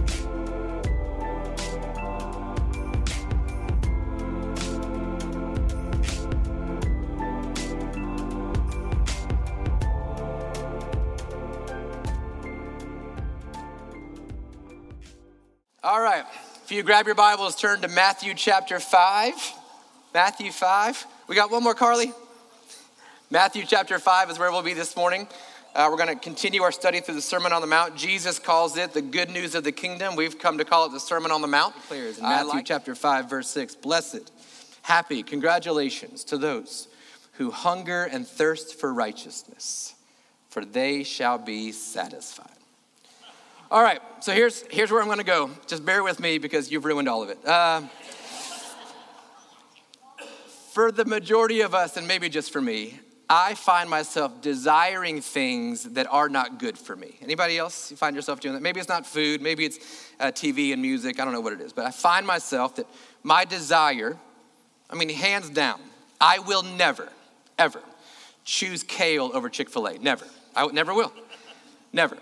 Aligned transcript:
If 16.71 16.77
you 16.77 16.83
grab 16.83 17.05
your 17.05 17.15
Bibles, 17.15 17.57
turn 17.57 17.81
to 17.81 17.89
Matthew 17.89 18.33
chapter 18.33 18.79
5. 18.79 19.33
Matthew 20.13 20.53
5. 20.53 21.05
We 21.27 21.35
got 21.35 21.51
one 21.51 21.63
more, 21.63 21.73
Carly? 21.73 22.13
Matthew 23.29 23.65
chapter 23.67 23.99
5 23.99 24.29
is 24.29 24.39
where 24.39 24.49
we'll 24.53 24.61
be 24.61 24.73
this 24.73 24.95
morning. 24.95 25.27
Uh, 25.75 25.89
we're 25.91 25.97
going 25.97 26.07
to 26.07 26.15
continue 26.15 26.61
our 26.61 26.71
study 26.71 27.01
through 27.01 27.15
the 27.15 27.21
Sermon 27.21 27.51
on 27.51 27.59
the 27.59 27.67
Mount. 27.67 27.97
Jesus 27.97 28.39
calls 28.39 28.77
it 28.77 28.93
the 28.93 29.01
good 29.01 29.29
news 29.29 29.53
of 29.53 29.65
the 29.65 29.73
kingdom. 29.73 30.15
We've 30.15 30.39
come 30.39 30.59
to 30.59 30.63
call 30.63 30.85
it 30.85 30.93
the 30.93 31.01
Sermon 31.01 31.29
on 31.29 31.41
the 31.41 31.47
Mount. 31.49 31.75
Clears 31.89 32.19
in 32.19 32.23
Matthew 32.23 32.51
like 32.51 32.65
chapter 32.65 32.95
5, 32.95 33.29
verse 33.29 33.49
6. 33.49 33.75
Blessed, 33.75 34.31
happy, 34.83 35.23
congratulations 35.23 36.23
to 36.23 36.37
those 36.37 36.87
who 37.33 37.51
hunger 37.51 38.05
and 38.05 38.25
thirst 38.25 38.79
for 38.79 38.93
righteousness, 38.93 39.93
for 40.47 40.63
they 40.63 41.03
shall 41.03 41.37
be 41.37 41.73
satisfied. 41.73 42.60
All 43.71 43.81
right, 43.81 44.01
so 44.19 44.33
here's, 44.33 44.65
here's 44.69 44.91
where 44.91 45.01
I'm 45.01 45.07
gonna 45.07 45.23
go. 45.23 45.49
Just 45.65 45.85
bear 45.85 46.03
with 46.03 46.19
me 46.19 46.39
because 46.39 46.69
you've 46.69 46.83
ruined 46.83 47.07
all 47.07 47.23
of 47.23 47.29
it. 47.29 47.39
Uh, 47.47 47.83
for 50.73 50.91
the 50.91 51.05
majority 51.05 51.61
of 51.61 51.73
us, 51.73 51.95
and 51.95 52.05
maybe 52.05 52.27
just 52.27 52.51
for 52.51 52.59
me, 52.59 52.99
I 53.29 53.53
find 53.53 53.89
myself 53.89 54.41
desiring 54.41 55.21
things 55.21 55.83
that 55.93 56.05
are 56.11 56.27
not 56.27 56.59
good 56.59 56.77
for 56.77 56.97
me. 56.97 57.17
Anybody 57.21 57.57
else? 57.57 57.89
You 57.89 57.95
find 57.95 58.13
yourself 58.13 58.41
doing 58.41 58.55
that? 58.55 58.61
Maybe 58.61 58.81
it's 58.81 58.89
not 58.89 59.05
food, 59.05 59.41
maybe 59.41 59.63
it's 59.63 59.79
uh, 60.19 60.31
TV 60.33 60.73
and 60.73 60.81
music, 60.81 61.17
I 61.17 61.23
don't 61.23 61.33
know 61.33 61.39
what 61.39 61.53
it 61.53 61.61
is, 61.61 61.71
but 61.71 61.85
I 61.85 61.91
find 61.91 62.27
myself 62.27 62.75
that 62.75 62.87
my 63.23 63.45
desire, 63.45 64.17
I 64.89 64.95
mean, 64.95 65.07
hands 65.07 65.49
down, 65.49 65.79
I 66.19 66.39
will 66.39 66.63
never, 66.63 67.07
ever 67.57 67.81
choose 68.43 68.83
kale 68.83 69.31
over 69.33 69.47
Chick 69.47 69.69
fil 69.69 69.87
A. 69.87 69.97
Never. 69.97 70.25
I 70.57 70.67
never 70.67 70.93
will. 70.93 71.13
Never 71.93 72.17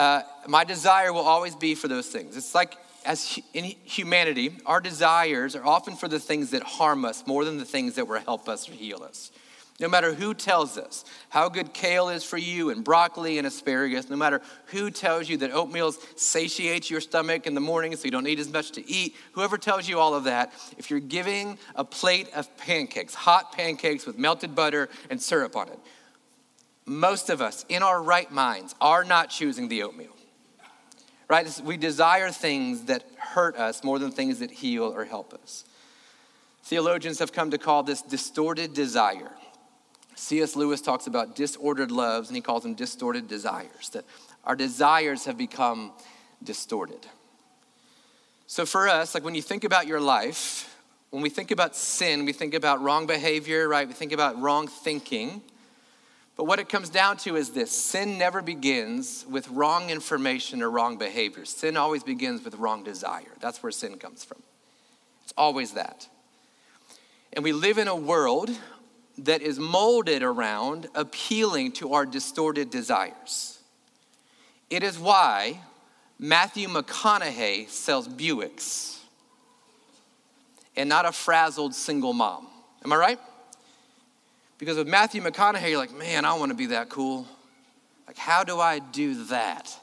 uh, 0.00 0.22
my 0.48 0.64
desire 0.64 1.12
will 1.12 1.20
always 1.20 1.54
be 1.54 1.74
for 1.74 1.86
those 1.86 2.06
things. 2.06 2.34
It's 2.34 2.54
like 2.54 2.74
as 3.04 3.38
in 3.52 3.64
humanity, 3.64 4.56
our 4.64 4.80
desires 4.80 5.54
are 5.54 5.66
often 5.66 5.94
for 5.94 6.08
the 6.08 6.18
things 6.18 6.52
that 6.52 6.62
harm 6.62 7.04
us 7.04 7.26
more 7.26 7.44
than 7.44 7.58
the 7.58 7.66
things 7.66 7.96
that 7.96 8.08
will 8.08 8.18
help 8.18 8.48
us 8.48 8.66
or 8.66 8.72
heal 8.72 9.02
us. 9.02 9.30
No 9.78 9.88
matter 9.88 10.14
who 10.14 10.32
tells 10.32 10.78
us 10.78 11.04
how 11.28 11.50
good 11.50 11.74
kale 11.74 12.08
is 12.08 12.24
for 12.24 12.38
you 12.38 12.70
and 12.70 12.82
broccoli 12.82 13.36
and 13.36 13.46
asparagus, 13.46 14.08
no 14.08 14.16
matter 14.16 14.40
who 14.66 14.90
tells 14.90 15.28
you 15.28 15.36
that 15.38 15.52
oatmeal 15.52 15.92
satiates 16.16 16.90
your 16.90 17.02
stomach 17.02 17.46
in 17.46 17.54
the 17.54 17.60
morning 17.60 17.94
so 17.94 18.04
you 18.06 18.10
don't 18.10 18.24
need 18.24 18.40
as 18.40 18.50
much 18.50 18.72
to 18.72 18.90
eat, 18.90 19.14
whoever 19.32 19.58
tells 19.58 19.86
you 19.86 19.98
all 19.98 20.14
of 20.14 20.24
that, 20.24 20.50
if 20.78 20.88
you're 20.88 21.00
giving 21.00 21.58
a 21.74 21.84
plate 21.84 22.28
of 22.34 22.54
pancakes, 22.56 23.14
hot 23.14 23.52
pancakes 23.52 24.06
with 24.06 24.16
melted 24.16 24.54
butter 24.54 24.88
and 25.10 25.20
syrup 25.20 25.56
on 25.56 25.68
it, 25.68 25.78
most 26.90 27.30
of 27.30 27.40
us 27.40 27.64
in 27.68 27.84
our 27.84 28.02
right 28.02 28.30
minds 28.32 28.74
are 28.80 29.04
not 29.04 29.30
choosing 29.30 29.68
the 29.68 29.84
oatmeal. 29.84 30.16
Right? 31.28 31.60
We 31.64 31.76
desire 31.76 32.30
things 32.30 32.86
that 32.86 33.04
hurt 33.16 33.56
us 33.56 33.84
more 33.84 34.00
than 34.00 34.10
things 34.10 34.40
that 34.40 34.50
heal 34.50 34.84
or 34.84 35.04
help 35.04 35.32
us. 35.32 35.64
Theologians 36.64 37.20
have 37.20 37.32
come 37.32 37.52
to 37.52 37.58
call 37.58 37.84
this 37.84 38.02
distorted 38.02 38.74
desire. 38.74 39.30
C.S. 40.16 40.56
Lewis 40.56 40.80
talks 40.80 41.06
about 41.06 41.36
disordered 41.36 41.92
loves 41.92 42.28
and 42.28 42.36
he 42.36 42.42
calls 42.42 42.64
them 42.64 42.74
distorted 42.74 43.28
desires, 43.28 43.90
that 43.90 44.04
our 44.44 44.56
desires 44.56 45.26
have 45.26 45.38
become 45.38 45.92
distorted. 46.42 47.06
So 48.48 48.66
for 48.66 48.88
us, 48.88 49.14
like 49.14 49.24
when 49.24 49.36
you 49.36 49.42
think 49.42 49.62
about 49.62 49.86
your 49.86 50.00
life, 50.00 50.76
when 51.10 51.22
we 51.22 51.30
think 51.30 51.52
about 51.52 51.76
sin, 51.76 52.24
we 52.24 52.32
think 52.32 52.52
about 52.52 52.82
wrong 52.82 53.06
behavior, 53.06 53.68
right? 53.68 53.86
We 53.86 53.94
think 53.94 54.10
about 54.10 54.40
wrong 54.40 54.66
thinking. 54.66 55.42
But 56.40 56.46
what 56.46 56.58
it 56.58 56.70
comes 56.70 56.88
down 56.88 57.18
to 57.18 57.36
is 57.36 57.50
this 57.50 57.70
sin 57.70 58.16
never 58.16 58.40
begins 58.40 59.26
with 59.28 59.46
wrong 59.50 59.90
information 59.90 60.62
or 60.62 60.70
wrong 60.70 60.96
behavior. 60.96 61.44
Sin 61.44 61.76
always 61.76 62.02
begins 62.02 62.42
with 62.42 62.54
wrong 62.54 62.82
desire. 62.82 63.34
That's 63.40 63.62
where 63.62 63.70
sin 63.70 63.98
comes 63.98 64.24
from. 64.24 64.42
It's 65.22 65.34
always 65.36 65.72
that. 65.72 66.08
And 67.34 67.44
we 67.44 67.52
live 67.52 67.76
in 67.76 67.88
a 67.88 67.94
world 67.94 68.48
that 69.18 69.42
is 69.42 69.58
molded 69.58 70.22
around 70.22 70.88
appealing 70.94 71.72
to 71.72 71.92
our 71.92 72.06
distorted 72.06 72.70
desires. 72.70 73.58
It 74.70 74.82
is 74.82 74.98
why 74.98 75.60
Matthew 76.18 76.68
McConaughey 76.68 77.68
sells 77.68 78.08
Buicks 78.08 79.00
and 80.74 80.88
not 80.88 81.04
a 81.04 81.12
frazzled 81.12 81.74
single 81.74 82.14
mom. 82.14 82.46
Am 82.82 82.94
I 82.94 82.96
right? 82.96 83.18
Because 84.60 84.76
with 84.76 84.86
Matthew 84.86 85.22
McConaughey, 85.22 85.70
you're 85.70 85.78
like, 85.78 85.96
man, 85.96 86.26
I 86.26 86.34
want 86.34 86.50
to 86.50 86.56
be 86.56 86.66
that 86.66 86.90
cool. 86.90 87.26
Like, 88.06 88.18
how 88.18 88.44
do 88.44 88.60
I 88.60 88.78
do 88.78 89.24
that? 89.24 89.74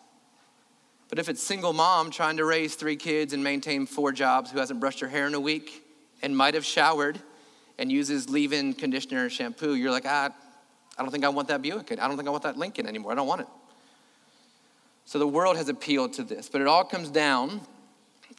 But 1.09 1.17
if 1.17 1.29
it's 1.29 1.41
single 1.41 1.73
mom 1.73 2.11
trying 2.11 2.37
to 2.37 2.45
raise 2.45 2.75
three 2.75 2.95
kids 2.95 3.33
and 3.33 3.43
maintain 3.43 3.87
four 3.87 4.11
jobs 4.11 4.51
who 4.51 4.59
hasn't 4.59 4.79
brushed 4.79 4.99
her 4.99 5.07
hair 5.07 5.25
in 5.25 5.33
a 5.33 5.39
week 5.39 5.83
and 6.21 6.37
might 6.37 6.53
have 6.53 6.63
showered 6.63 7.17
and 7.79 7.91
uses 7.91 8.29
leave-in 8.29 8.73
conditioner 8.73 9.23
and 9.23 9.31
shampoo, 9.31 9.73
you're 9.73 9.89
like, 9.89 10.05
ah, 10.05 10.29
I 10.95 11.01
don't 11.01 11.11
think 11.11 11.25
I 11.25 11.29
want 11.29 11.47
that 11.47 11.63
Buick. 11.63 11.91
I 11.91 12.07
don't 12.07 12.15
think 12.15 12.27
I 12.27 12.31
want 12.31 12.43
that 12.43 12.57
Lincoln 12.57 12.85
anymore. 12.85 13.13
I 13.13 13.15
don't 13.15 13.27
want 13.27 13.41
it. 13.41 13.47
So 15.05 15.17
the 15.17 15.27
world 15.27 15.57
has 15.57 15.69
appealed 15.69 16.13
to 16.13 16.23
this, 16.23 16.49
but 16.49 16.61
it 16.61 16.67
all 16.67 16.83
comes 16.83 17.09
down 17.09 17.61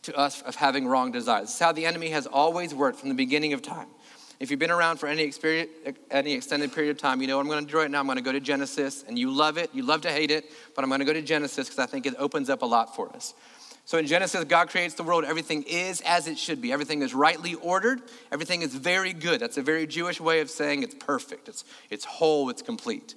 to 0.02 0.16
us 0.16 0.42
of 0.42 0.54
having 0.54 0.86
wrong 0.86 1.10
desires. 1.10 1.48
This 1.48 1.54
is 1.54 1.60
how 1.60 1.72
the 1.72 1.84
enemy 1.84 2.10
has 2.10 2.28
always 2.28 2.72
worked 2.74 3.00
from 3.00 3.08
the 3.08 3.14
beginning 3.16 3.54
of 3.54 3.62
time. 3.62 3.88
If 4.40 4.50
you've 4.50 4.60
been 4.60 4.70
around 4.70 4.98
for 4.98 5.08
any, 5.08 5.32
any 6.10 6.32
extended 6.32 6.72
period 6.72 6.92
of 6.92 6.98
time, 6.98 7.20
you 7.20 7.26
know 7.26 7.36
what 7.36 7.42
I'm 7.42 7.48
going 7.48 7.66
to 7.66 7.70
do 7.70 7.78
right 7.78 7.90
now. 7.90 7.98
I'm 7.98 8.06
going 8.06 8.18
to 8.18 8.22
go 8.22 8.30
to 8.30 8.40
Genesis, 8.40 9.04
and 9.08 9.18
you 9.18 9.32
love 9.32 9.58
it. 9.58 9.70
You 9.72 9.82
love 9.82 10.02
to 10.02 10.12
hate 10.12 10.30
it, 10.30 10.52
but 10.76 10.84
I'm 10.84 10.90
going 10.90 11.00
to 11.00 11.04
go 11.04 11.12
to 11.12 11.22
Genesis 11.22 11.68
because 11.68 11.80
I 11.80 11.86
think 11.86 12.06
it 12.06 12.14
opens 12.18 12.48
up 12.48 12.62
a 12.62 12.66
lot 12.66 12.94
for 12.94 13.08
us. 13.14 13.34
So 13.84 13.96
in 13.98 14.06
Genesis, 14.06 14.44
God 14.44 14.68
creates 14.68 14.94
the 14.94 15.02
world. 15.02 15.24
Everything 15.24 15.62
is 15.62 16.02
as 16.02 16.28
it 16.28 16.38
should 16.38 16.60
be. 16.60 16.72
Everything 16.72 17.02
is 17.02 17.14
rightly 17.14 17.54
ordered. 17.54 18.02
Everything 18.30 18.62
is 18.62 18.74
very 18.74 19.14
good. 19.14 19.40
That's 19.40 19.56
a 19.56 19.62
very 19.62 19.86
Jewish 19.86 20.20
way 20.20 20.40
of 20.40 20.50
saying 20.50 20.82
it's 20.82 20.94
perfect. 20.94 21.48
It's, 21.48 21.64
it's 21.88 22.04
whole. 22.04 22.50
It's 22.50 22.60
complete. 22.62 23.14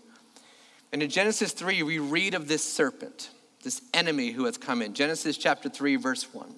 And 0.93 1.03
in 1.03 1.09
Genesis 1.09 1.51
3, 1.51 1.83
we 1.83 1.99
read 1.99 2.33
of 2.33 2.47
this 2.47 2.63
serpent, 2.63 3.31
this 3.63 3.81
enemy 3.93 4.31
who 4.31 4.45
has 4.45 4.57
come 4.57 4.81
in. 4.81 4.93
Genesis 4.93 5.37
chapter 5.37 5.69
3, 5.69 5.97
verse 5.97 6.33
1. 6.33 6.55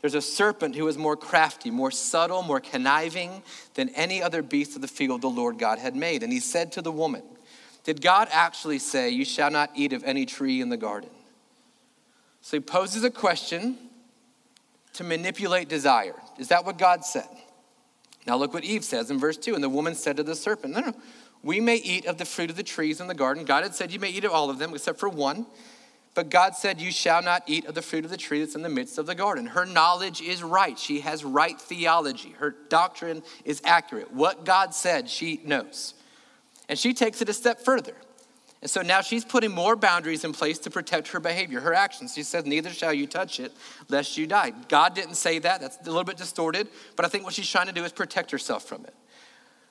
There's 0.00 0.14
a 0.14 0.20
serpent 0.20 0.76
who 0.76 0.86
is 0.88 0.98
more 0.98 1.16
crafty, 1.16 1.70
more 1.70 1.90
subtle, 1.90 2.42
more 2.42 2.60
conniving 2.60 3.42
than 3.74 3.88
any 3.90 4.22
other 4.22 4.42
beast 4.42 4.76
of 4.76 4.82
the 4.82 4.88
field 4.88 5.22
the 5.22 5.28
Lord 5.28 5.58
God 5.58 5.78
had 5.78 5.96
made. 5.96 6.22
And 6.22 6.32
he 6.32 6.40
said 6.40 6.72
to 6.72 6.82
the 6.82 6.92
woman, 6.92 7.22
Did 7.84 8.02
God 8.02 8.28
actually 8.30 8.78
say, 8.78 9.10
You 9.10 9.24
shall 9.24 9.50
not 9.50 9.70
eat 9.74 9.92
of 9.92 10.04
any 10.04 10.26
tree 10.26 10.60
in 10.60 10.68
the 10.68 10.76
garden? 10.76 11.10
So 12.42 12.58
he 12.58 12.60
poses 12.60 13.02
a 13.02 13.10
question 13.10 13.76
to 14.92 15.04
manipulate 15.04 15.68
desire. 15.68 16.14
Is 16.38 16.48
that 16.48 16.64
what 16.64 16.78
God 16.78 17.04
said? 17.04 17.28
Now 18.26 18.36
look 18.36 18.54
what 18.54 18.64
Eve 18.64 18.84
says 18.84 19.10
in 19.10 19.18
verse 19.18 19.36
2. 19.36 19.54
And 19.54 19.64
the 19.64 19.68
woman 19.68 19.94
said 19.94 20.16
to 20.18 20.22
the 20.22 20.34
serpent, 20.34 20.74
No, 20.74 20.80
no, 20.80 20.92
we 21.42 21.60
may 21.60 21.76
eat 21.76 22.06
of 22.06 22.18
the 22.18 22.24
fruit 22.24 22.50
of 22.50 22.56
the 22.56 22.62
trees 22.62 23.00
in 23.00 23.06
the 23.06 23.14
garden. 23.14 23.44
God 23.44 23.62
had 23.62 23.74
said, 23.74 23.92
You 23.92 24.00
may 24.00 24.10
eat 24.10 24.24
of 24.24 24.32
all 24.32 24.50
of 24.50 24.58
them 24.58 24.74
except 24.74 24.98
for 24.98 25.08
one. 25.08 25.46
But 26.16 26.30
God 26.30 26.56
said, 26.56 26.80
You 26.80 26.90
shall 26.90 27.20
not 27.20 27.42
eat 27.46 27.66
of 27.66 27.74
the 27.74 27.82
fruit 27.82 28.06
of 28.06 28.10
the 28.10 28.16
tree 28.16 28.40
that's 28.40 28.54
in 28.54 28.62
the 28.62 28.70
midst 28.70 28.96
of 28.96 29.04
the 29.04 29.14
garden. 29.14 29.48
Her 29.48 29.66
knowledge 29.66 30.22
is 30.22 30.42
right. 30.42 30.78
She 30.78 31.00
has 31.00 31.22
right 31.22 31.60
theology. 31.60 32.30
Her 32.38 32.56
doctrine 32.70 33.22
is 33.44 33.60
accurate. 33.64 34.10
What 34.14 34.46
God 34.46 34.74
said, 34.74 35.10
she 35.10 35.42
knows. 35.44 35.92
And 36.70 36.78
she 36.78 36.94
takes 36.94 37.20
it 37.20 37.28
a 37.28 37.34
step 37.34 37.60
further. 37.60 37.94
And 38.62 38.70
so 38.70 38.80
now 38.80 39.02
she's 39.02 39.26
putting 39.26 39.50
more 39.52 39.76
boundaries 39.76 40.24
in 40.24 40.32
place 40.32 40.58
to 40.60 40.70
protect 40.70 41.08
her 41.08 41.20
behavior, 41.20 41.60
her 41.60 41.74
actions. 41.74 42.14
She 42.14 42.22
says, 42.22 42.46
Neither 42.46 42.70
shall 42.70 42.94
you 42.94 43.06
touch 43.06 43.38
it, 43.38 43.52
lest 43.90 44.16
you 44.16 44.26
die. 44.26 44.54
God 44.68 44.94
didn't 44.94 45.16
say 45.16 45.38
that. 45.40 45.60
That's 45.60 45.76
a 45.82 45.84
little 45.84 46.02
bit 46.02 46.16
distorted. 46.16 46.66
But 46.96 47.04
I 47.04 47.08
think 47.08 47.24
what 47.24 47.34
she's 47.34 47.50
trying 47.50 47.66
to 47.66 47.74
do 47.74 47.84
is 47.84 47.92
protect 47.92 48.30
herself 48.30 48.64
from 48.64 48.86
it. 48.86 48.94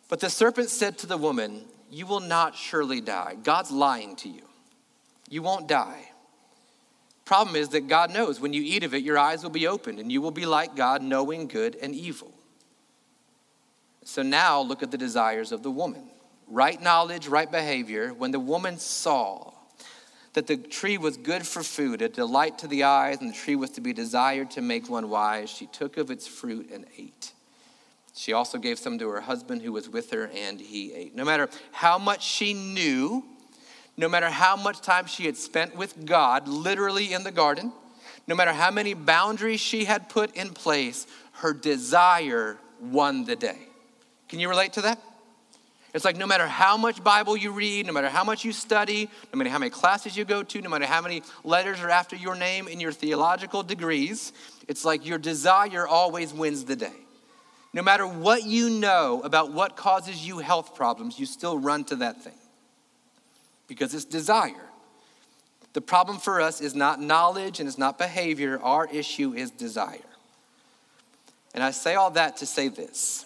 But 0.09 0.19
the 0.19 0.29
serpent 0.29 0.69
said 0.69 0.99
to 0.99 1.07
the 1.07 1.17
woman, 1.17 1.65
You 1.89 2.05
will 2.05 2.19
not 2.19 2.55
surely 2.55 3.01
die. 3.01 3.35
God's 3.41 3.71
lying 3.71 4.15
to 4.17 4.29
you. 4.29 4.43
You 5.27 5.41
won't 5.41 5.67
die. 5.67 6.11
Problem 7.25 7.55
is 7.55 7.69
that 7.69 7.87
God 7.87 8.11
knows 8.11 8.39
when 8.39 8.53
you 8.53 8.61
eat 8.63 8.83
of 8.83 8.93
it, 8.93 9.03
your 9.03 9.17
eyes 9.17 9.41
will 9.41 9.49
be 9.49 9.67
opened 9.67 9.99
and 9.99 10.11
you 10.11 10.21
will 10.21 10.31
be 10.31 10.45
like 10.45 10.75
God, 10.75 11.01
knowing 11.01 11.47
good 11.47 11.75
and 11.81 11.95
evil. 11.95 12.31
So 14.03 14.21
now 14.21 14.61
look 14.61 14.83
at 14.83 14.91
the 14.91 14.97
desires 14.97 15.51
of 15.51 15.63
the 15.63 15.71
woman. 15.71 16.03
Right 16.47 16.79
knowledge, 16.79 17.27
right 17.27 17.51
behavior. 17.51 18.13
When 18.13 18.29
the 18.29 18.39
woman 18.39 18.77
saw 18.77 19.53
that 20.33 20.45
the 20.45 20.57
tree 20.57 20.99
was 20.99 21.17
good 21.17 21.47
for 21.47 21.63
food, 21.63 22.03
a 22.03 22.09
delight 22.09 22.59
to 22.59 22.67
the 22.67 22.83
eyes, 22.83 23.17
and 23.19 23.31
the 23.31 23.35
tree 23.35 23.55
was 23.55 23.71
to 23.71 23.81
be 23.81 23.93
desired 23.93 24.51
to 24.51 24.61
make 24.61 24.87
one 24.87 25.09
wise. 25.09 25.49
She 25.49 25.65
took 25.65 25.97
of 25.97 26.11
its 26.11 26.27
fruit 26.27 26.69
and 26.71 26.85
ate. 26.97 27.31
She 28.13 28.33
also 28.33 28.57
gave 28.57 28.77
some 28.77 28.99
to 28.99 29.09
her 29.09 29.21
husband 29.21 29.61
who 29.61 29.71
was 29.71 29.89
with 29.89 30.11
her, 30.11 30.29
and 30.33 30.59
he 30.59 30.93
ate. 30.93 31.15
No 31.15 31.25
matter 31.25 31.49
how 31.71 31.97
much 31.97 32.23
she 32.23 32.53
knew, 32.53 33.23
no 33.97 34.09
matter 34.09 34.29
how 34.29 34.55
much 34.55 34.81
time 34.81 35.05
she 35.05 35.25
had 35.25 35.37
spent 35.37 35.75
with 35.75 36.05
God, 36.05 36.47
literally 36.47 37.13
in 37.13 37.23
the 37.23 37.31
garden, 37.31 37.71
no 38.27 38.35
matter 38.35 38.51
how 38.51 38.71
many 38.71 38.93
boundaries 38.93 39.59
she 39.59 39.85
had 39.85 40.09
put 40.09 40.35
in 40.35 40.49
place, 40.49 41.07
her 41.33 41.53
desire 41.53 42.57
won 42.81 43.25
the 43.25 43.35
day. 43.35 43.57
Can 44.27 44.39
you 44.39 44.49
relate 44.49 44.73
to 44.73 44.81
that? 44.81 44.99
It's 45.93 46.03
like 46.03 46.17
no 46.17 46.27
matter 46.27 46.45
how 46.45 46.75
much 46.75 47.01
Bible 47.01 47.37
you 47.37 47.51
read, 47.51 47.85
no 47.85 47.93
matter 47.93 48.09
how 48.09 48.25
much 48.25 48.43
you 48.43 48.51
study, 48.51 49.09
no 49.33 49.37
matter 49.37 49.49
how 49.49 49.59
many 49.59 49.69
classes 49.69 50.17
you 50.17 50.25
go 50.25 50.43
to, 50.43 50.61
no 50.61 50.69
matter 50.69 50.85
how 50.85 51.01
many 51.01 51.21
letters 51.45 51.79
are 51.79 51.89
after 51.89 52.17
your 52.17 52.35
name 52.35 52.67
in 52.67 52.81
your 52.81 52.91
theological 52.91 53.63
degrees, 53.63 54.33
it's 54.67 54.83
like 54.83 55.05
your 55.05 55.17
desire 55.17 55.87
always 55.87 56.33
wins 56.33 56.65
the 56.65 56.75
day. 56.75 56.91
No 57.71 57.81
matter 57.81 58.05
what 58.05 58.43
you 58.43 58.69
know 58.69 59.21
about 59.23 59.53
what 59.53 59.77
causes 59.77 60.27
you 60.27 60.39
health 60.39 60.75
problems, 60.75 61.17
you 61.17 61.25
still 61.25 61.57
run 61.57 61.85
to 61.85 61.95
that 61.97 62.21
thing 62.21 62.33
because 63.67 63.93
it's 63.93 64.05
desire. 64.05 64.69
The 65.73 65.81
problem 65.81 66.17
for 66.17 66.39
us 66.39 66.61
is 66.61 66.73
not 66.73 67.01
knowledge 67.01 67.59
and 67.59 67.67
it's 67.67 67.77
not 67.77 67.97
behavior, 67.97 68.59
our 68.63 68.87
issue 68.87 69.33
is 69.33 69.51
desire. 69.51 69.99
And 71.53 71.63
I 71.63 71.71
say 71.71 71.95
all 71.95 72.11
that 72.11 72.37
to 72.37 72.45
say 72.45 72.67
this 72.67 73.25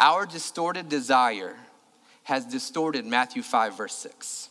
our 0.00 0.26
distorted 0.26 0.88
desire 0.88 1.56
has 2.24 2.44
distorted 2.44 3.06
Matthew 3.06 3.42
5, 3.42 3.76
verse 3.76 3.94
6. 3.94 4.48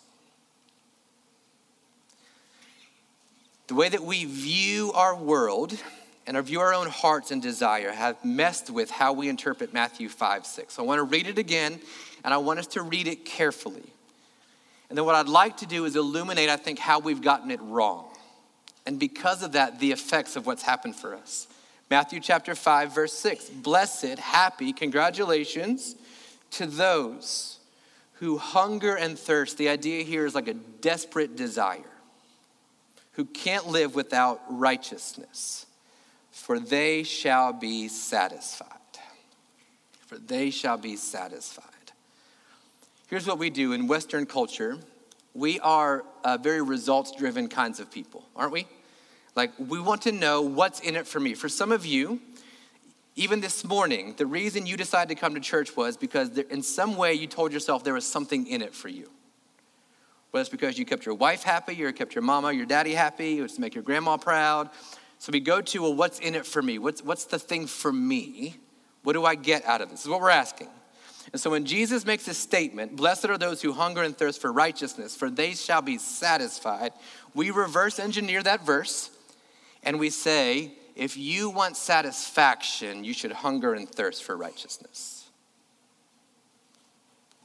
The 3.67 3.75
way 3.75 3.89
that 3.89 4.03
we 4.03 4.25
view 4.25 4.91
our 4.93 5.15
world 5.15 5.77
and 6.25 6.35
our 6.35 6.43
view 6.43 6.59
our 6.59 6.73
own 6.73 6.87
hearts 6.87 7.31
and 7.31 7.41
desire 7.41 7.91
have 7.91 8.23
messed 8.23 8.69
with 8.69 8.89
how 8.89 9.13
we 9.13 9.29
interpret 9.29 9.73
Matthew 9.73 10.09
5, 10.09 10.45
6. 10.45 10.73
So 10.73 10.83
I 10.83 10.85
want 10.85 10.99
to 10.99 11.03
read 11.03 11.27
it 11.27 11.37
again, 11.37 11.79
and 12.23 12.33
I 12.33 12.37
want 12.37 12.59
us 12.59 12.67
to 12.67 12.81
read 12.81 13.07
it 13.07 13.25
carefully. 13.25 13.93
And 14.89 14.97
then 14.97 15.05
what 15.05 15.15
I'd 15.15 15.27
like 15.27 15.57
to 15.57 15.65
do 15.65 15.85
is 15.85 15.95
illuminate, 15.95 16.49
I 16.49 16.55
think, 16.55 16.79
how 16.79 16.99
we've 16.99 17.21
gotten 17.21 17.51
it 17.51 17.61
wrong. 17.61 18.05
And 18.85 18.99
because 18.99 19.43
of 19.43 19.51
that, 19.51 19.79
the 19.79 19.91
effects 19.91 20.35
of 20.35 20.45
what's 20.45 20.63
happened 20.63 20.95
for 20.95 21.13
us. 21.13 21.47
Matthew 21.89 22.19
chapter 22.19 22.55
5, 22.55 22.93
verse 22.93 23.13
6. 23.13 23.49
Blessed, 23.49 24.19
happy, 24.19 24.73
congratulations 24.73 25.95
to 26.51 26.65
those 26.65 27.59
who 28.13 28.37
hunger 28.37 28.95
and 28.95 29.17
thirst. 29.19 29.57
The 29.57 29.69
idea 29.69 30.03
here 30.03 30.25
is 30.25 30.35
like 30.35 30.47
a 30.47 30.53
desperate 30.53 31.35
desire, 31.35 31.81
who 33.13 33.25
can't 33.25 33.67
live 33.67 33.95
without 33.95 34.41
righteousness, 34.49 35.65
for 36.31 36.59
they 36.59 37.03
shall 37.03 37.51
be 37.51 37.87
satisfied. 37.87 38.71
For 40.05 40.17
they 40.17 40.51
shall 40.51 40.77
be 40.77 40.95
satisfied. 40.95 41.65
Here's 43.07 43.25
what 43.25 43.39
we 43.39 43.50
do 43.50 43.71
in 43.71 43.88
Western 43.88 44.25
culture 44.25 44.77
we 45.33 45.59
are 45.59 46.04
uh, 46.24 46.38
very 46.38 46.62
results 46.62 47.12
driven 47.15 47.48
kinds 47.48 47.80
of 47.80 47.92
people, 47.92 48.27
aren't 48.36 48.51
we? 48.51 48.65
Like, 49.36 49.51
we 49.59 49.80
want 49.80 50.01
to 50.01 50.12
know 50.12 50.42
what's 50.42 50.80
in 50.80 50.95
it 50.95 51.06
for 51.06 51.19
me. 51.19 51.36
For 51.36 51.48
some 51.48 51.71
of 51.71 51.86
you, 51.86 52.19
even 53.15 53.39
this 53.39 53.63
morning, 53.63 54.15
the 54.18 54.25
reason 54.25 54.65
you 54.65 54.75
decided 54.75 55.09
to 55.09 55.15
come 55.15 55.36
to 55.36 55.39
church 55.39 55.77
was 55.77 55.95
because 55.95 56.31
there, 56.31 56.45
in 56.50 56.63
some 56.63 56.98
way 56.98 57.13
you 57.13 57.27
told 57.27 57.54
yourself 57.54 57.83
there 57.83 57.94
was 57.94 58.06
something 58.06 58.48
in 58.48 58.63
it 58.63 58.74
for 58.74 58.89
you. 58.89 59.12
Whether 60.31 60.42
it's 60.42 60.50
because 60.50 60.80
you 60.80 60.86
kept 60.86 61.06
your 61.06 61.15
wife 61.15 61.44
happy, 61.44 61.81
or 61.83 61.92
kept 61.92 62.15
your 62.15 62.24
mama, 62.24 62.51
your 62.51 62.65
daddy 62.65 62.94
happy, 62.94 63.39
or 63.39 63.48
to 63.48 63.62
make 63.62 63.75
your 63.75 63.83
grandma 63.83 64.18
proud. 64.18 64.71
So 65.19 65.31
we 65.31 65.39
go 65.39 65.62
to, 65.62 65.81
well, 65.83 65.94
what's 65.94 66.19
in 66.19 66.33
it 66.33 66.48
for 66.48 66.63
me? 66.63 66.80
What's, 66.80 67.04
what's 67.04 67.25
the 67.25 67.39
thing 67.39 67.68
for 67.68 67.94
me? 67.94 68.57
What 69.04 69.13
do 69.13 69.24
I 69.24 69.36
get 69.36 69.63
out 69.65 69.81
of 69.81 69.89
this? 69.89 70.00
This 70.00 70.06
is 70.06 70.09
what 70.09 70.19
we're 70.19 70.31
asking. 70.31 70.69
And 71.33 71.41
so 71.41 71.50
when 71.50 71.65
Jesus 71.65 72.06
makes 72.06 72.25
this 72.25 72.38
statement, 72.38 72.95
blessed 72.95 73.25
are 73.25 73.38
those 73.38 73.62
who 73.62 73.74
hunger 73.74 74.01
and 74.03 74.18
thirst 74.18 74.41
for 74.41 74.51
righteousness, 74.51 75.15
for 75.15 75.29
they 75.29 75.53
shall 75.53 75.81
be 75.81 75.97
satisfied, 75.97 76.94
we 77.33 77.51
reverse 77.51 78.00
engineer 78.00 78.41
that 78.44 78.65
verse 78.65 79.12
and 79.83 80.00
we 80.00 80.09
say, 80.09 80.71
if 80.95 81.15
you 81.15 81.50
want 81.50 81.77
satisfaction, 81.77 83.03
you 83.03 83.13
should 83.13 83.31
hunger 83.31 83.74
and 83.74 83.88
thirst 83.89 84.24
for 84.24 84.35
righteousness. 84.35 85.25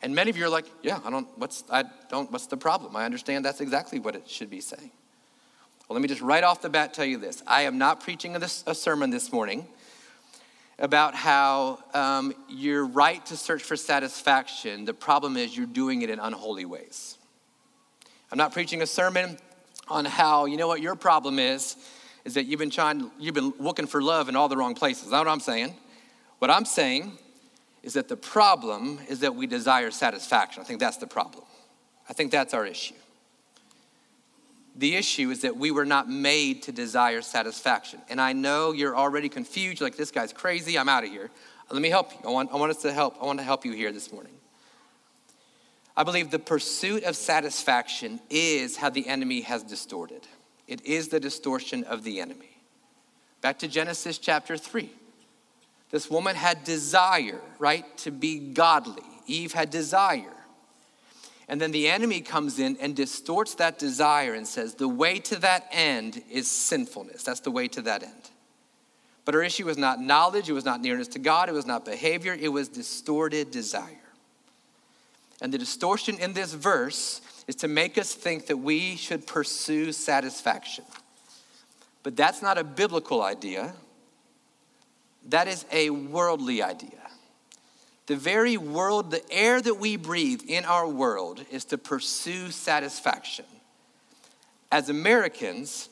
And 0.01 0.15
many 0.15 0.31
of 0.31 0.37
you 0.37 0.47
are 0.47 0.49
like, 0.49 0.67
yeah, 0.83 1.01
I 1.05 1.11
don't, 1.11 1.29
what's, 1.37 1.63
I 1.71 1.85
don't, 2.09 2.31
what's 2.33 2.47
the 2.47 2.57
problem? 2.57 2.97
I 2.97 3.05
understand 3.05 3.45
that's 3.45 3.61
exactly 3.61 4.01
what 4.01 4.17
it 4.17 4.29
should 4.29 4.51
be 4.51 4.61
saying. 4.61 4.91
Well, 5.89 5.95
let 5.95 6.03
me 6.03 6.09
just 6.09 6.23
right 6.23 6.43
off 6.43 6.63
the 6.63 6.71
bat 6.71 6.95
tell 6.95 7.05
you 7.05 7.19
this. 7.19 7.43
I 7.47 7.63
am 7.63 7.79
not 7.79 8.01
preaching 8.01 8.35
a, 8.35 8.41
a 8.41 8.75
sermon 8.75 9.11
this 9.11 9.33
morning 9.33 9.67
about 10.79 11.15
how 11.15 11.79
um, 11.95 12.35
you're 12.49 12.87
right 12.87 13.25
to 13.27 13.37
search 13.37 13.63
for 13.63 13.77
satisfaction. 13.77 14.85
The 14.85 14.95
problem 14.95 15.37
is 15.37 15.57
you're 15.57 15.67
doing 15.67 16.03
it 16.03 16.11
in 16.11 16.19
unholy 16.19 16.65
ways. 16.65 17.19
I'm 18.31 18.39
not 18.39 18.53
preaching 18.53 18.83
a 18.83 18.87
sermon 18.87 19.39
on 19.89 20.05
how, 20.05 20.47
you 20.47 20.57
know 20.57 20.69
what 20.69 20.81
your 20.81 20.97
problem 20.97 21.39
is, 21.39 21.77
is 22.25 22.35
that 22.35 22.45
you've 22.45 22.59
been 22.59 22.71
trying, 22.71 23.11
you've 23.19 23.35
been 23.35 23.53
looking 23.59 23.87
for 23.87 24.01
love 24.01 24.29
in 24.29 24.37
all 24.37 24.49
the 24.49 24.57
wrong 24.57 24.75
places. 24.75 25.11
That's 25.11 25.25
what 25.25 25.29
I'm 25.29 25.41
saying. 25.41 25.75
What 26.39 26.51
I'm 26.51 26.65
saying 26.65 27.19
is 27.83 27.95
that 27.95 28.09
the 28.09 28.17
problem 28.17 29.01
is 29.09 29.21
that 29.21 29.35
we 29.35 29.47
desire 29.47 29.91
satisfaction. 29.91 30.63
I 30.63 30.67
think 30.67 30.81
that's 30.81 30.97
the 30.97 31.07
problem. 31.07 31.45
I 32.09 32.13
think 32.13 32.31
that's 32.31 32.55
our 32.55 32.65
issue. 32.65 32.95
The 34.77 34.97
issue 34.97 35.31
is 35.31 35.43
that 35.43 35.57
we 35.57 35.71
were 35.71 35.85
not 35.85 36.09
made 36.09 36.63
to 36.65 36.73
desire 36.73 37.21
satisfaction. 37.21 38.01
And 38.09 38.21
I 38.21 38.33
know 38.33 38.73
you're 38.73 38.97
already 38.97 39.29
confused. 39.29 39.81
You're 39.81 39.87
like, 39.87 39.97
this 39.97 40.11
guy's 40.11 40.33
crazy. 40.33 40.79
I'm 40.79 40.89
out 40.89 41.05
of 41.05 41.11
here. 41.11 41.31
Let 41.71 41.83
me 41.83 41.91
help 41.91 42.13
you. 42.13 42.19
I 42.29 42.31
want, 42.31 42.53
I 42.53 42.57
want 42.57 42.71
us 42.71 42.83
to 42.83 42.93
help. 42.93 43.17
I 43.21 43.27
want 43.27 43.39
to 43.39 43.45
help 43.45 43.65
you 43.65 43.73
here 43.73 43.93
this 43.93 44.13
morning. 44.13 44.33
I 45.97 46.05
believe 46.05 46.31
the 46.31 46.39
pursuit 46.39 47.05
of 47.05 47.17
satisfaction 47.17 48.21
is 48.31 48.77
how 48.77 48.89
the 48.89 49.07
enemy 49.09 49.43
has 49.43 49.63
distorted. 49.63 50.27
It 50.67 50.85
is 50.87 51.09
the 51.09 51.21
distortion 51.21 51.85
of 51.85 52.03
the 52.03 52.21
enemy. 52.21 52.57
Back 53.43 53.59
to 53.59 53.69
Genesis 53.69 54.19
chapter 54.19 54.57
3. 54.57 54.91
This 55.91 56.09
woman 56.09 56.35
had 56.35 56.65
desire, 56.65 57.41
right, 57.59 57.85
to 57.99 58.11
be 58.11 58.39
godly. 58.39 59.03
Eve 59.27 59.53
had 59.53 59.71
desire. 59.71 60.33
And 61.53 61.61
then 61.61 61.71
the 61.71 61.91
enemy 61.91 62.23
comes 62.23 62.59
in 62.59 62.79
and 62.81 62.97
distorts 62.97 63.57
that 63.57 63.79
desire 63.79 64.33
and 64.33 64.49
says, 64.49 64.75
the 64.75 64.89
way 64.89 65.19
to 65.19 65.37
that 65.41 65.69
end 65.71 66.23
is 66.31 66.51
sinfulness. 66.51 67.25
That's 67.25 67.41
the 67.41 67.51
way 67.51 67.69
to 67.69 67.83
that 67.83 68.03
end. 68.03 68.31
But 69.27 69.35
her 69.35 69.43
issue 69.43 69.67
was 69.67 69.77
not 69.77 70.01
knowledge, 70.01 70.49
it 70.49 70.55
was 70.55 70.65
not 70.65 70.81
nearness 70.81 71.09
to 71.09 71.19
God, 71.19 71.51
it 71.51 71.53
was 71.53 71.67
not 71.67 71.85
behavior, 71.85 72.33
it 72.33 72.49
was 72.49 72.71
distorted 72.71 73.51
desire. 73.51 74.01
And 75.43 75.53
the 75.53 75.59
distortion 75.59 76.17
in 76.21 76.33
this 76.33 76.55
verse 76.55 77.21
is 77.47 77.57
to 77.57 77.69
make 77.69 77.99
us 77.99 78.15
think 78.15 78.47
that 78.47 78.57
we 78.57 78.97
should 78.97 79.27
pursue 79.27 79.93
satisfaction. 79.93 80.87
But 82.03 82.17
that's 82.17 82.41
not 82.41 82.57
a 82.57 82.65
biblical 82.65 83.23
idea, 83.23 83.75
that 85.27 85.49
is 85.49 85.67
a 85.71 85.91
worldly 85.91 86.63
idea. 86.63 87.02
The 88.13 88.19
very 88.19 88.59
world, 88.59 89.11
the 89.11 89.23
air 89.33 89.59
that 89.59 89.77
we 89.77 89.97
breathe 89.97 90.43
in 90.47 90.67
our 90.67 90.87
world 90.87 91.43
is 91.51 91.65
to 91.65 91.79
pursue 91.79 92.51
satisfaction. 92.51 93.47
As 94.71 94.91
Americans, 94.91 95.89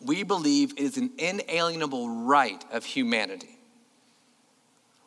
we 0.00 0.22
believe 0.22 0.72
it 0.72 0.78
is 0.78 0.96
an 0.96 1.10
inalienable 1.18 2.24
right 2.24 2.64
of 2.72 2.86
humanity. 2.86 3.58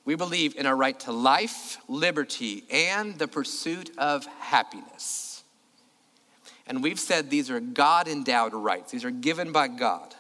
We 0.06 0.14
believe 0.14 0.56
in 0.56 0.68
our 0.68 0.76
right 0.76 1.00
to 1.00 1.12
life, 1.12 1.80
liberty, 1.88 2.66
and 2.70 3.18
the 3.18 3.28
pursuit 3.28 3.90
of 3.98 4.24
happiness. 4.40 5.44
And 6.68 6.84
we've 6.84 7.00
said 7.00 7.32
these 7.32 7.50
are 7.50 7.60
God 7.60 8.08
endowed 8.08 8.54
rights, 8.54 8.92
these 8.92 9.06
are 9.06 9.10
given 9.10 9.52
by 9.52 9.70
God. 9.70 10.14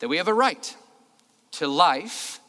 That 0.00 0.08
we 0.08 0.16
have 0.16 0.26
a 0.26 0.34
right 0.34 0.76
to 1.52 1.68
life, 1.68 2.40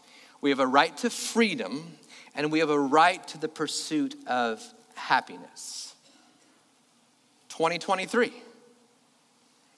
we 0.42 0.50
have 0.50 0.60
a 0.60 0.66
right 0.66 0.98
to 0.98 1.12
freedom, 1.12 1.99
and 2.40 2.54
we 2.54 2.60
have 2.60 2.70
a 2.70 2.80
right 2.80 3.28
to 3.28 3.38
the 3.38 3.50
pursuit 3.50 4.16
of 4.26 4.64
happiness. 4.96 5.94
2023. 7.50 8.32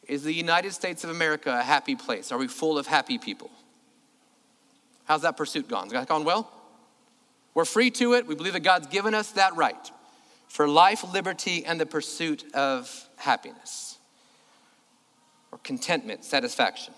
Is 0.08 0.24
the 0.24 0.32
United 0.32 0.72
States 0.72 1.04
of 1.04 1.10
America 1.10 1.58
a 1.58 1.64
happy 1.64 1.96
place? 1.96 2.32
Are 2.32 2.38
we 2.38 2.48
full 2.48 2.78
of 2.78 2.86
happy 2.86 3.18
people? 3.18 3.50
How's 5.06 5.24
that 5.24 5.38
pursuit 5.38 5.68
gone? 5.68 5.86
Has 5.86 5.94
that 5.94 6.08
gone 6.08 6.24
well? 6.24 6.52
We're 7.56 7.66
free 7.66 7.90
to 7.92 8.14
it. 8.14 8.28
We 8.28 8.36
believe 8.36 8.54
that 8.54 8.60
God's 8.60 8.86
given 8.86 9.16
us 9.16 9.32
that 9.32 9.56
right 9.56 9.92
for 10.48 10.68
life, 10.68 11.04
liberty, 11.12 11.66
and 11.66 11.82
the 11.82 11.88
pursuit 11.88 12.46
of 12.54 13.10
happiness 13.16 13.98
or 15.52 15.58
contentment, 15.64 16.26
satisfaction. 16.26 16.94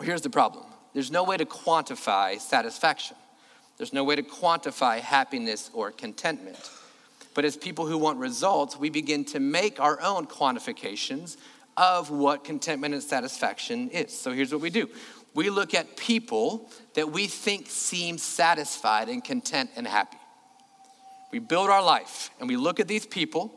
Here's 0.00 0.22
the 0.22 0.30
problem 0.30 0.66
there's 0.92 1.10
no 1.10 1.24
way 1.24 1.36
to 1.36 1.46
quantify 1.46 2.38
satisfaction, 2.38 3.16
there's 3.76 3.92
no 3.92 4.04
way 4.04 4.16
to 4.16 4.22
quantify 4.22 5.00
happiness 5.00 5.70
or 5.72 5.90
contentment. 5.90 6.70
But 7.34 7.44
as 7.44 7.56
people 7.56 7.86
who 7.86 7.98
want 7.98 8.18
results, 8.18 8.78
we 8.78 8.90
begin 8.90 9.24
to 9.26 9.40
make 9.40 9.80
our 9.80 10.00
own 10.00 10.26
quantifications 10.26 11.36
of 11.76 12.10
what 12.10 12.44
contentment 12.44 12.94
and 12.94 13.02
satisfaction 13.02 13.90
is. 13.90 14.16
So 14.16 14.30
here's 14.30 14.52
what 14.52 14.60
we 14.60 14.70
do 14.70 14.88
we 15.34 15.50
look 15.50 15.74
at 15.74 15.96
people 15.96 16.70
that 16.94 17.10
we 17.10 17.26
think 17.26 17.66
seem 17.68 18.18
satisfied 18.18 19.08
and 19.08 19.22
content 19.22 19.70
and 19.74 19.86
happy. 19.86 20.18
We 21.32 21.40
build 21.40 21.68
our 21.68 21.82
life 21.82 22.30
and 22.38 22.48
we 22.48 22.56
look 22.56 22.78
at 22.78 22.86
these 22.86 23.04
people, 23.04 23.52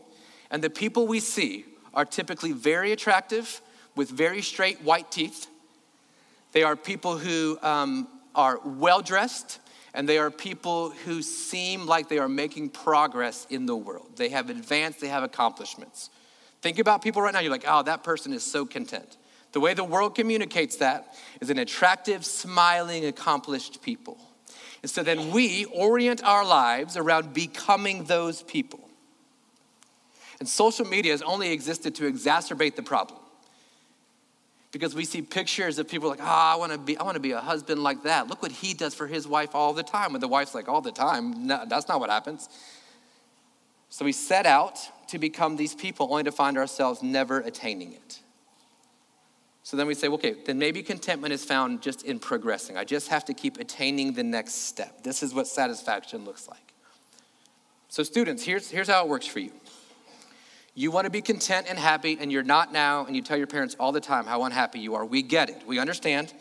and 0.50 0.64
the 0.64 0.72
people 0.72 1.06
we 1.06 1.20
see 1.20 1.66
are 1.94 2.06
typically 2.06 2.52
very 2.52 2.92
attractive 2.92 3.62
with 3.96 4.10
very 4.10 4.42
straight 4.42 4.82
white 4.82 5.12
teeth. 5.12 5.48
They 6.54 6.64
are 6.64 6.76
people 6.76 7.18
who 7.18 7.60
um, 7.62 8.08
are 8.34 8.60
well 8.64 9.02
dressed, 9.02 9.60
and 9.94 10.08
they 10.08 10.18
are 10.18 10.30
people 10.30 10.92
who 11.06 11.22
seem 11.22 11.86
like 11.86 12.10
they 12.10 12.20
are 12.20 12.30
making 12.30 12.70
progress 12.70 13.48
in 13.50 13.66
the 13.66 13.76
world. 13.76 14.12
They 14.16 14.30
have 14.30 14.50
advanced, 14.50 15.00
they 15.02 15.08
have 15.08 15.24
accomplishments. 15.24 16.10
Think 16.62 16.80
about 16.80 17.02
people 17.02 17.22
right 17.22 17.34
now, 17.34 17.40
you're 17.40 17.52
like, 17.52 17.66
oh, 17.68 17.84
that 17.84 18.04
person 18.04 18.34
is 18.34 18.44
so 18.44 18.66
content. 18.66 19.18
The 19.54 19.60
way 19.60 19.74
the 19.74 19.84
world 19.84 20.16
communicates 20.16 20.78
that 20.78 21.16
is 21.42 21.50
an 21.50 21.58
attractive, 21.58 22.26
smiling, 22.26 23.06
accomplished 23.06 23.82
people. 23.82 24.18
And 24.82 24.90
so 24.90 25.04
then 25.04 25.32
we 25.32 25.66
orient 25.66 26.24
our 26.24 26.46
lives 26.46 26.98
around 26.98 27.34
becoming 27.34 28.04
those 28.04 28.44
people. 28.44 28.80
And 30.40 30.48
social 30.48 30.86
media 30.86 31.14
has 31.14 31.22
only 31.22 31.52
existed 31.52 31.96
to 31.96 32.12
exacerbate 32.12 32.76
the 32.76 32.84
problem. 32.84 33.20
Because 34.78 34.94
we 34.94 35.06
see 35.06 35.24
pictures 35.24 35.80
of 35.80 35.90
people 35.90 36.08
like, 36.08 36.20
ah, 36.22 36.52
oh, 36.52 36.54
I 36.54 36.60
want 36.60 36.72
to 36.72 36.78
be, 36.78 36.96
I 37.00 37.02
want 37.02 37.16
to 37.16 37.20
be 37.20 37.32
a 37.32 37.40
husband 37.40 37.82
like 37.82 38.04
that. 38.04 38.28
Look 38.28 38.44
what 38.44 38.52
he 38.52 38.76
does 38.76 38.94
for 38.94 39.08
his 39.08 39.28
wife 39.28 39.56
all 39.56 39.74
the 39.74 39.82
time. 39.82 40.14
And 40.14 40.22
the 40.22 40.28
wife's 40.28 40.54
like, 40.54 40.70
all 40.70 40.82
the 40.82 40.92
time. 40.92 41.48
No, 41.48 41.66
that's 41.68 41.88
not 41.88 42.00
what 42.00 42.12
happens. 42.12 42.48
So 43.90 44.06
we 44.06 44.12
set 44.12 44.46
out 44.46 44.78
to 45.08 45.18
become 45.18 45.56
these 45.56 45.74
people 45.74 46.10
only 46.12 46.26
to 46.26 46.32
find 46.32 46.60
ourselves 46.60 47.02
never 47.02 47.40
attaining 47.40 47.94
it. 47.94 48.20
So 49.64 49.78
then 49.78 49.88
we 49.88 49.96
say, 49.96 50.10
okay, 50.10 50.36
then 50.46 50.60
maybe 50.60 50.84
contentment 50.84 51.34
is 51.34 51.44
found 51.44 51.82
just 51.82 52.04
in 52.04 52.20
progressing. 52.20 52.78
I 52.78 52.84
just 52.84 53.08
have 53.08 53.26
to 53.26 53.34
keep 53.34 53.58
attaining 53.58 54.14
the 54.14 54.24
next 54.24 54.68
step. 54.68 55.02
This 55.02 55.24
is 55.24 55.34
what 55.34 55.48
satisfaction 55.48 56.24
looks 56.24 56.48
like. 56.48 56.74
So, 57.90 58.04
students, 58.04 58.44
here's, 58.44 58.70
here's 58.70 58.90
how 58.90 59.04
it 59.04 59.10
works 59.10 59.26
for 59.26 59.40
you. 59.40 59.52
You 60.78 60.92
want 60.92 61.06
to 61.06 61.10
be 61.10 61.24
content 61.24 61.66
and 61.68 61.80
happy, 61.80 62.20
and 62.22 62.32
you're 62.32 62.44
not 62.44 62.72
now, 62.72 63.08
and 63.08 63.16
you 63.16 63.24
tell 63.24 63.36
your 63.36 63.48
parents 63.48 63.76
all 63.80 63.92
the 63.92 64.00
time 64.00 64.28
how 64.28 64.44
unhappy 64.44 64.78
you 64.78 64.94
are. 64.94 65.04
We 65.04 65.24
get 65.24 65.50
it, 65.50 65.64
we 65.66 65.80
understand. 65.80 66.32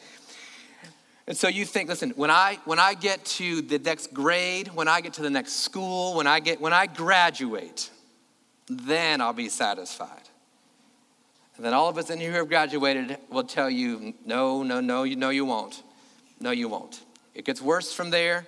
And 1.27 1.35
so 1.35 1.49
you 1.49 1.65
think, 1.65 1.89
listen, 1.89 2.11
when 2.17 2.31
I 2.31 2.59
when 2.67 2.79
I 2.79 2.93
get 2.93 3.25
to 3.25 3.63
the 3.63 3.79
next 3.79 4.13
grade, 4.13 4.69
when 4.75 4.89
I 4.89 5.01
get 5.01 5.15
to 5.15 5.23
the 5.23 5.31
next 5.31 5.61
school, 5.61 6.15
when 6.17 6.27
I 6.27 6.41
get 6.41 6.61
when 6.61 6.75
I 6.75 6.85
graduate, 6.85 7.91
then 8.69 9.23
I'll 9.23 9.33
be 9.33 9.49
satisfied. 9.49 10.29
And 11.57 11.65
then 11.65 11.73
all 11.73 11.89
of 11.89 11.97
us 11.97 12.11
in 12.11 12.21
here 12.21 12.33
who 12.33 12.37
have 12.37 12.49
graduated 12.49 13.17
will 13.31 13.45
tell 13.45 13.71
you, 13.71 14.13
no, 14.27 14.63
no, 14.63 14.81
no, 14.83 15.05
you, 15.05 15.17
no, 15.17 15.31
you 15.31 15.47
won't. 15.47 15.83
No, 16.41 16.51
you 16.51 16.69
won't. 16.69 17.01
It 17.35 17.47
gets 17.47 17.63
worse 17.63 17.95
from 17.95 18.11
there. 18.11 18.47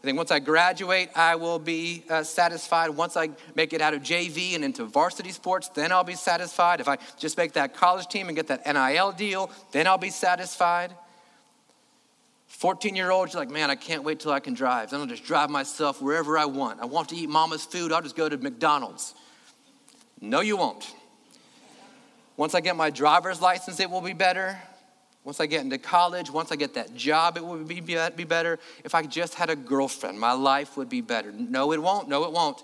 I 0.00 0.06
think 0.06 0.16
once 0.16 0.30
I 0.30 0.38
graduate, 0.38 1.10
I 1.16 1.34
will 1.34 1.58
be 1.58 2.04
uh, 2.08 2.22
satisfied. 2.22 2.90
Once 2.90 3.16
I 3.16 3.30
make 3.56 3.72
it 3.72 3.80
out 3.80 3.94
of 3.94 4.02
JV 4.02 4.54
and 4.54 4.64
into 4.64 4.84
varsity 4.84 5.32
sports, 5.32 5.68
then 5.70 5.90
I'll 5.90 6.04
be 6.04 6.14
satisfied. 6.14 6.80
If 6.80 6.86
I 6.86 6.98
just 7.18 7.36
make 7.36 7.54
that 7.54 7.74
college 7.74 8.06
team 8.06 8.28
and 8.28 8.36
get 8.36 8.46
that 8.46 8.64
NIL 8.64 9.10
deal, 9.10 9.50
then 9.72 9.88
I'll 9.88 9.98
be 9.98 10.10
satisfied. 10.10 10.94
14 12.46 12.94
year 12.94 13.10
olds, 13.10 13.34
you're 13.34 13.42
like, 13.42 13.50
man, 13.50 13.70
I 13.70 13.74
can't 13.74 14.04
wait 14.04 14.20
till 14.20 14.30
I 14.30 14.38
can 14.38 14.54
drive. 14.54 14.90
Then 14.90 15.00
I'll 15.00 15.06
just 15.06 15.24
drive 15.24 15.50
myself 15.50 16.00
wherever 16.00 16.38
I 16.38 16.44
want. 16.44 16.80
I 16.80 16.86
want 16.86 17.08
to 17.08 17.16
eat 17.16 17.28
mama's 17.28 17.64
food, 17.64 17.92
I'll 17.92 18.02
just 18.02 18.16
go 18.16 18.28
to 18.28 18.36
McDonald's. 18.36 19.14
No, 20.20 20.40
you 20.40 20.56
won't. 20.56 20.94
Once 22.36 22.54
I 22.54 22.60
get 22.60 22.76
my 22.76 22.90
driver's 22.90 23.40
license, 23.40 23.80
it 23.80 23.90
will 23.90 24.00
be 24.00 24.12
better. 24.12 24.58
Once 25.24 25.40
I 25.40 25.46
get 25.46 25.62
into 25.62 25.78
college, 25.78 26.30
once 26.30 26.52
I 26.52 26.56
get 26.56 26.74
that 26.74 26.94
job, 26.94 27.36
it 27.36 27.44
would 27.44 27.68
be, 27.68 27.80
be 27.80 28.24
better. 28.24 28.58
If 28.84 28.94
I 28.94 29.02
just 29.02 29.34
had 29.34 29.50
a 29.50 29.56
girlfriend, 29.56 30.18
my 30.18 30.32
life 30.32 30.76
would 30.76 30.88
be 30.88 31.00
better. 31.00 31.32
No, 31.32 31.72
it 31.72 31.82
won't. 31.82 32.08
No, 32.08 32.24
it 32.24 32.32
won't. 32.32 32.62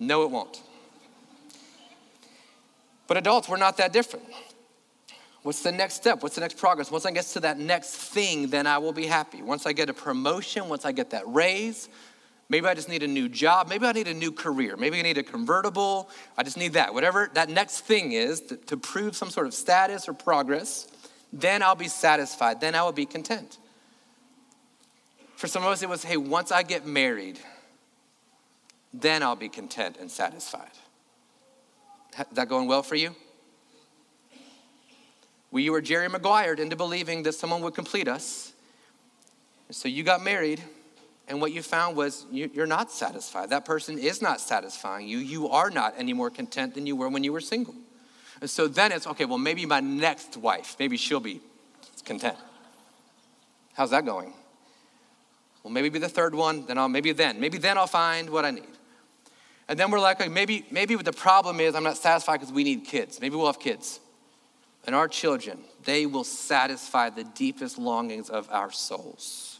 No, 0.00 0.22
it 0.24 0.30
won't. 0.30 0.60
But 3.06 3.16
adults, 3.16 3.48
we're 3.48 3.58
not 3.58 3.76
that 3.76 3.92
different. 3.92 4.26
What's 5.42 5.62
the 5.62 5.72
next 5.72 5.94
step? 5.94 6.22
What's 6.22 6.34
the 6.34 6.40
next 6.40 6.56
progress? 6.56 6.90
Once 6.90 7.04
I 7.04 7.10
get 7.10 7.26
to 7.26 7.40
that 7.40 7.58
next 7.58 7.94
thing, 7.94 8.48
then 8.48 8.66
I 8.66 8.78
will 8.78 8.94
be 8.94 9.06
happy. 9.06 9.42
Once 9.42 9.66
I 9.66 9.72
get 9.72 9.90
a 9.90 9.94
promotion, 9.94 10.68
once 10.68 10.84
I 10.84 10.92
get 10.92 11.10
that 11.10 11.22
raise, 11.26 11.88
Maybe 12.48 12.66
I 12.66 12.74
just 12.74 12.88
need 12.88 13.02
a 13.02 13.08
new 13.08 13.28
job. 13.28 13.68
Maybe 13.68 13.86
I 13.86 13.92
need 13.92 14.08
a 14.08 14.14
new 14.14 14.30
career. 14.30 14.76
Maybe 14.76 14.98
I 14.98 15.02
need 15.02 15.18
a 15.18 15.22
convertible. 15.22 16.10
I 16.36 16.42
just 16.42 16.56
need 16.56 16.74
that. 16.74 16.92
Whatever 16.92 17.30
that 17.34 17.48
next 17.48 17.80
thing 17.80 18.12
is 18.12 18.40
to, 18.42 18.56
to 18.56 18.76
prove 18.76 19.16
some 19.16 19.30
sort 19.30 19.46
of 19.46 19.54
status 19.54 20.08
or 20.08 20.12
progress, 20.12 20.86
then 21.34 21.62
I'll 21.64 21.74
be 21.74 21.88
satisfied. 21.88 22.60
Then 22.60 22.76
I 22.76 22.82
will 22.84 22.92
be 22.92 23.06
content. 23.06 23.58
For 25.34 25.48
some 25.48 25.64
of 25.64 25.68
us, 25.68 25.82
it 25.82 25.88
was 25.88 26.04
hey, 26.04 26.16
once 26.16 26.52
I 26.52 26.62
get 26.62 26.86
married, 26.86 27.40
then 28.92 29.22
I'll 29.22 29.34
be 29.34 29.48
content 29.48 29.96
and 30.00 30.08
satisfied. 30.08 30.70
Is 32.16 32.26
that 32.34 32.48
going 32.48 32.68
well 32.68 32.84
for 32.84 32.94
you? 32.94 33.16
We 35.50 35.68
were 35.70 35.80
Jerry 35.80 36.08
Maguire 36.08 36.54
into 36.54 36.76
believing 36.76 37.24
that 37.24 37.34
someone 37.34 37.62
would 37.62 37.74
complete 37.74 38.06
us. 38.06 38.52
so 39.70 39.88
you 39.88 40.04
got 40.04 40.22
married 40.22 40.62
and 41.26 41.40
what 41.40 41.52
you 41.52 41.62
found 41.62 41.96
was 41.96 42.26
you, 42.30 42.50
are 42.58 42.66
not 42.66 42.92
satisfied. 42.92 43.50
That 43.50 43.64
person 43.64 43.98
is 43.98 44.22
not 44.22 44.40
satisfying 44.40 45.08
you. 45.08 45.18
You 45.18 45.48
are 45.48 45.70
not 45.70 45.94
any 45.96 46.12
more 46.12 46.30
content 46.30 46.74
than 46.74 46.86
you 46.86 46.94
were 46.94 47.08
when 47.08 47.24
you 47.24 47.32
were 47.32 47.40
single. 47.40 47.74
And 48.44 48.50
so 48.50 48.68
then 48.68 48.92
it's 48.92 49.06
okay, 49.06 49.24
well, 49.24 49.38
maybe 49.38 49.64
my 49.64 49.80
next 49.80 50.36
wife, 50.36 50.76
maybe 50.78 50.98
she'll 50.98 51.18
be 51.18 51.40
content. 52.04 52.36
How's 53.72 53.88
that 53.88 54.04
going? 54.04 54.34
Well, 55.62 55.72
maybe 55.72 55.88
be 55.88 55.98
the 55.98 56.10
third 56.10 56.34
one, 56.34 56.66
then 56.66 56.76
I'll 56.76 56.90
maybe 56.90 57.12
then, 57.12 57.40
maybe 57.40 57.56
then 57.56 57.78
I'll 57.78 57.86
find 57.86 58.28
what 58.28 58.44
I 58.44 58.50
need. 58.50 58.68
And 59.66 59.80
then 59.80 59.90
we're 59.90 59.98
like, 59.98 60.20
okay, 60.20 60.28
maybe, 60.28 60.66
maybe 60.70 60.94
the 60.94 61.10
problem 61.10 61.58
is 61.58 61.74
I'm 61.74 61.84
not 61.84 61.96
satisfied 61.96 62.40
because 62.40 62.52
we 62.52 62.64
need 62.64 62.84
kids. 62.84 63.18
Maybe 63.18 63.34
we'll 63.34 63.46
have 63.46 63.58
kids. 63.58 63.98
And 64.86 64.94
our 64.94 65.08
children, 65.08 65.60
they 65.84 66.04
will 66.04 66.22
satisfy 66.22 67.08
the 67.08 67.24
deepest 67.24 67.78
longings 67.78 68.28
of 68.28 68.46
our 68.50 68.70
souls. 68.70 69.58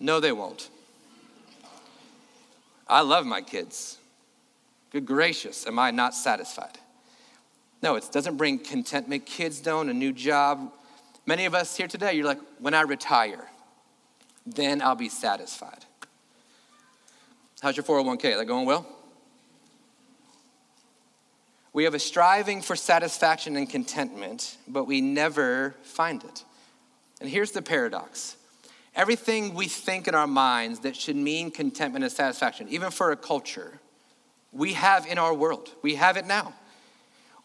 No, 0.00 0.18
they 0.18 0.32
won't. 0.32 0.68
I 2.88 3.02
love 3.02 3.24
my 3.24 3.40
kids. 3.40 3.98
Good 4.90 5.06
gracious, 5.06 5.64
am 5.64 5.78
I 5.78 5.92
not 5.92 6.12
satisfied? 6.12 6.76
No, 7.82 7.94
it 7.94 8.08
doesn't 8.10 8.36
bring 8.36 8.58
contentment. 8.58 9.26
Kids 9.26 9.60
don't, 9.60 9.88
a 9.88 9.94
new 9.94 10.12
job. 10.12 10.72
Many 11.26 11.44
of 11.44 11.54
us 11.54 11.76
here 11.76 11.86
today, 11.86 12.14
you're 12.14 12.24
like, 12.24 12.40
when 12.58 12.74
I 12.74 12.82
retire, 12.82 13.48
then 14.46 14.82
I'll 14.82 14.96
be 14.96 15.08
satisfied. 15.08 15.84
How's 17.60 17.76
your 17.76 17.84
401k? 17.84 18.24
Is 18.24 18.38
that 18.38 18.46
going 18.46 18.66
well? 18.66 18.86
We 21.72 21.84
have 21.84 21.94
a 21.94 21.98
striving 21.98 22.62
for 22.62 22.74
satisfaction 22.74 23.56
and 23.56 23.68
contentment, 23.68 24.56
but 24.66 24.84
we 24.84 25.00
never 25.00 25.74
find 25.82 26.24
it. 26.24 26.44
And 27.20 27.28
here's 27.28 27.52
the 27.52 27.62
paradox 27.62 28.36
Everything 28.94 29.54
we 29.54 29.68
think 29.68 30.08
in 30.08 30.14
our 30.16 30.26
minds 30.26 30.80
that 30.80 30.96
should 30.96 31.14
mean 31.14 31.52
contentment 31.52 32.04
and 32.04 32.12
satisfaction, 32.12 32.66
even 32.68 32.90
for 32.90 33.12
a 33.12 33.16
culture, 33.16 33.78
we 34.50 34.72
have 34.72 35.06
in 35.06 35.18
our 35.18 35.32
world. 35.32 35.70
We 35.82 35.94
have 35.94 36.16
it 36.16 36.26
now. 36.26 36.52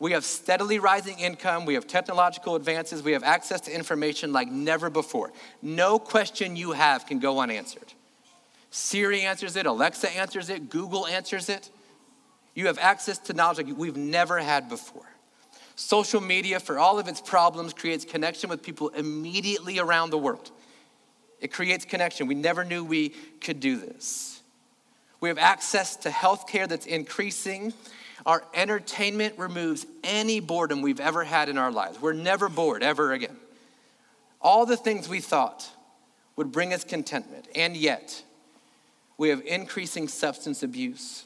We 0.04 0.12
have 0.12 0.26
steadily 0.26 0.80
rising 0.80 1.20
income, 1.20 1.66
we 1.66 1.76
have 1.76 1.88
technological 1.88 2.58
advances, 2.58 3.02
we 3.02 3.14
have 3.14 3.24
access 3.24 3.62
to 3.62 3.74
information 3.74 4.34
like 4.34 4.50
never 4.52 4.90
before. 4.90 5.32
No 5.62 5.98
question 5.98 6.58
you 6.58 6.74
have 6.74 7.06
can 7.06 7.20
go 7.20 7.40
unanswered. 7.40 7.94
Siri 8.70 9.22
answers 9.22 9.56
it, 9.56 9.66
Alexa 9.66 10.12
answers 10.12 10.50
it, 10.50 10.70
Google 10.70 11.08
answers 11.08 11.48
it. 11.48 11.70
You 12.54 12.68
have 12.68 12.80
access 12.80 13.18
to 13.20 13.34
knowledge 13.34 13.66
like 13.66 13.78
we've 13.78 13.96
never 13.96 14.40
had 14.40 14.68
before. 14.68 15.06
Social 15.78 16.20
media, 16.20 16.60
for 16.60 16.78
all 16.78 17.00
of 17.00 17.08
its 17.08 17.22
problems, 17.22 17.72
creates 17.72 18.04
connection 18.04 18.50
with 18.50 18.62
people 18.62 18.90
immediately 18.90 19.80
around 19.80 20.10
the 20.10 20.18
world. 20.18 20.52
It 21.40 21.54
creates 21.54 21.86
connection. 21.86 22.28
We 22.28 22.36
never 22.36 22.66
knew 22.66 22.84
we 22.84 23.14
could 23.40 23.62
do 23.62 23.78
this. 23.78 24.42
We 25.22 25.30
have 25.30 25.38
access 25.38 25.96
to 25.96 26.12
health 26.12 26.46
care 26.46 26.68
that's 26.68 26.88
increasing. 26.88 27.72
Our 28.26 28.44
entertainment 28.54 29.38
removes 29.38 29.86
any 30.04 30.40
boredom 30.40 30.82
we've 30.82 31.00
ever 31.00 31.24
had 31.24 31.50
in 31.50 31.58
our 31.58 31.72
lives. 31.72 32.02
We're 32.02 32.14
never 32.14 32.48
bored 32.50 32.84
ever 32.84 33.12
again. 33.12 33.36
All 34.42 34.66
the 34.66 34.78
things 34.78 35.10
we 35.10 35.20
thought 35.20 35.70
would 36.36 36.52
bring 36.52 36.74
us 36.74 36.84
contentment, 36.84 37.48
and 37.56 37.76
yet 37.76 38.24
we 39.18 39.30
have 39.30 39.42
increasing 39.46 40.08
substance 40.08 40.64
abuse. 40.64 41.26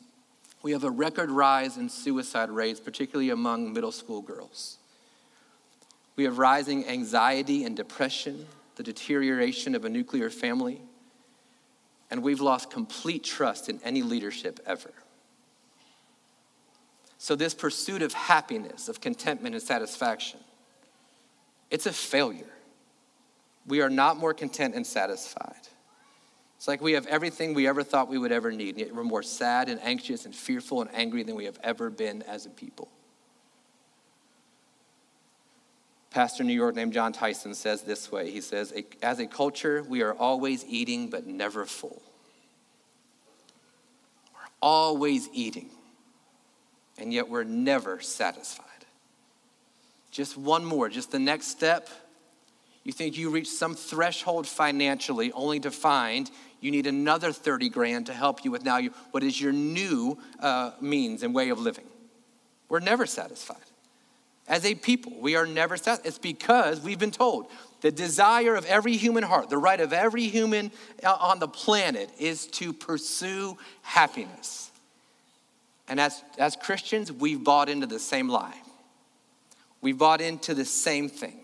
We 0.63 0.71
have 0.71 0.83
a 0.83 0.89
record 0.89 1.31
rise 1.31 1.77
in 1.77 1.89
suicide 1.89 2.49
rates, 2.49 2.79
particularly 2.79 3.29
among 3.29 3.73
middle 3.73 3.91
school 3.91 4.21
girls. 4.21 4.77
We 6.15 6.23
have 6.23 6.39
rising 6.39 6.87
anxiety 6.87 7.63
and 7.63 7.75
depression 7.75 8.47
the 8.77 8.83
deterioration 8.83 9.73
of 9.73 9.85
a 9.85 9.89
nuclear 9.89 10.29
family, 10.29 10.79
and 12.09 12.21
we've 12.21 12.39
lost 12.39 12.69
complete 12.69 13.23
trust 13.23 13.69
in 13.69 13.79
any 13.83 14.03
leadership 14.03 14.59
ever. 14.65 14.93
So, 17.17 17.36
this 17.36 17.53
pursuit 17.53 18.01
of 18.01 18.13
happiness, 18.13 18.89
of 18.89 19.01
contentment 19.01 19.55
and 19.55 19.63
satisfaction, 19.63 20.39
it's 21.71 21.86
a 21.86 21.93
failure. 21.93 22.45
We 23.65 23.81
are 23.81 23.89
not 23.89 24.17
more 24.17 24.33
content 24.33 24.75
and 24.75 24.86
satisfied. 24.86 25.67
It's 26.57 26.67
like 26.67 26.81
we 26.81 26.93
have 26.93 27.05
everything 27.07 27.53
we 27.53 27.67
ever 27.67 27.83
thought 27.83 28.07
we 28.07 28.17
would 28.17 28.31
ever 28.31 28.51
need, 28.51 28.69
and 28.75 28.79
yet 28.79 28.95
we're 28.95 29.03
more 29.03 29.24
sad 29.24 29.69
and 29.69 29.79
anxious 29.83 30.25
and 30.25 30.36
fearful 30.36 30.81
and 30.81 30.89
angry 30.93 31.24
than 31.24 31.36
we 31.36 31.45
have 31.45 31.59
ever 31.63 31.89
been 31.89 32.24
as 32.24 32.45
a 32.45 32.50
people. 32.50 32.89
Pastor 36.09 36.41
in 36.41 36.47
New 36.47 36.53
York 36.53 36.74
named 36.74 36.93
Jon 36.93 37.13
Tyson 37.13 37.53
says 37.53 37.83
this 37.83 38.12
way 38.12 38.31
He 38.31 38.41
says, 38.41 38.74
As 39.03 39.19
a 39.19 39.27
culture, 39.27 39.83
we 39.88 40.01
are 40.01 40.13
always 40.13 40.65
eating 40.65 41.09
but 41.09 41.27
never 41.27 41.65
full. 41.65 42.01
We're 44.33 44.50
always 44.62 45.29
eating, 45.31 45.69
and 46.97 47.13
yet 47.13 47.29
we're 47.29 47.43
never 47.43 47.99
satisfied. 47.99 48.65
Just 50.11 50.37
one 50.37 50.65
more, 50.65 50.89
just 50.89 51.11
the 51.11 51.19
next 51.19 51.47
step. 51.47 51.89
You 52.83 52.93
think 52.93 53.17
you 53.17 53.29
reach 53.29 53.49
some 53.49 53.75
threshold 53.75 54.47
financially 54.47 55.31
only 55.33 55.59
to 55.59 55.71
find 55.71 56.31
you 56.59 56.71
need 56.71 56.87
another 56.87 57.31
30 57.31 57.69
grand 57.69 58.05
to 58.07 58.13
help 58.13 58.43
you 58.43 58.51
with 58.51 58.63
now 58.63 58.77
you, 58.77 58.91
what 59.11 59.23
is 59.23 59.39
your 59.39 59.51
new 59.51 60.17
uh, 60.39 60.71
means 60.81 61.21
and 61.21 61.35
way 61.35 61.49
of 61.49 61.59
living. 61.59 61.85
We're 62.69 62.79
never 62.79 63.05
satisfied. 63.05 63.57
As 64.47 64.65
a 64.65 64.73
people, 64.75 65.13
we 65.19 65.35
are 65.35 65.45
never 65.45 65.77
satisfied. 65.77 66.07
It's 66.07 66.17
because 66.17 66.81
we've 66.81 66.99
been 66.99 67.11
told 67.11 67.47
the 67.81 67.91
desire 67.91 68.55
of 68.55 68.65
every 68.65 68.97
human 68.97 69.23
heart, 69.23 69.49
the 69.49 69.57
right 69.57 69.79
of 69.79 69.93
every 69.93 70.27
human 70.27 70.71
uh, 71.03 71.15
on 71.19 71.39
the 71.39 71.47
planet 71.47 72.09
is 72.17 72.47
to 72.47 72.73
pursue 72.73 73.57
happiness. 73.83 74.71
And 75.88 76.00
as, 76.00 76.24
as 76.38 76.56
Christians, 76.56 77.12
we've 77.12 77.44
bought 77.44 77.70
into 77.70 77.88
the 77.88 78.00
same 78.00 78.27
lie. 78.27 78.60
We've 79.82 79.98
bought 79.98 80.22
into 80.22 80.53
the 80.53 80.65
same 80.65 81.10
thing. 81.10 81.39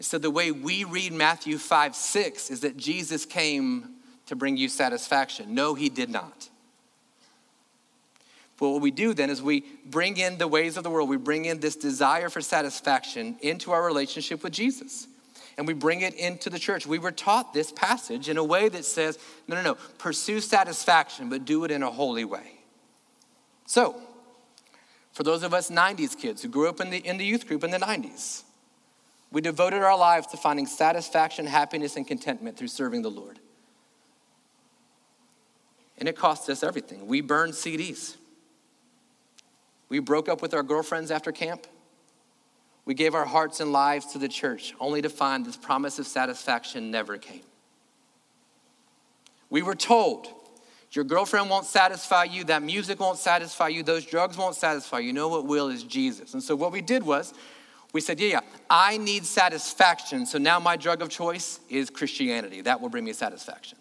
So, 0.00 0.18
the 0.18 0.30
way 0.30 0.50
we 0.50 0.84
read 0.84 1.12
Matthew 1.12 1.58
5 1.58 1.94
6 1.94 2.50
is 2.50 2.60
that 2.60 2.76
Jesus 2.76 3.24
came 3.24 3.90
to 4.26 4.36
bring 4.36 4.56
you 4.56 4.68
satisfaction. 4.68 5.54
No, 5.54 5.74
he 5.74 5.88
did 5.88 6.10
not. 6.10 6.48
But 8.58 8.70
what 8.70 8.80
we 8.80 8.90
do 8.90 9.14
then 9.14 9.30
is 9.30 9.42
we 9.42 9.64
bring 9.86 10.16
in 10.16 10.38
the 10.38 10.46
ways 10.46 10.76
of 10.76 10.84
the 10.84 10.90
world, 10.90 11.08
we 11.08 11.16
bring 11.16 11.46
in 11.46 11.60
this 11.60 11.76
desire 11.76 12.28
for 12.28 12.40
satisfaction 12.40 13.36
into 13.40 13.72
our 13.72 13.84
relationship 13.84 14.44
with 14.44 14.52
Jesus. 14.52 15.08
And 15.58 15.66
we 15.66 15.74
bring 15.74 16.00
it 16.00 16.14
into 16.14 16.48
the 16.48 16.58
church. 16.58 16.86
We 16.86 16.98
were 16.98 17.12
taught 17.12 17.52
this 17.52 17.72
passage 17.72 18.28
in 18.28 18.38
a 18.38 18.44
way 18.44 18.68
that 18.68 18.84
says, 18.84 19.18
no, 19.46 19.56
no, 19.56 19.62
no, 19.62 19.74
pursue 19.98 20.40
satisfaction, 20.40 21.28
but 21.28 21.44
do 21.44 21.64
it 21.64 21.70
in 21.70 21.82
a 21.82 21.90
holy 21.90 22.24
way. 22.24 22.60
So, 23.66 24.00
for 25.12 25.22
those 25.22 25.42
of 25.42 25.52
us 25.52 25.70
90s 25.70 26.18
kids 26.18 26.42
who 26.42 26.48
grew 26.48 26.68
up 26.68 26.80
in 26.80 26.90
the, 26.90 26.98
in 26.98 27.18
the 27.18 27.24
youth 27.24 27.46
group 27.46 27.64
in 27.64 27.70
the 27.70 27.78
90s, 27.78 28.44
we 29.30 29.40
devoted 29.40 29.82
our 29.82 29.96
lives 29.96 30.26
to 30.28 30.36
finding 30.36 30.66
satisfaction, 30.66 31.46
happiness, 31.46 31.96
and 31.96 32.06
contentment 32.06 32.56
through 32.56 32.68
serving 32.68 33.02
the 33.02 33.10
Lord. 33.10 33.38
And 35.98 36.08
it 36.08 36.16
cost 36.16 36.48
us 36.50 36.62
everything. 36.62 37.06
We 37.06 37.20
burned 37.20 37.52
CDs. 37.52 38.16
We 39.88 39.98
broke 39.98 40.28
up 40.28 40.42
with 40.42 40.54
our 40.54 40.62
girlfriends 40.62 41.10
after 41.10 41.32
camp. 41.32 41.66
We 42.84 42.94
gave 42.94 43.14
our 43.14 43.24
hearts 43.24 43.60
and 43.60 43.72
lives 43.72 44.06
to 44.12 44.18
the 44.18 44.28
church, 44.28 44.74
only 44.80 45.02
to 45.02 45.08
find 45.08 45.46
this 45.46 45.56
promise 45.56 45.98
of 45.98 46.06
satisfaction 46.06 46.90
never 46.90 47.16
came. 47.16 47.42
We 49.50 49.62
were 49.62 49.74
told 49.74 50.28
your 50.92 51.04
girlfriend 51.04 51.48
won't 51.48 51.64
satisfy 51.64 52.24
you, 52.24 52.44
that 52.44 52.62
music 52.62 53.00
won't 53.00 53.18
satisfy 53.18 53.68
you, 53.68 53.82
those 53.82 54.04
drugs 54.04 54.36
won't 54.36 54.56
satisfy 54.56 54.98
you. 54.98 55.06
You 55.06 55.12
know 55.14 55.28
what 55.28 55.46
will 55.46 55.68
is 55.68 55.84
Jesus. 55.84 56.34
And 56.34 56.42
so 56.42 56.54
what 56.54 56.70
we 56.70 56.82
did 56.82 57.02
was 57.02 57.32
we 57.92 58.00
said, 58.00 58.20
yeah, 58.20 58.28
yeah, 58.28 58.40
I 58.68 58.98
need 58.98 59.24
satisfaction. 59.24 60.26
So 60.26 60.38
now 60.38 60.58
my 60.58 60.76
drug 60.76 61.02
of 61.02 61.08
choice 61.08 61.60
is 61.68 61.88
Christianity. 61.88 62.60
That 62.62 62.80
will 62.80 62.88
bring 62.88 63.04
me 63.04 63.12
satisfaction. 63.12 63.78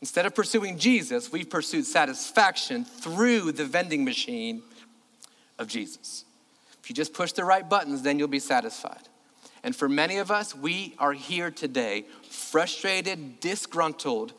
Instead 0.00 0.26
of 0.26 0.34
pursuing 0.34 0.78
Jesus, 0.78 1.30
we've 1.30 1.50
pursued 1.50 1.86
satisfaction 1.86 2.84
through 2.84 3.52
the 3.52 3.64
vending 3.64 4.04
machine 4.04 4.62
of 5.58 5.68
Jesus. 5.68 6.24
If 6.82 6.90
you 6.90 6.94
just 6.94 7.14
push 7.14 7.32
the 7.32 7.44
right 7.44 7.68
buttons, 7.68 8.02
then 8.02 8.18
you'll 8.18 8.28
be 8.28 8.40
satisfied. 8.40 9.08
And 9.62 9.74
for 9.76 9.88
many 9.88 10.18
of 10.18 10.30
us, 10.30 10.54
we 10.56 10.94
are 10.98 11.12
here 11.12 11.50
today 11.50 12.04
frustrated, 12.28 13.38
disgruntled, 13.38 14.32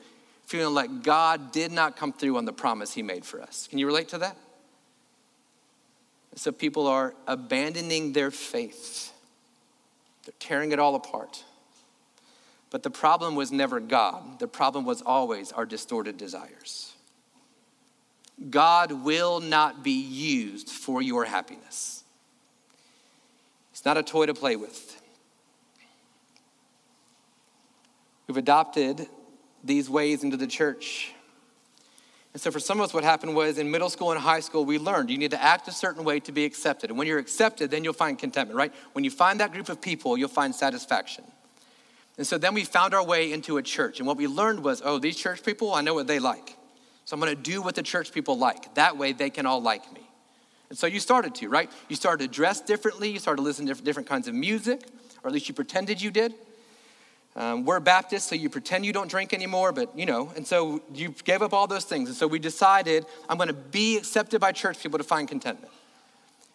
feeling 0.45 0.73
like 0.73 1.03
God 1.03 1.51
did 1.51 1.71
not 1.71 1.95
come 1.95 2.11
through 2.11 2.37
on 2.37 2.45
the 2.45 2.53
promise 2.53 2.93
He 2.93 3.01
made 3.01 3.23
for 3.23 3.41
us. 3.41 3.67
Can 3.69 3.79
you 3.79 3.87
relate 3.87 4.09
to 4.09 4.17
that? 4.19 4.35
So 6.35 6.51
people 6.51 6.87
are 6.87 7.13
abandoning 7.27 8.13
their 8.13 8.31
faith, 8.31 9.13
they're 10.25 10.33
tearing 10.39 10.71
it 10.71 10.79
all 10.79 10.95
apart. 10.95 11.43
But 12.69 12.81
the 12.81 12.89
problem 12.89 13.35
was 13.35 13.51
never 13.51 13.79
God, 13.79 14.39
the 14.39 14.47
problem 14.47 14.83
was 14.83 15.01
always 15.03 15.51
our 15.51 15.65
distorted 15.65 16.17
desires. 16.17 16.93
God 18.49 18.91
will 18.91 19.39
not 19.39 19.83
be 19.83 19.91
used 19.91 20.69
for 20.69 21.01
your 21.01 21.23
happiness. 21.23 22.02
Not 23.85 23.97
a 23.97 24.03
toy 24.03 24.25
to 24.25 24.33
play 24.33 24.55
with. 24.55 25.01
We've 28.27 28.37
adopted 28.37 29.07
these 29.63 29.89
ways 29.89 30.23
into 30.23 30.37
the 30.37 30.47
church 30.47 31.13
and 32.33 32.41
so 32.41 32.49
for 32.49 32.59
some 32.59 32.79
of 32.79 32.85
us, 32.85 32.93
what 32.93 33.03
happened 33.03 33.35
was 33.35 33.59
in 33.59 33.69
middle 33.69 33.91
school 33.91 34.11
and 34.11 34.19
high 34.19 34.39
school, 34.39 34.65
we 34.65 34.79
learned 34.79 35.11
you 35.11 35.19
need 35.19 35.31
to 35.31 35.41
act 35.41 35.67
a 35.67 35.71
certain 35.71 36.03
way 36.03 36.19
to 36.21 36.31
be 36.31 36.45
accepted. 36.45 36.89
And 36.89 36.97
when 36.97 37.07
you're 37.07 37.19
accepted, 37.19 37.69
then 37.69 37.83
you'll 37.83 37.93
find 37.93 38.17
contentment, 38.17 38.57
right? 38.57 38.73
When 38.93 39.03
you 39.03 39.11
find 39.11 39.39
that 39.39 39.53
group 39.53 39.69
of 39.69 39.79
people, 39.79 40.17
you'll 40.17 40.29
find 40.29 40.53
satisfaction. 40.53 41.23
And 42.17 42.25
so 42.25 42.39
then 42.39 42.55
we 42.55 42.63
found 42.63 42.95
our 42.95 43.05
way 43.05 43.31
into 43.31 43.57
a 43.57 43.63
church. 43.63 43.99
And 43.99 44.07
what 44.07 44.17
we 44.17 44.25
learned 44.25 44.63
was, 44.63 44.81
oh, 44.83 44.97
these 44.97 45.15
church 45.15 45.43
people, 45.43 45.73
I 45.73 45.81
know 45.81 45.93
what 45.93 46.07
they 46.07 46.17
like. 46.17 46.57
So 47.05 47.13
I'm 47.13 47.19
going 47.19 47.35
to 47.35 47.41
do 47.41 47.61
what 47.61 47.75
the 47.75 47.83
church 47.83 48.11
people 48.11 48.37
like. 48.37 48.73
That 48.75 48.97
way 48.97 49.13
they 49.13 49.29
can 49.29 49.45
all 49.45 49.61
like 49.61 49.91
me. 49.93 50.02
And 50.73 50.77
so 50.79 50.87
you 50.87 50.99
started 50.99 51.35
to, 51.35 51.49
right? 51.49 51.69
You 51.87 51.95
started 51.95 52.25
to 52.25 52.35
dress 52.35 52.59
differently. 52.59 53.11
You 53.11 53.19
started 53.19 53.41
to 53.41 53.43
listen 53.43 53.67
to 53.67 53.75
different 53.75 54.09
kinds 54.09 54.27
of 54.27 54.33
music, 54.33 54.81
or 55.23 55.27
at 55.27 55.31
least 55.31 55.47
you 55.47 55.53
pretended 55.53 56.01
you 56.01 56.09
did. 56.09 56.33
Um, 57.35 57.63
we're 57.63 57.79
Baptists, 57.79 58.27
so 58.27 58.33
you 58.33 58.49
pretend 58.49 58.83
you 58.83 58.91
don't 58.91 59.07
drink 59.07 59.35
anymore, 59.35 59.71
but 59.71 59.95
you 59.95 60.07
know, 60.07 60.31
and 60.35 60.47
so 60.47 60.81
you 60.91 61.13
gave 61.25 61.43
up 61.43 61.53
all 61.53 61.67
those 61.67 61.85
things. 61.85 62.09
And 62.09 62.17
so 62.17 62.25
we 62.25 62.39
decided, 62.39 63.05
I'm 63.29 63.37
gonna 63.37 63.53
be 63.53 63.97
accepted 63.97 64.41
by 64.41 64.51
church 64.51 64.81
people 64.81 64.97
to 64.97 65.03
find 65.03 65.27
contentment. 65.27 65.71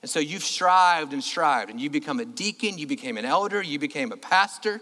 And 0.02 0.10
so 0.10 0.18
you've 0.18 0.42
strived 0.42 1.12
and 1.12 1.22
strived, 1.22 1.70
and 1.70 1.80
you 1.80 1.88
become 1.88 2.18
a 2.18 2.24
deacon, 2.24 2.76
you 2.76 2.88
became 2.88 3.18
an 3.18 3.24
elder, 3.24 3.62
you 3.62 3.78
became 3.78 4.10
a 4.10 4.16
pastor, 4.16 4.80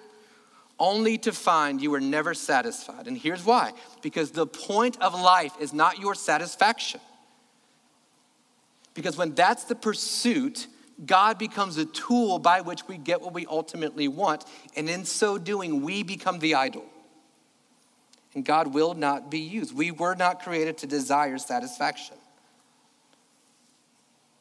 only 0.79 1.19
to 1.19 1.33
find 1.33 1.83
you 1.83 1.91
were 1.91 2.01
never 2.01 2.33
satisfied. 2.33 3.07
And 3.07 3.19
here's 3.19 3.45
why 3.45 3.75
because 4.01 4.31
the 4.31 4.47
point 4.47 4.97
of 5.03 5.13
life 5.13 5.53
is 5.61 5.75
not 5.75 5.99
your 5.99 6.15
satisfaction. 6.15 7.01
Because 8.97 9.17
when 9.17 9.35
that's 9.35 9.65
the 9.65 9.75
pursuit, 9.77 10.67
God 11.05 11.39
becomes 11.39 11.77
a 11.77 11.85
tool 11.85 12.39
by 12.39 12.63
which 12.63 12.89
we 12.89 12.97
get 12.97 13.21
what 13.21 13.35
we 13.35 13.47
ultimately 13.47 14.09
want. 14.09 14.45
And 14.75 14.89
in 14.89 15.05
so 15.05 15.39
doing, 15.39 15.83
we 15.83 16.03
become 16.03 16.39
the 16.39 16.55
idol. 16.55 16.85
And 18.35 18.45
God 18.45 18.75
will 18.75 18.95
not 18.95 19.31
be 19.31 19.39
used. 19.39 19.77
We 19.77 19.91
were 19.91 20.15
not 20.15 20.43
created 20.43 20.79
to 20.79 20.87
desire 20.87 21.39
satisfaction. 21.39 22.17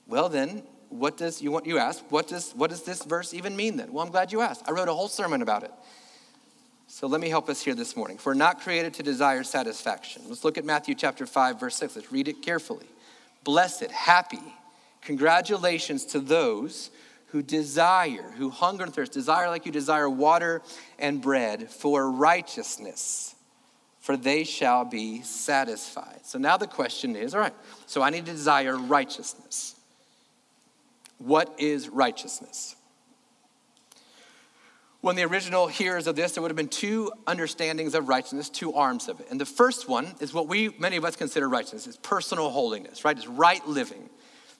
Well, 0.08 0.30
then, 0.30 0.64
what 0.90 1.18
does 1.18 1.42
you 1.42 1.52
want 1.52 1.66
you 1.66 1.78
ask, 1.78 2.04
what 2.10 2.28
does 2.28 2.52
what 2.54 2.70
does 2.70 2.84
this 2.84 3.04
verse 3.04 3.34
even 3.34 3.56
mean 3.56 3.76
then? 3.76 3.92
Well, 3.92 4.06
I'm 4.06 4.12
glad 4.12 4.32
you 4.32 4.42
asked. 4.42 4.64
I 4.68 4.72
wrote 4.72 4.88
a 4.88 4.94
whole 4.94 5.08
sermon 5.08 5.42
about 5.42 5.64
it. 5.64 5.72
So 6.88 7.08
let 7.08 7.20
me 7.20 7.30
help 7.30 7.50
us 7.50 7.62
here 7.62 7.74
this 7.74 7.96
morning. 7.96 8.18
If 8.18 8.26
we're 8.26 8.36
not 8.36 8.62
created 8.62 8.94
to 8.96 9.04
desire 9.04 9.44
satisfaction, 9.44 10.22
let's 10.30 10.44
look 10.44 10.58
at 10.58 10.64
Matthew 10.64 10.94
chapter 10.94 11.26
5, 11.26 11.60
verse 11.60 11.76
6. 11.76 11.96
Let's 11.96 12.12
read 12.12 12.28
it 12.28 12.42
carefully. 12.42 12.86
Blessed, 13.46 13.92
happy 13.92 14.42
Congratulations 15.06 16.04
to 16.08 16.20
those 16.20 16.90
who 17.28 17.44
desire, 17.44 18.34
who 18.38 18.50
hunger 18.50 18.84
and 18.84 18.94
thirst, 18.94 19.12
desire 19.12 19.50
like 19.50 19.66
you 19.66 19.72
desire 19.72 20.10
water 20.10 20.64
and 20.98 21.22
bread 21.22 21.70
for 21.70 22.10
righteousness, 22.10 23.36
for 24.00 24.18
they 24.18 24.44
shall 24.44 24.84
be 24.84 25.22
satisfied. 25.22 26.22
So 26.24 26.40
now 26.40 26.58
the 26.58 26.68
question 26.68 27.16
is 27.16 27.36
all 27.36 27.42
right, 27.42 27.54
so 27.86 28.02
I 28.02 28.10
need 28.10 28.26
to 28.26 28.32
desire 28.32 28.78
righteousness. 28.78 29.76
What 31.20 31.54
is 31.60 31.88
righteousness? 31.88 32.76
When 35.06 35.16
the 35.16 35.24
original 35.26 35.68
hearers 35.68 36.08
of 36.08 36.16
this, 36.16 36.32
there 36.32 36.42
would 36.42 36.50
have 36.50 36.58
been 36.58 36.68
two 36.68 37.12
understandings 37.28 37.94
of 37.94 38.08
righteousness, 38.08 38.50
two 38.50 38.74
arms 38.74 39.08
of 39.08 39.20
it. 39.20 39.28
And 39.30 39.40
the 39.40 39.46
first 39.46 39.88
one 39.88 40.16
is 40.20 40.34
what 40.34 40.48
we, 40.48 40.70
many 40.80 40.96
of 40.96 41.06
us, 41.06 41.16
consider 41.16 41.48
righteousness. 41.48 41.86
It's 41.86 41.98
personal 41.98 42.50
holiness, 42.50 43.06
right? 43.06 43.16
It's 43.16 43.28
right 43.28 43.64
living. 43.68 44.10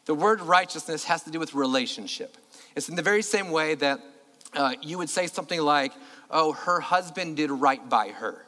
The 0.06 0.14
word 0.14 0.42
righteousness 0.42 1.06
has 1.06 1.24
to 1.24 1.32
do 1.32 1.40
with 1.40 1.56
relationship. 1.56 2.38
It's 2.76 2.90
in 2.90 2.96
the 2.96 3.02
very 3.02 3.24
same 3.24 3.50
way 3.50 3.74
that 3.74 4.02
uh, 4.54 4.76
you 4.84 5.00
would 5.00 5.10
say 5.10 5.26
something 5.26 5.60
like, 5.60 5.94
oh, 6.30 6.52
her 6.52 6.80
husband 6.80 7.38
did 7.38 7.50
right 7.50 7.90
by 7.90 8.10
her. 8.10 8.46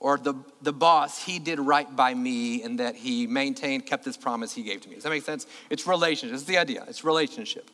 Or 0.00 0.16
the, 0.16 0.32
the 0.62 0.72
boss, 0.72 1.22
he 1.22 1.38
did 1.38 1.60
right 1.60 1.94
by 1.94 2.14
me 2.14 2.62
and 2.62 2.80
that 2.80 2.96
he 2.96 3.26
maintained, 3.26 3.84
kept 3.84 4.06
this 4.06 4.16
promise 4.16 4.54
he 4.54 4.62
gave 4.62 4.80
to 4.80 4.88
me. 4.88 4.94
Does 4.94 5.04
that 5.04 5.10
make 5.10 5.24
sense? 5.24 5.46
It's 5.68 5.86
relationship. 5.86 6.34
It's 6.34 6.44
the 6.44 6.56
idea. 6.56 6.86
It's 6.88 7.04
relationship. 7.04 7.70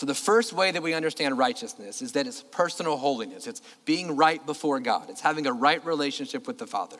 So, 0.00 0.06
the 0.06 0.14
first 0.14 0.54
way 0.54 0.70
that 0.70 0.82
we 0.82 0.94
understand 0.94 1.36
righteousness 1.36 2.00
is 2.00 2.12
that 2.12 2.26
it's 2.26 2.42
personal 2.52 2.96
holiness. 2.96 3.46
It's 3.46 3.60
being 3.84 4.16
right 4.16 4.44
before 4.46 4.80
God, 4.80 5.10
it's 5.10 5.20
having 5.20 5.46
a 5.46 5.52
right 5.52 5.84
relationship 5.84 6.46
with 6.46 6.56
the 6.56 6.66
Father. 6.66 6.96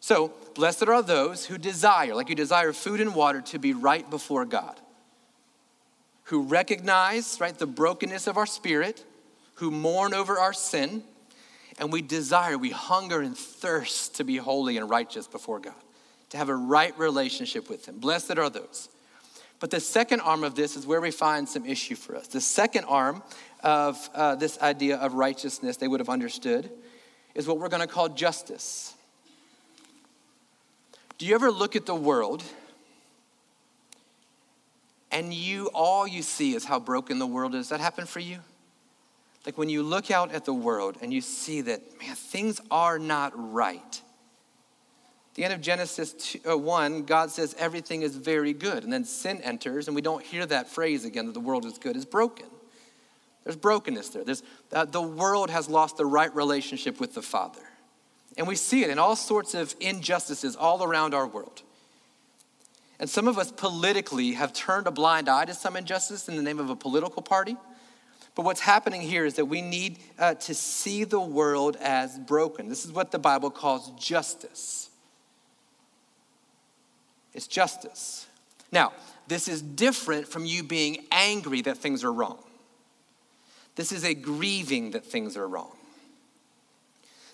So, 0.00 0.34
blessed 0.54 0.88
are 0.88 1.02
those 1.02 1.46
who 1.46 1.56
desire, 1.56 2.14
like 2.14 2.28
you 2.28 2.34
desire 2.34 2.74
food 2.74 3.00
and 3.00 3.14
water, 3.14 3.40
to 3.40 3.58
be 3.58 3.72
right 3.72 4.10
before 4.10 4.44
God, 4.44 4.78
who 6.24 6.42
recognize, 6.42 7.40
right, 7.40 7.56
the 7.56 7.66
brokenness 7.66 8.26
of 8.26 8.36
our 8.36 8.44
spirit, 8.44 9.02
who 9.54 9.70
mourn 9.70 10.12
over 10.12 10.38
our 10.38 10.52
sin, 10.52 11.02
and 11.78 11.90
we 11.90 12.02
desire, 12.02 12.58
we 12.58 12.72
hunger 12.72 13.22
and 13.22 13.38
thirst 13.38 14.16
to 14.16 14.24
be 14.24 14.36
holy 14.36 14.76
and 14.76 14.90
righteous 14.90 15.26
before 15.26 15.60
God, 15.60 15.72
to 16.28 16.36
have 16.36 16.50
a 16.50 16.56
right 16.56 16.96
relationship 16.98 17.70
with 17.70 17.86
Him. 17.88 18.00
Blessed 18.00 18.36
are 18.36 18.50
those. 18.50 18.90
But 19.58 19.70
the 19.70 19.80
second 19.80 20.20
arm 20.20 20.44
of 20.44 20.54
this 20.54 20.76
is 20.76 20.86
where 20.86 21.00
we 21.00 21.10
find 21.10 21.48
some 21.48 21.64
issue 21.64 21.94
for 21.94 22.16
us. 22.16 22.26
The 22.26 22.40
second 22.40 22.84
arm 22.84 23.22
of 23.62 24.10
uh, 24.14 24.34
this 24.34 24.58
idea 24.60 24.96
of 24.96 25.14
righteousness 25.14 25.78
they 25.78 25.88
would 25.88 26.00
have 26.00 26.08
understood 26.08 26.70
is 27.34 27.46
what 27.46 27.58
we're 27.58 27.68
going 27.68 27.80
to 27.80 27.86
call 27.86 28.08
justice. 28.08 28.94
Do 31.18 31.26
you 31.26 31.34
ever 31.34 31.50
look 31.50 31.76
at 31.76 31.86
the 31.86 31.94
world 31.94 32.42
and 35.10 35.32
you 35.32 35.70
all 35.72 36.06
you 36.06 36.22
see 36.22 36.54
is 36.54 36.64
how 36.64 36.78
broken 36.78 37.18
the 37.18 37.26
world 37.26 37.54
is? 37.54 37.70
That 37.70 37.80
happen 37.80 38.04
for 38.04 38.20
you? 38.20 38.40
Like 39.46 39.56
when 39.56 39.68
you 39.68 39.82
look 39.82 40.10
out 40.10 40.32
at 40.32 40.44
the 40.44 40.52
world 40.52 40.98
and 41.00 41.14
you 41.14 41.20
see 41.20 41.62
that, 41.62 41.80
man, 42.00 42.14
things 42.14 42.60
are 42.70 42.98
not 42.98 43.32
right 43.34 44.02
the 45.36 45.44
end 45.44 45.52
of 45.52 45.60
Genesis 45.60 46.14
2, 46.14 46.50
uh, 46.50 46.56
1, 46.56 47.02
God 47.02 47.30
says 47.30 47.54
everything 47.58 48.00
is 48.00 48.16
very 48.16 48.54
good. 48.54 48.84
And 48.84 48.92
then 48.92 49.04
sin 49.04 49.42
enters, 49.42 49.86
and 49.86 49.94
we 49.94 50.00
don't 50.00 50.24
hear 50.24 50.46
that 50.46 50.66
phrase 50.66 51.04
again 51.04 51.26
that 51.26 51.34
the 51.34 51.40
world 51.40 51.66
is 51.66 51.76
good, 51.76 51.94
is 51.94 52.06
broken. 52.06 52.46
There's 53.44 53.56
brokenness 53.56 54.08
there. 54.08 54.24
There's, 54.24 54.42
uh, 54.72 54.86
the 54.86 55.02
world 55.02 55.50
has 55.50 55.68
lost 55.68 55.98
the 55.98 56.06
right 56.06 56.34
relationship 56.34 56.98
with 56.98 57.14
the 57.14 57.20
Father. 57.20 57.60
And 58.38 58.48
we 58.48 58.56
see 58.56 58.82
it 58.82 58.88
in 58.88 58.98
all 58.98 59.14
sorts 59.14 59.54
of 59.54 59.74
injustices 59.78 60.56
all 60.56 60.82
around 60.82 61.12
our 61.12 61.26
world. 61.26 61.62
And 62.98 63.08
some 63.08 63.28
of 63.28 63.36
us 63.36 63.52
politically 63.52 64.32
have 64.32 64.54
turned 64.54 64.86
a 64.86 64.90
blind 64.90 65.28
eye 65.28 65.44
to 65.44 65.52
some 65.54 65.76
injustice 65.76 66.30
in 66.30 66.36
the 66.36 66.42
name 66.42 66.58
of 66.58 66.70
a 66.70 66.76
political 66.76 67.20
party. 67.20 67.56
But 68.34 68.46
what's 68.46 68.60
happening 68.60 69.02
here 69.02 69.26
is 69.26 69.34
that 69.34 69.44
we 69.44 69.60
need 69.60 69.98
uh, 70.18 70.34
to 70.34 70.54
see 70.54 71.04
the 71.04 71.20
world 71.20 71.76
as 71.76 72.18
broken. 72.18 72.70
This 72.70 72.86
is 72.86 72.92
what 72.92 73.10
the 73.10 73.18
Bible 73.18 73.50
calls 73.50 73.90
justice. 74.02 74.85
It's 77.36 77.46
justice. 77.46 78.26
Now, 78.72 78.92
this 79.28 79.46
is 79.46 79.60
different 79.60 80.26
from 80.26 80.46
you 80.46 80.62
being 80.62 81.04
angry 81.12 81.60
that 81.62 81.76
things 81.76 82.02
are 82.02 82.12
wrong. 82.12 82.38
This 83.74 83.92
is 83.92 84.04
a 84.04 84.14
grieving 84.14 84.92
that 84.92 85.04
things 85.04 85.36
are 85.36 85.46
wrong. 85.46 85.76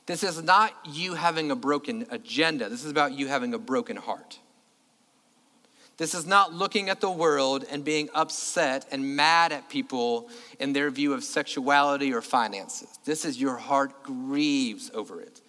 This 0.07 0.25
is 0.25 0.43
not 0.43 0.75
you 0.85 1.15
having 1.15 1.53
a 1.53 1.57
broken 1.57 2.07
agenda. 2.11 2.69
This 2.69 2.85
is 2.85 2.91
about 2.91 3.13
you 3.13 3.29
having 3.29 3.55
a 3.55 3.59
broken 3.59 3.97
heart. 3.97 4.41
This 5.99 6.15
is 6.15 6.27
not 6.27 6.53
looking 6.53 6.89
at 6.89 7.01
the 7.01 7.11
world 7.11 7.65
and 7.71 7.85
being 7.85 8.09
upset 8.13 8.87
and 8.91 9.15
mad 9.15 9.53
at 9.53 9.69
people 9.69 10.29
in 10.59 10.73
their 10.73 10.91
view 10.91 11.13
of 11.13 11.23
sexuality 11.23 12.13
or 12.13 12.23
finances. 12.23 12.99
This 13.05 13.25
is 13.25 13.41
your 13.41 13.57
heart 13.57 14.03
grieves 14.03 14.91
over 14.95 15.21
it. 15.21 15.41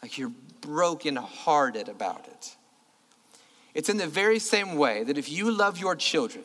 Like 0.00 0.16
you're 0.16 0.32
brokenhearted 0.62 1.90
about 1.90 2.26
it. 2.28 2.56
It's 3.74 3.88
in 3.88 3.96
the 3.96 4.06
very 4.06 4.38
same 4.38 4.76
way 4.76 5.04
that 5.04 5.16
if 5.16 5.30
you 5.30 5.50
love 5.50 5.78
your 5.78 5.94
children 5.94 6.44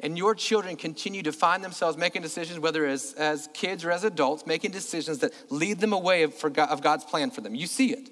and 0.00 0.16
your 0.16 0.34
children 0.34 0.76
continue 0.76 1.22
to 1.22 1.32
find 1.32 1.64
themselves 1.64 1.96
making 1.96 2.22
decisions, 2.22 2.60
whether 2.60 2.86
as, 2.86 3.14
as 3.14 3.48
kids 3.54 3.84
or 3.84 3.90
as 3.90 4.04
adults, 4.04 4.46
making 4.46 4.70
decisions 4.70 5.18
that 5.18 5.32
lead 5.50 5.80
them 5.80 5.92
away 5.92 6.22
of, 6.22 6.40
God, 6.52 6.68
of 6.68 6.82
God's 6.82 7.04
plan 7.04 7.30
for 7.30 7.40
them, 7.40 7.54
you 7.54 7.66
see 7.66 7.92
it. 7.92 8.10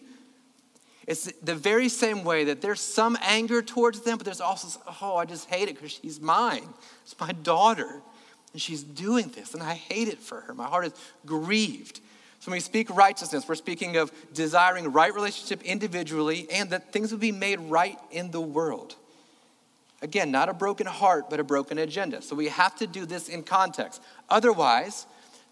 It's 1.06 1.30
the 1.40 1.54
very 1.54 1.88
same 1.88 2.24
way 2.24 2.44
that 2.44 2.60
there's 2.60 2.80
some 2.80 3.16
anger 3.22 3.62
towards 3.62 4.00
them, 4.00 4.18
but 4.18 4.24
there's 4.24 4.40
also, 4.40 4.80
oh, 5.00 5.16
I 5.16 5.24
just 5.24 5.48
hate 5.48 5.68
it 5.68 5.76
because 5.76 5.92
she's 5.92 6.20
mine. 6.20 6.68
It's 7.04 7.14
my 7.20 7.30
daughter, 7.30 8.02
and 8.52 8.60
she's 8.60 8.82
doing 8.82 9.28
this, 9.28 9.54
and 9.54 9.62
I 9.62 9.74
hate 9.74 10.08
it 10.08 10.18
for 10.18 10.40
her. 10.40 10.54
My 10.54 10.66
heart 10.66 10.86
is 10.86 10.94
grieved. 11.24 12.00
So 12.46 12.52
when 12.52 12.58
we 12.58 12.60
speak 12.60 12.94
righteousness, 12.94 13.48
we're 13.48 13.56
speaking 13.56 13.96
of 13.96 14.12
desiring 14.32 14.92
right 14.92 15.12
relationship 15.12 15.64
individually 15.64 16.46
and 16.48 16.70
that 16.70 16.92
things 16.92 17.10
will 17.10 17.18
be 17.18 17.32
made 17.32 17.58
right 17.58 17.98
in 18.12 18.30
the 18.30 18.40
world. 18.40 18.94
Again, 20.00 20.30
not 20.30 20.48
a 20.48 20.54
broken 20.54 20.86
heart, 20.86 21.28
but 21.28 21.40
a 21.40 21.42
broken 21.42 21.76
agenda. 21.76 22.22
So 22.22 22.36
we 22.36 22.46
have 22.46 22.76
to 22.76 22.86
do 22.86 23.04
this 23.04 23.28
in 23.28 23.42
context. 23.42 24.00
Otherwise, 24.30 25.06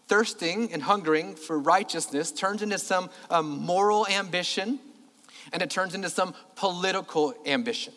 thirsting 0.06 0.72
and 0.72 0.84
hungering 0.84 1.34
for 1.34 1.58
righteousness 1.58 2.30
turns 2.30 2.62
into 2.62 2.78
some 2.78 3.10
um, 3.28 3.58
moral 3.58 4.06
ambition 4.06 4.78
and 5.52 5.62
it 5.62 5.70
turns 5.70 5.96
into 5.96 6.08
some 6.08 6.32
political 6.54 7.34
ambition. 7.44 7.92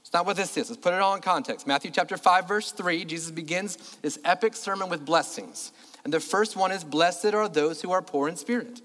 It's 0.00 0.14
not 0.14 0.24
what 0.24 0.36
this 0.36 0.56
is. 0.56 0.70
Let's 0.70 0.80
put 0.80 0.94
it 0.94 1.00
all 1.02 1.14
in 1.14 1.20
context. 1.20 1.66
Matthew 1.66 1.90
chapter 1.90 2.16
5, 2.16 2.48
verse 2.48 2.72
3, 2.72 3.04
Jesus 3.04 3.30
begins 3.30 3.98
this 4.00 4.18
epic 4.24 4.56
sermon 4.56 4.88
with 4.88 5.04
blessings. 5.04 5.72
And 6.04 6.12
the 6.12 6.20
first 6.20 6.56
one 6.56 6.70
is 6.70 6.84
Blessed 6.84 7.34
are 7.34 7.48
those 7.48 7.80
who 7.80 7.90
are 7.90 8.02
poor 8.02 8.28
in 8.28 8.36
spirit. 8.36 8.80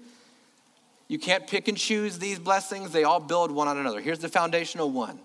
You 1.06 1.18
can't 1.18 1.46
pick 1.46 1.68
and 1.68 1.76
choose 1.76 2.18
these 2.18 2.38
blessings, 2.38 2.92
they 2.92 3.04
all 3.04 3.20
build 3.20 3.50
one 3.50 3.68
on 3.68 3.76
another. 3.76 4.00
Here's 4.00 4.20
the 4.20 4.28
foundational 4.28 4.90
one 4.90 5.18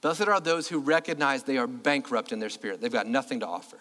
Blessed 0.00 0.28
are 0.28 0.40
those 0.40 0.68
who 0.68 0.78
recognize 0.78 1.42
they 1.42 1.58
are 1.58 1.66
bankrupt 1.66 2.32
in 2.32 2.38
their 2.38 2.48
spirit, 2.48 2.80
they've 2.80 2.92
got 2.92 3.06
nothing 3.06 3.40
to 3.40 3.46
offer. 3.46 3.78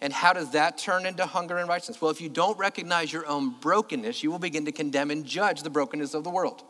And 0.00 0.12
how 0.12 0.32
does 0.32 0.50
that 0.50 0.78
turn 0.78 1.06
into 1.06 1.24
hunger 1.24 1.58
and 1.58 1.68
righteousness? 1.68 2.00
Well, 2.00 2.10
if 2.10 2.20
you 2.20 2.28
don't 2.28 2.58
recognize 2.58 3.12
your 3.12 3.24
own 3.24 3.54
brokenness, 3.60 4.24
you 4.24 4.32
will 4.32 4.40
begin 4.40 4.64
to 4.64 4.72
condemn 4.72 5.12
and 5.12 5.24
judge 5.24 5.62
the 5.62 5.70
brokenness 5.70 6.12
of 6.12 6.24
the 6.24 6.30
world. 6.30 6.64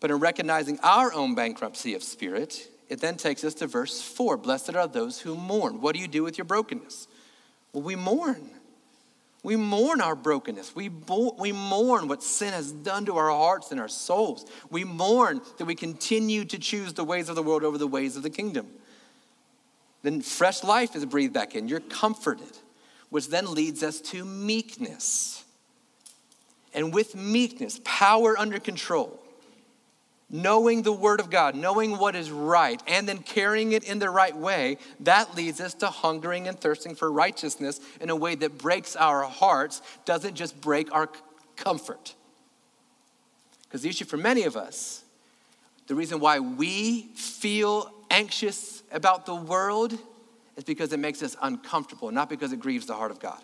But 0.00 0.10
in 0.10 0.18
recognizing 0.18 0.78
our 0.82 1.14
own 1.14 1.34
bankruptcy 1.34 1.94
of 1.94 2.02
spirit, 2.02 2.68
it 2.88 3.00
then 3.00 3.16
takes 3.16 3.44
us 3.44 3.54
to 3.54 3.66
verse 3.66 4.00
4 4.00 4.36
Blessed 4.36 4.74
are 4.74 4.86
those 4.86 5.20
who 5.20 5.34
mourn. 5.34 5.80
What 5.80 5.94
do 5.94 6.00
you 6.00 6.08
do 6.08 6.22
with 6.22 6.38
your 6.38 6.44
brokenness? 6.44 7.08
Well, 7.72 7.82
we 7.82 7.96
mourn. 7.96 8.50
We 9.42 9.56
mourn 9.56 10.00
our 10.00 10.14
brokenness. 10.16 10.74
We, 10.74 10.88
bo- 10.88 11.36
we 11.38 11.52
mourn 11.52 12.08
what 12.08 12.22
sin 12.22 12.54
has 12.54 12.72
done 12.72 13.04
to 13.06 13.16
our 13.16 13.28
hearts 13.28 13.70
and 13.70 13.78
our 13.78 13.88
souls. 13.88 14.46
We 14.70 14.84
mourn 14.84 15.42
that 15.58 15.66
we 15.66 15.74
continue 15.74 16.46
to 16.46 16.58
choose 16.58 16.94
the 16.94 17.04
ways 17.04 17.28
of 17.28 17.36
the 17.36 17.42
world 17.42 17.62
over 17.62 17.76
the 17.76 17.86
ways 17.86 18.16
of 18.16 18.22
the 18.22 18.30
kingdom. 18.30 18.68
Then 20.02 20.22
fresh 20.22 20.64
life 20.64 20.96
is 20.96 21.04
breathed 21.04 21.34
back 21.34 21.54
in. 21.54 21.68
You're 21.68 21.80
comforted, 21.80 22.58
which 23.10 23.28
then 23.28 23.52
leads 23.52 23.82
us 23.82 24.00
to 24.02 24.24
meekness. 24.24 25.44
And 26.72 26.92
with 26.92 27.14
meekness, 27.14 27.80
power 27.84 28.38
under 28.38 28.58
control, 28.58 29.20
knowing 30.34 30.82
the 30.82 30.92
Word 30.92 31.20
of 31.20 31.30
God, 31.30 31.54
knowing 31.54 31.96
what 31.96 32.16
is 32.16 32.28
right, 32.28 32.82
and 32.88 33.08
then 33.08 33.18
carrying 33.18 33.70
it 33.70 33.84
in 33.84 34.00
the 34.00 34.10
right 34.10 34.36
way, 34.36 34.78
that 34.98 35.36
leads 35.36 35.60
us 35.60 35.74
to 35.74 35.86
hungering 35.86 36.48
and 36.48 36.58
thirsting 36.58 36.96
for 36.96 37.10
righteousness 37.12 37.78
in 38.00 38.10
a 38.10 38.16
way 38.16 38.34
that 38.34 38.58
breaks 38.58 38.96
our 38.96 39.22
hearts, 39.22 39.80
doesn't 40.04 40.34
just 40.34 40.60
break 40.60 40.92
our 40.92 41.08
comfort. 41.54 42.16
Because 43.62 43.82
the 43.82 43.88
issue 43.88 44.04
for 44.04 44.16
many 44.16 44.42
of 44.42 44.56
us, 44.56 45.04
the 45.86 45.94
reason 45.94 46.18
why 46.18 46.40
we 46.40 47.02
feel 47.14 47.94
anxious 48.10 48.82
about 48.90 49.26
the 49.26 49.36
world 49.36 49.96
is 50.56 50.64
because 50.64 50.92
it 50.92 50.98
makes 50.98 51.22
us 51.22 51.36
uncomfortable, 51.42 52.10
not 52.10 52.28
because 52.28 52.52
it 52.52 52.58
grieves 52.58 52.86
the 52.86 52.94
heart 52.94 53.12
of 53.12 53.20
God. 53.20 53.40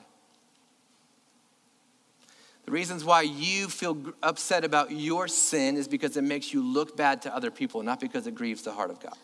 The 2.71 2.75
reasons 2.75 3.05
why 3.05 3.23
you 3.23 3.67
feel 3.67 3.99
upset 4.23 4.65
about 4.65 4.93
your 4.93 5.27
sin 5.27 5.77
is 5.77 5.89
because 5.89 6.17
it 6.17 6.23
makes 6.23 6.55
you 6.55 6.63
look 6.63 6.97
bad 6.97 7.21
to 7.23 7.35
other 7.35 7.51
people, 7.51 7.83
not 7.83 7.99
because 7.99 8.29
it 8.29 8.37
grieves 8.37 8.63
the 8.63 8.71
heart 8.71 8.91
of 8.91 9.01
God. 9.01 9.17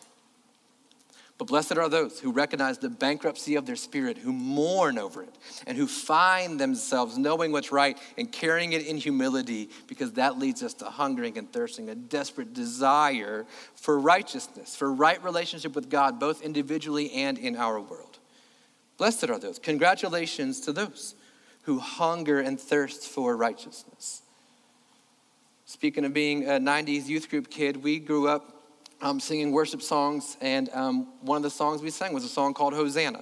But 1.38 1.46
blessed 1.46 1.78
are 1.78 1.88
those 1.88 2.18
who 2.18 2.32
recognize 2.32 2.78
the 2.78 2.90
bankruptcy 2.90 3.54
of 3.54 3.64
their 3.64 3.76
spirit, 3.76 4.18
who 4.18 4.32
mourn 4.32 4.98
over 4.98 5.22
it, 5.22 5.32
and 5.64 5.78
who 5.78 5.87
find 5.87 6.59
themselves 6.59 7.16
knowing 7.16 7.52
what's 7.52 7.70
right 7.70 7.96
and 8.18 8.32
carrying 8.32 8.72
it 8.72 8.85
in 8.85 8.96
humility, 8.96 9.70
because 9.87 10.14
that 10.14 10.40
leads 10.40 10.64
us 10.64 10.74
to 10.74 10.87
hungering 10.87 11.38
and 11.38 11.52
thirsting, 11.52 11.88
a 11.88 11.94
desperate 11.94 12.52
desire 12.52 13.46
for 13.76 13.96
righteousness, 13.96 14.74
for 14.74 14.92
right 14.92 15.22
relationship 15.22 15.76
with 15.76 15.88
God, 15.88 16.18
both 16.18 16.42
individually 16.42 17.12
and 17.12 17.38
in 17.38 17.54
our 17.54 17.80
world. 17.80 18.18
Blessed 18.98 19.30
are 19.30 19.38
those. 19.38 19.61
Congratulations 19.61 20.59
to 20.62 20.72
those 20.72 21.14
who 21.66 21.81
hunger 21.81 22.38
and 22.38 22.61
thirst 22.61 23.09
for 23.09 23.37
righteousness. 23.37 24.22
Speaking 25.64 26.05
of 26.05 26.14
being 26.14 26.44
a 26.44 26.61
90s 26.61 27.09
youth 27.09 27.29
group 27.29 27.50
kid, 27.50 27.83
we 27.83 27.98
grew 27.98 28.29
up 28.29 28.62
um, 29.02 29.18
singing 29.18 29.50
worship 29.50 29.83
songs, 29.83 30.37
and 30.40 30.70
um, 30.72 31.09
one 31.22 31.37
of 31.37 31.42
the 31.42 31.50
songs 31.50 31.83
we 31.83 31.90
sang 31.90 32.14
was 32.14 32.24
a 32.24 32.29
song 32.29 32.55
called 32.55 32.72
Hosanna, 32.72 33.20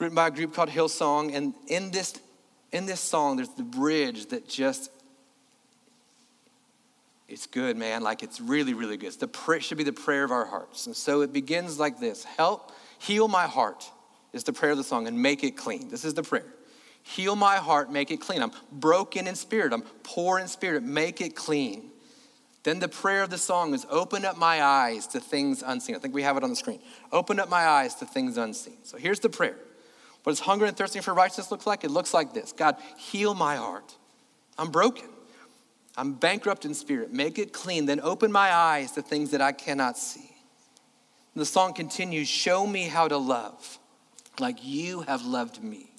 written 0.00 0.16
by 0.16 0.26
a 0.26 0.30
group 0.32 0.52
called 0.52 0.68
Hillsong. 0.68 1.32
And 1.32 1.54
in 1.68 1.92
this 1.92 2.20
in 2.72 2.86
this 2.86 3.00
song, 3.00 3.36
there's 3.36 3.48
the 3.50 3.62
bridge 3.62 4.26
that 4.26 4.48
just, 4.48 4.90
it's 7.28 7.46
good, 7.46 7.76
man. 7.76 8.02
Like 8.02 8.24
it's 8.24 8.40
really, 8.40 8.74
really 8.74 8.96
good. 8.96 9.06
It's 9.06 9.16
the 9.16 9.28
prayer, 9.28 9.60
should 9.60 9.78
be 9.78 9.84
the 9.84 9.92
prayer 9.92 10.24
of 10.24 10.32
our 10.32 10.44
hearts. 10.44 10.86
And 10.86 10.96
so 10.96 11.22
it 11.22 11.32
begins 11.32 11.78
like 11.78 12.00
this 12.00 12.24
Help, 12.24 12.72
heal 12.98 13.28
my 13.28 13.46
heart 13.46 13.88
is 14.32 14.44
the 14.44 14.52
prayer 14.52 14.72
of 14.72 14.78
the 14.78 14.84
song, 14.84 15.06
and 15.06 15.20
make 15.20 15.42
it 15.44 15.56
clean. 15.56 15.88
This 15.88 16.04
is 16.04 16.14
the 16.14 16.22
prayer. 16.22 16.46
Heal 17.02 17.36
my 17.36 17.56
heart, 17.56 17.90
make 17.90 18.10
it 18.10 18.20
clean. 18.20 18.42
I'm 18.42 18.52
broken 18.70 19.26
in 19.26 19.34
spirit, 19.34 19.72
I'm 19.72 19.82
poor 20.02 20.38
in 20.38 20.48
spirit, 20.48 20.82
make 20.82 21.20
it 21.20 21.34
clean. 21.34 21.90
Then 22.64 22.80
the 22.80 22.88
prayer 22.88 23.22
of 23.22 23.30
the 23.30 23.38
song 23.38 23.72
is 23.72 23.86
open 23.88 24.24
up 24.24 24.36
my 24.36 24.62
eyes 24.62 25.06
to 25.08 25.20
things 25.20 25.62
unseen. 25.64 25.96
I 25.96 26.00
think 26.00 26.12
we 26.12 26.22
have 26.22 26.36
it 26.36 26.44
on 26.44 26.50
the 26.50 26.56
screen. 26.56 26.80
Open 27.12 27.40
up 27.40 27.48
my 27.48 27.66
eyes 27.66 27.94
to 27.96 28.04
things 28.04 28.36
unseen. 28.36 28.76
So 28.82 28.98
here's 28.98 29.20
the 29.20 29.30
prayer. 29.30 29.56
What 30.22 30.32
does 30.32 30.40
hunger 30.40 30.66
and 30.66 30.76
thirsting 30.76 31.00
for 31.00 31.14
righteousness 31.14 31.50
look 31.50 31.66
like? 31.66 31.84
It 31.84 31.90
looks 31.90 32.12
like 32.12 32.34
this 32.34 32.52
God, 32.52 32.76
heal 32.98 33.32
my 33.32 33.56
heart. 33.56 33.96
I'm 34.58 34.70
broken. 34.70 35.08
I'm 35.96 36.12
bankrupt 36.14 36.64
in 36.64 36.74
spirit. 36.74 37.12
Make 37.12 37.38
it 37.38 37.52
clean. 37.52 37.86
Then 37.86 38.00
open 38.00 38.30
my 38.30 38.52
eyes 38.52 38.92
to 38.92 39.02
things 39.02 39.30
that 39.30 39.40
I 39.40 39.52
cannot 39.52 39.96
see. 39.96 40.30
And 41.34 41.40
the 41.40 41.46
song 41.46 41.72
continues 41.72 42.28
Show 42.28 42.66
me 42.66 42.82
how 42.82 43.08
to 43.08 43.16
love 43.16 43.77
like 44.40 44.64
you 44.64 45.02
have 45.02 45.24
loved 45.24 45.62
me. 45.62 45.90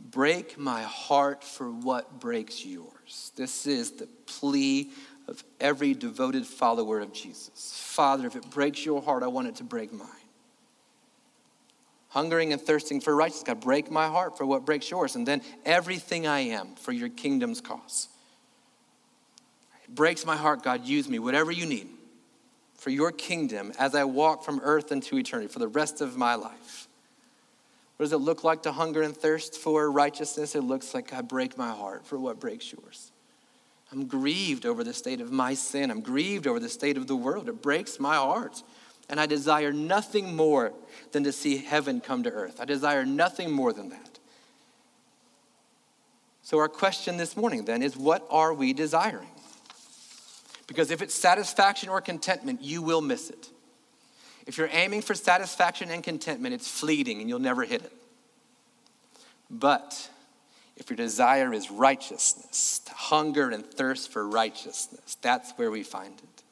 Break 0.00 0.58
my 0.58 0.82
heart 0.82 1.42
for 1.42 1.70
what 1.70 2.20
breaks 2.20 2.64
yours. 2.64 3.32
This 3.36 3.66
is 3.66 3.92
the 3.92 4.06
plea 4.26 4.90
of 5.28 5.42
every 5.60 5.94
devoted 5.94 6.46
follower 6.46 7.00
of 7.00 7.12
Jesus. 7.12 7.72
Father, 7.86 8.26
if 8.26 8.36
it 8.36 8.48
breaks 8.50 8.84
your 8.84 9.00
heart, 9.00 9.22
I 9.22 9.28
want 9.28 9.48
it 9.48 9.56
to 9.56 9.64
break 9.64 9.92
mine. 9.92 10.08
Hungering 12.08 12.52
and 12.52 12.60
thirsting 12.60 13.00
for 13.00 13.16
righteousness, 13.16 13.44
God, 13.44 13.60
break 13.60 13.90
my 13.90 14.06
heart 14.06 14.36
for 14.36 14.44
what 14.44 14.64
breaks 14.64 14.90
yours. 14.90 15.16
And 15.16 15.26
then 15.26 15.42
everything 15.64 16.26
I 16.26 16.40
am 16.40 16.74
for 16.76 16.92
your 16.92 17.08
kingdom's 17.08 17.60
cause. 17.60 18.08
It 19.84 19.94
breaks 19.94 20.24
my 20.24 20.36
heart, 20.36 20.62
God, 20.62 20.84
use 20.84 21.08
me, 21.08 21.18
whatever 21.18 21.50
you 21.50 21.66
need 21.66 21.88
for 22.84 22.90
your 22.90 23.12
kingdom 23.12 23.72
as 23.78 23.94
I 23.94 24.04
walk 24.04 24.44
from 24.44 24.60
earth 24.62 24.92
into 24.92 25.16
eternity 25.16 25.50
for 25.50 25.58
the 25.58 25.68
rest 25.68 26.02
of 26.02 26.18
my 26.18 26.34
life. 26.34 26.86
What 27.96 28.04
does 28.04 28.12
it 28.12 28.18
look 28.18 28.44
like 28.44 28.64
to 28.64 28.72
hunger 28.72 29.00
and 29.00 29.16
thirst 29.16 29.56
for 29.56 29.90
righteousness? 29.90 30.54
It 30.54 30.60
looks 30.60 30.92
like 30.92 31.14
I 31.14 31.22
break 31.22 31.56
my 31.56 31.70
heart 31.70 32.04
for 32.04 32.18
what 32.18 32.38
breaks 32.38 32.70
yours. 32.70 33.10
I'm 33.90 34.04
grieved 34.04 34.66
over 34.66 34.84
the 34.84 34.92
state 34.92 35.22
of 35.22 35.32
my 35.32 35.54
sin. 35.54 35.90
I'm 35.90 36.02
grieved 36.02 36.46
over 36.46 36.60
the 36.60 36.68
state 36.68 36.98
of 36.98 37.06
the 37.06 37.16
world. 37.16 37.48
It 37.48 37.62
breaks 37.62 37.98
my 37.98 38.16
heart. 38.16 38.62
And 39.08 39.18
I 39.18 39.24
desire 39.24 39.72
nothing 39.72 40.36
more 40.36 40.74
than 41.12 41.24
to 41.24 41.32
see 41.32 41.56
heaven 41.56 42.02
come 42.02 42.22
to 42.24 42.30
earth. 42.30 42.60
I 42.60 42.66
desire 42.66 43.06
nothing 43.06 43.50
more 43.50 43.72
than 43.72 43.88
that. 43.88 44.18
So, 46.42 46.58
our 46.58 46.68
question 46.68 47.16
this 47.16 47.34
morning 47.34 47.64
then 47.64 47.82
is 47.82 47.96
what 47.96 48.26
are 48.28 48.52
we 48.52 48.74
desiring? 48.74 49.33
Because 50.66 50.90
if 50.90 51.02
it's 51.02 51.14
satisfaction 51.14 51.88
or 51.88 52.00
contentment, 52.00 52.62
you 52.62 52.82
will 52.82 53.00
miss 53.00 53.30
it. 53.30 53.50
If 54.46 54.58
you're 54.58 54.68
aiming 54.72 55.02
for 55.02 55.14
satisfaction 55.14 55.90
and 55.90 56.02
contentment, 56.02 56.54
it's 56.54 56.68
fleeting 56.68 57.20
and 57.20 57.28
you'll 57.28 57.38
never 57.38 57.64
hit 57.64 57.82
it. 57.82 57.92
But 59.50 60.10
if 60.76 60.90
your 60.90 60.96
desire 60.96 61.52
is 61.52 61.70
righteousness, 61.70 62.80
hunger 62.90 63.50
and 63.50 63.64
thirst 63.64 64.10
for 64.10 64.26
righteousness, 64.26 65.16
that's 65.22 65.52
where 65.52 65.70
we 65.70 65.82
find 65.82 66.14
it. 66.18 66.42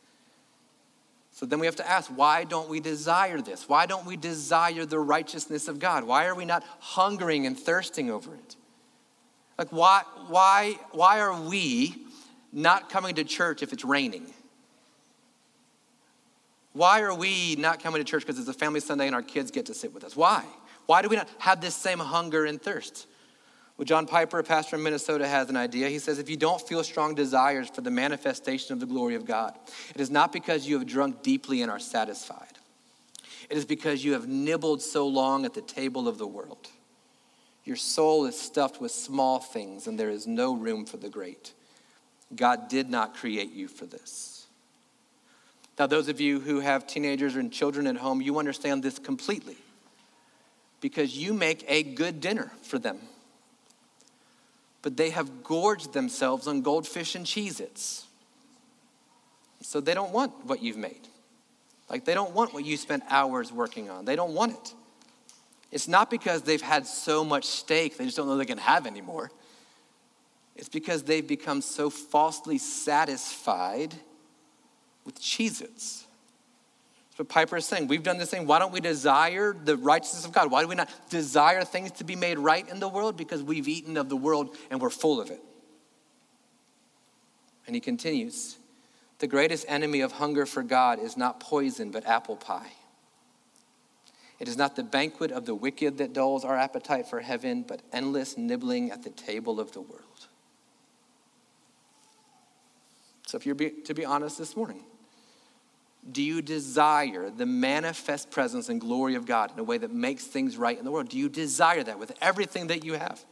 So 1.33 1.47
then 1.47 1.59
we 1.59 1.67
have 1.67 1.77
to 1.77 1.91
ask, 1.91 2.09
why 2.15 2.45
don't 2.45 2.69
we 2.69 2.79
desire 2.79 3.41
this? 3.41 3.69
Why 3.69 3.87
don't 3.87 4.07
we 4.07 4.17
desire 4.17 4.87
the 4.87 5.01
righteousness 5.01 5.67
of 5.67 5.79
God? 5.79 6.05
Why 6.05 6.27
are 6.27 6.35
we 6.35 6.45
not 6.45 6.63
hungering 6.79 7.47
and 7.47 7.59
thirsting 7.59 8.11
over 8.11 8.33
it? 8.35 8.57
Like, 9.59 9.69
why, 9.71 10.03
why, 10.29 10.79
why 10.93 11.21
are 11.21 11.41
we 11.43 11.97
not 12.53 12.91
coming 12.91 13.15
to 13.17 13.25
church 13.25 13.63
if 13.63 13.73
it's 13.73 13.85
raining? 13.85 14.27
Why 16.73 17.03
are 17.03 17.15
we 17.15 17.57
not 17.57 17.83
coming 17.83 18.01
to 18.01 18.05
church 18.05 18.23
because 18.23 18.39
it's 18.39 18.49
a 18.49 18.55
family 18.55 18.81
Sunday 18.81 19.07
and 19.07 19.15
our 19.15 19.23
kids 19.23 19.51
get 19.51 19.67
to 19.67 19.75
sit 19.75 19.93
with 19.93 20.05
us? 20.05 20.17
Why? 20.17 20.45
Why 20.87 21.03
do 21.03 21.09
we 21.09 21.17
not 21.17 21.29
have 21.39 21.61
this 21.61 21.75
same 21.75 21.99
hunger 21.99 22.45
and 22.45 22.61
thirst? 22.61 23.07
Well, 23.77 23.85
John 23.85 24.07
Piper, 24.07 24.39
a 24.39 24.45
pastor 24.45 24.77
in 24.77 24.83
Minnesota, 24.83 25.27
has 25.27 25.49
an 25.49 25.57
idea. 25.57 25.89
He 25.89 25.99
says, 25.99 26.19
if 26.19 26.29
you 26.29 26.37
don't 26.37 26.61
feel 26.61 26.85
strong 26.85 27.15
desires 27.15 27.69
for 27.69 27.81
the 27.81 27.91
manifestation 27.91 28.73
of 28.75 28.81
the 28.81 28.87
glory 28.87 29.15
of 29.15 29.25
God, 29.25 29.59
it 29.95 30.01
is 30.01 30.11
not 30.11 30.33
because 30.33 30.67
you 30.67 30.79
have 30.79 30.87
drunk 30.87 31.23
deeply 31.23 31.63
and 31.63 31.71
are 31.71 31.79
satisfied. 31.79 32.59
It 33.51 33.57
is 33.57 33.65
because 33.65 34.05
you 34.05 34.13
have 34.13 34.29
nibbled 34.29 34.83
so 34.83 35.07
long 35.07 35.45
at 35.45 35.55
the 35.55 35.63
table 35.63 36.09
of 36.09 36.19
the 36.19 36.27
world. 36.27 36.69
Your 37.65 37.77
soul 37.77 38.27
is 38.27 38.39
stuffed 38.39 38.81
with 38.81 38.93
small 38.93 39.39
things, 39.39 39.87
and 39.87 39.99
there 39.99 40.11
is 40.11 40.27
no 40.27 40.55
room 40.55 40.85
for 40.85 40.97
the 40.97 41.09
great. 41.09 41.53
God 42.37 42.69
did 42.69 42.89
not 42.89 43.15
create 43.15 43.53
you 43.53 43.69
for 43.69 43.87
this. 43.87 44.47
Now, 45.79 45.87
those 45.87 46.09
of 46.09 46.21
you 46.21 46.39
who 46.41 46.61
have 46.61 46.87
teenagers 46.87 47.37
and 47.37 47.53
children 47.53 47.87
at 47.87 47.97
home, 47.97 48.21
you 48.21 48.39
understand 48.39 48.83
this 48.83 48.99
completely 48.99 49.57
because 50.81 51.17
you 51.17 51.33
make 51.33 51.65
a 51.69 51.83
good 51.83 52.21
dinner 52.21 52.53
for 52.63 52.79
them. 52.79 52.99
But 54.83 54.97
they 54.97 55.11
have 55.11 55.43
gorged 55.43 55.93
themselves 55.93 56.47
on 56.47 56.61
goldfish 56.63 57.15
and 57.15 57.25
Cheez 57.25 57.61
Its. 57.61 58.07
So 59.63 59.81
they 59.81 59.95
don't 59.95 60.13
want 60.13 60.33
what 60.45 60.63
you've 60.63 60.77
made. 60.77 61.09
Like 61.89 62.05
they 62.05 62.15
don't 62.15 62.33
want 62.33 62.53
what 62.53 62.65
you 62.65 62.77
spent 62.77 63.05
hours 63.09 63.53
working 63.53 63.91
on. 63.91 64.05
They 64.05 64.17
don't 64.17 64.35
want 64.35 64.53
it. 64.53 64.75
It's 65.71 65.89
not 65.89 66.11
because 66.11 66.43
they've 66.43 66.61
had 66.61 66.87
so 66.87 67.25
much 67.25 67.45
steak, 67.45 67.97
they 67.97 68.05
just 68.05 68.17
don't 68.17 68.27
know 68.27 68.37
they 68.37 68.45
can 68.45 68.59
have 68.59 68.87
anymore. 68.87 69.31
It's 70.57 70.69
because 70.69 71.03
they've 71.03 71.27
become 71.27 71.63
so 71.63 71.91
falsely 71.91 72.59
satisfied 72.59 73.95
with 75.05 75.21
Cheez. 75.21 75.59
That's 75.61 76.07
what 77.19 77.29
Piper 77.29 77.57
is 77.57 77.67
saying. 77.67 77.89
We've 77.89 78.03
done 78.03 78.19
the 78.19 78.27
same. 78.27 78.47
Why 78.47 78.59
don't 78.59 78.73
we 78.73 78.81
desire 78.81 79.53
the 79.53 79.77
righteousness 79.77 80.25
of 80.25 80.33
God? 80.33 80.51
Why 80.51 80.63
do 80.63 80.69
we 80.69 80.75
not 80.75 80.91
desire 81.11 81.65
things 81.65 81.93
to 81.93 82.05
be 82.05 82.17
made 82.17 82.39
right 82.39 82.67
in 82.69 82.81
the 82.81 82.89
world? 82.89 83.17
Because 83.17 83.43
we've 83.43 83.69
eaten 83.69 83.97
of 83.97 84.09
the 84.09 84.17
world 84.17 84.57
and 84.71 84.81
we're 84.81 84.91
full 84.91 85.21
of 85.21 85.31
it. 85.31 85.41
And 87.67 87.75
he 87.75 87.81
continues 87.81 88.57
The 89.19 89.27
greatest 89.27 89.67
enemy 89.69 90.01
of 90.01 90.13
hunger 90.13 90.47
for 90.47 90.63
God 90.63 90.99
is 90.99 91.17
not 91.17 91.41
poison, 91.41 91.91
but 91.91 92.07
apple 92.07 92.37
pie. 92.37 92.73
It 94.39 94.49
is 94.49 94.57
not 94.57 94.75
the 94.75 94.83
banquet 94.83 95.31
of 95.31 95.47
the 95.47 95.55
wicked 95.55 95.99
that 95.99 96.13
dulls 96.13 96.45
our 96.45 96.57
appetite 96.57 97.07
for 97.07 97.21
heaven, 97.21 97.63
but 97.63 97.81
endless 97.93 98.37
nibbling 98.37 98.91
at 98.91 99.05
the 99.05 99.11
table 99.11 99.61
of 99.61 99.73
the 99.73 99.81
world. 99.81 100.29
So, 103.33 103.39
if 103.39 103.47
you're 103.47 103.55
be, 103.55 103.71
to 103.87 103.95
be 103.95 104.05
honest 104.05 104.37
this 104.37 104.55
morning, 104.55 104.85
do 106.11 106.23
you 106.23 106.43
desire 106.43 107.31
the 107.31 107.47
manifest 107.47 108.31
presence 108.31 108.69
and 108.69 108.79
glory 108.79 109.15
of 109.15 109.25
God 109.25 109.51
in 109.55 109.59
a 109.59 109.65
way 109.65 109.79
that 109.79 109.91
makes 109.91 110.27
things 110.27 110.59
right 110.59 110.79
in 110.79 110.85
the 110.85 110.91
world? 110.91 111.09
Do 111.09 111.17
you 111.17 111.31
desire 111.31 111.83
that 111.83 111.99
with 111.99 112.13
everything 112.21 112.67
that 112.67 112.85
you 112.85 112.93
have? 112.93 113.25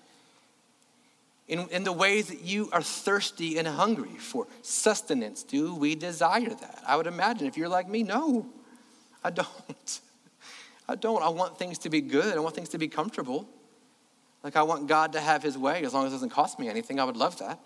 In, 1.49 1.69
in 1.69 1.85
the 1.85 1.93
ways 1.93 2.29
that 2.29 2.41
you 2.41 2.71
are 2.73 2.81
thirsty 2.81 3.59
and 3.59 3.69
hungry 3.69 4.17
for 4.19 4.47
sustenance, 4.63 5.43
do 5.43 5.75
we 5.75 5.95
desire 5.97 6.49
that? 6.49 6.83
I 6.87 6.97
would 6.97 7.07
imagine 7.07 7.47
if 7.47 7.59
you're 7.59 7.69
like 7.69 7.87
me, 7.87 8.03
no, 8.03 8.47
I 9.23 9.29
don't. 9.29 10.01
I 10.89 10.95
don't. 10.95 11.23
I 11.23 11.29
want 11.29 11.59
things 11.59 11.77
to 11.81 11.91
be 11.91 12.01
good, 12.01 12.39
I 12.39 12.41
want 12.41 12.55
things 12.55 12.71
to 12.71 12.79
be 12.79 12.89
comfortable. 12.89 13.47
Like, 14.43 14.57
I 14.57 14.63
want 14.63 14.87
God 14.87 15.13
to 15.13 15.21
have 15.21 15.43
his 15.43 15.59
way 15.59 15.85
as 15.85 15.93
long 15.93 16.07
as 16.07 16.13
it 16.13 16.15
doesn't 16.15 16.31
cost 16.31 16.59
me 16.59 16.71
anything. 16.71 16.99
I 16.99 17.05
would 17.05 17.19
love 17.19 17.39
that. 17.41 17.61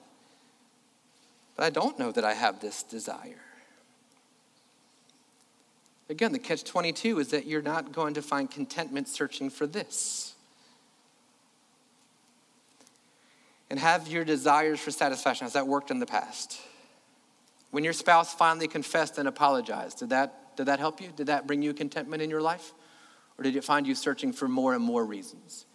But 1.56 1.64
I 1.64 1.70
don't 1.70 1.98
know 1.98 2.10
that 2.12 2.24
I 2.24 2.34
have 2.34 2.60
this 2.60 2.82
desire. 2.82 3.40
Again, 6.08 6.32
the 6.32 6.38
catch 6.38 6.64
22 6.64 7.18
is 7.18 7.28
that 7.28 7.46
you're 7.46 7.62
not 7.62 7.92
going 7.92 8.14
to 8.14 8.22
find 8.22 8.50
contentment 8.50 9.08
searching 9.08 9.48
for 9.50 9.66
this. 9.66 10.34
And 13.70 13.78
have 13.78 14.06
your 14.08 14.24
desires 14.24 14.80
for 14.80 14.90
satisfaction, 14.90 15.46
has 15.46 15.54
that 15.54 15.66
worked 15.66 15.90
in 15.90 15.98
the 15.98 16.06
past? 16.06 16.60
When 17.70 17.82
your 17.82 17.92
spouse 17.92 18.34
finally 18.34 18.68
confessed 18.68 19.18
and 19.18 19.26
apologized, 19.26 19.98
did 19.98 20.10
that, 20.10 20.56
did 20.56 20.66
that 20.66 20.78
help 20.78 21.00
you? 21.00 21.08
Did 21.16 21.28
that 21.28 21.46
bring 21.46 21.62
you 21.62 21.72
contentment 21.72 22.22
in 22.22 22.30
your 22.30 22.42
life? 22.42 22.72
Or 23.38 23.42
did 23.42 23.56
it 23.56 23.64
find 23.64 23.86
you 23.86 23.94
searching 23.94 24.32
for 24.32 24.46
more 24.46 24.74
and 24.74 24.84
more 24.84 25.04
reasons? 25.04 25.66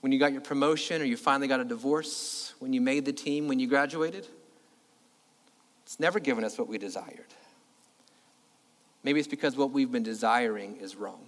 When 0.00 0.10
you 0.10 0.18
got 0.18 0.32
your 0.32 0.40
promotion 0.40 1.02
or 1.02 1.04
you 1.04 1.16
finally 1.16 1.46
got 1.46 1.60
a 1.60 1.64
divorce, 1.64 2.54
when 2.58 2.72
you 2.72 2.80
made 2.80 3.04
the 3.04 3.12
team, 3.12 3.46
when 3.46 3.60
you 3.60 3.68
graduated? 3.68 4.26
It's 5.88 5.98
never 5.98 6.20
given 6.20 6.44
us 6.44 6.58
what 6.58 6.68
we 6.68 6.76
desired. 6.76 7.32
Maybe 9.02 9.20
it's 9.20 9.26
because 9.26 9.56
what 9.56 9.70
we've 9.70 9.90
been 9.90 10.02
desiring 10.02 10.76
is 10.76 10.96
wrong. 10.96 11.24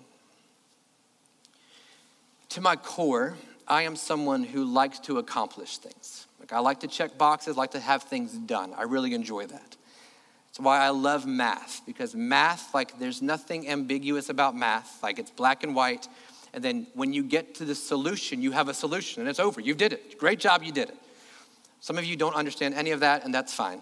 To 2.51 2.61
my 2.61 2.77
core, 2.77 3.39
I 3.67 3.85
am 3.85 3.97
someone 3.97 4.45
who 4.45 4.67
likes 4.67 4.99
to 5.01 5.17
accomplish 5.17 5.79
things. 5.79 6.27
Like 6.39 6.53
I 6.53 6.59
like 6.59 6.81
to 6.81 6.89
check 6.89 7.17
boxes, 7.17 7.57
like 7.57 7.71
to 7.71 7.81
have 7.81 8.03
things 8.03 8.35
done. 8.35 8.75
I 8.77 8.83
really 8.83 9.15
enjoy 9.15 9.47
that. 9.47 9.77
That's 10.49 10.61
why 10.61 10.81
I 10.81 10.91
love 10.91 11.25
math, 11.25 11.81
because 11.87 12.15
math, 12.15 12.75
like 12.75 12.99
there's 12.99 13.23
nothing 13.23 13.67
ambiguous 13.67 14.29
about 14.29 14.55
math. 14.55 15.03
Like 15.03 15.19
it's 15.19 15.31
black 15.31 15.65
and 15.65 15.75
white, 15.75 16.07
And 16.53 16.63
then 16.63 16.87
when 16.93 17.15
you 17.15 17.23
get 17.23 17.55
to 17.55 17.65
the 17.65 17.75
solution, 17.75 18.43
you 18.43 18.53
have 18.53 18.69
a 18.69 18.75
solution 18.75 19.23
and 19.23 19.31
it's 19.31 19.41
over. 19.41 19.63
You 19.63 19.75
did 19.75 19.95
it. 19.95 20.19
Great 20.19 20.39
job, 20.39 20.63
you 20.63 20.73
did 20.73 20.91
it. 20.91 20.99
Some 21.81 21.97
of 21.97 22.05
you 22.05 22.15
don't 22.15 22.35
understand 22.35 22.75
any 22.75 22.91
of 22.91 23.01
that, 23.01 23.25
and 23.25 23.33
that's 23.33 23.55
fine. 23.55 23.81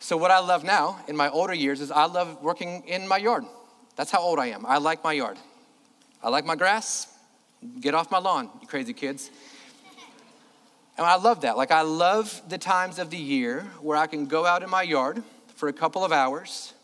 So, 0.00 0.16
what 0.16 0.30
I 0.30 0.38
love 0.38 0.64
now 0.64 1.00
in 1.08 1.16
my 1.16 1.28
older 1.28 1.54
years 1.54 1.80
is 1.80 1.90
I 1.90 2.06
love 2.06 2.42
working 2.42 2.84
in 2.86 3.08
my 3.08 3.16
yard. 3.16 3.44
That's 3.96 4.10
how 4.10 4.20
old 4.20 4.38
I 4.38 4.46
am. 4.46 4.64
I 4.64 4.78
like 4.78 5.02
my 5.02 5.12
yard. 5.12 5.38
I 6.22 6.28
like 6.28 6.44
my 6.44 6.54
grass. 6.54 7.08
Get 7.80 7.94
off 7.94 8.10
my 8.10 8.18
lawn, 8.18 8.48
you 8.60 8.68
crazy 8.68 8.92
kids. 8.92 9.30
And 10.96 11.06
I 11.06 11.16
love 11.16 11.42
that. 11.42 11.56
Like, 11.56 11.70
I 11.70 11.82
love 11.82 12.40
the 12.48 12.58
times 12.58 12.98
of 12.98 13.10
the 13.10 13.16
year 13.16 13.62
where 13.80 13.96
I 13.96 14.06
can 14.06 14.26
go 14.26 14.46
out 14.46 14.62
in 14.62 14.70
my 14.70 14.82
yard 14.82 15.22
for 15.54 15.68
a 15.68 15.72
couple 15.72 16.04
of 16.04 16.12
hours. 16.12 16.74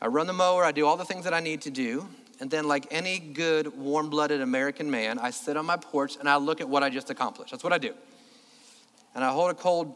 I 0.00 0.06
run 0.06 0.26
the 0.26 0.32
mower, 0.32 0.64
I 0.64 0.72
do 0.72 0.86
all 0.86 0.96
the 0.96 1.04
things 1.04 1.24
that 1.24 1.34
I 1.34 1.40
need 1.40 1.62
to 1.62 1.70
do. 1.70 2.08
And 2.40 2.50
then, 2.50 2.66
like 2.66 2.86
any 2.90 3.18
good, 3.18 3.76
warm 3.78 4.10
blooded 4.10 4.40
American 4.40 4.90
man, 4.90 5.18
I 5.18 5.30
sit 5.30 5.56
on 5.56 5.66
my 5.66 5.76
porch 5.76 6.16
and 6.18 6.28
I 6.28 6.36
look 6.36 6.60
at 6.60 6.68
what 6.68 6.82
I 6.82 6.90
just 6.90 7.10
accomplished. 7.10 7.52
That's 7.52 7.62
what 7.62 7.72
I 7.72 7.78
do. 7.78 7.94
And 9.14 9.22
I 9.22 9.30
hold 9.30 9.50
a 9.50 9.54
cold 9.54 9.94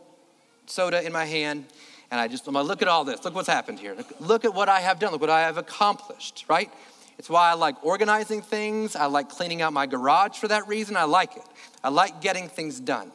soda 0.67 1.05
in 1.05 1.12
my 1.12 1.25
hand 1.25 1.64
and 2.11 2.21
I 2.21 2.29
just, 2.29 2.47
I'm 2.47 2.55
gonna 2.55 2.66
look 2.66 2.83
at 2.83 2.88
all 2.88 3.05
this. 3.05 3.25
Look 3.25 3.35
what's 3.35 3.49
happened 3.49 3.79
here. 3.79 3.94
Look, 3.94 4.12
look 4.21 4.44
at 4.44 4.55
what 4.55 4.68
I 4.68 4.81
have 4.81 4.99
done. 4.99 5.12
Look 5.12 5.21
what 5.21 5.31
I 5.31 5.40
have 5.40 5.59
accomplished, 5.59 6.44
right? 6.49 6.71
It's 7.18 7.29
why 7.29 7.51
I 7.51 7.55
like 7.55 7.85
organizing 7.85 8.42
things. 8.42 8.94
I 8.97 9.07
like 9.07 9.29
cleaning 9.29 9.61
out 9.61 9.73
my 9.73 9.87
garage 9.87 10.38
for 10.38 10.49
that 10.49 10.68
reason. 10.68 10.97
I 10.97 11.05
like 11.05 11.37
it. 11.37 11.42
I 11.83 11.88
like 11.88 12.21
getting 12.21 12.49
things 12.49 12.81
done. 12.81 13.11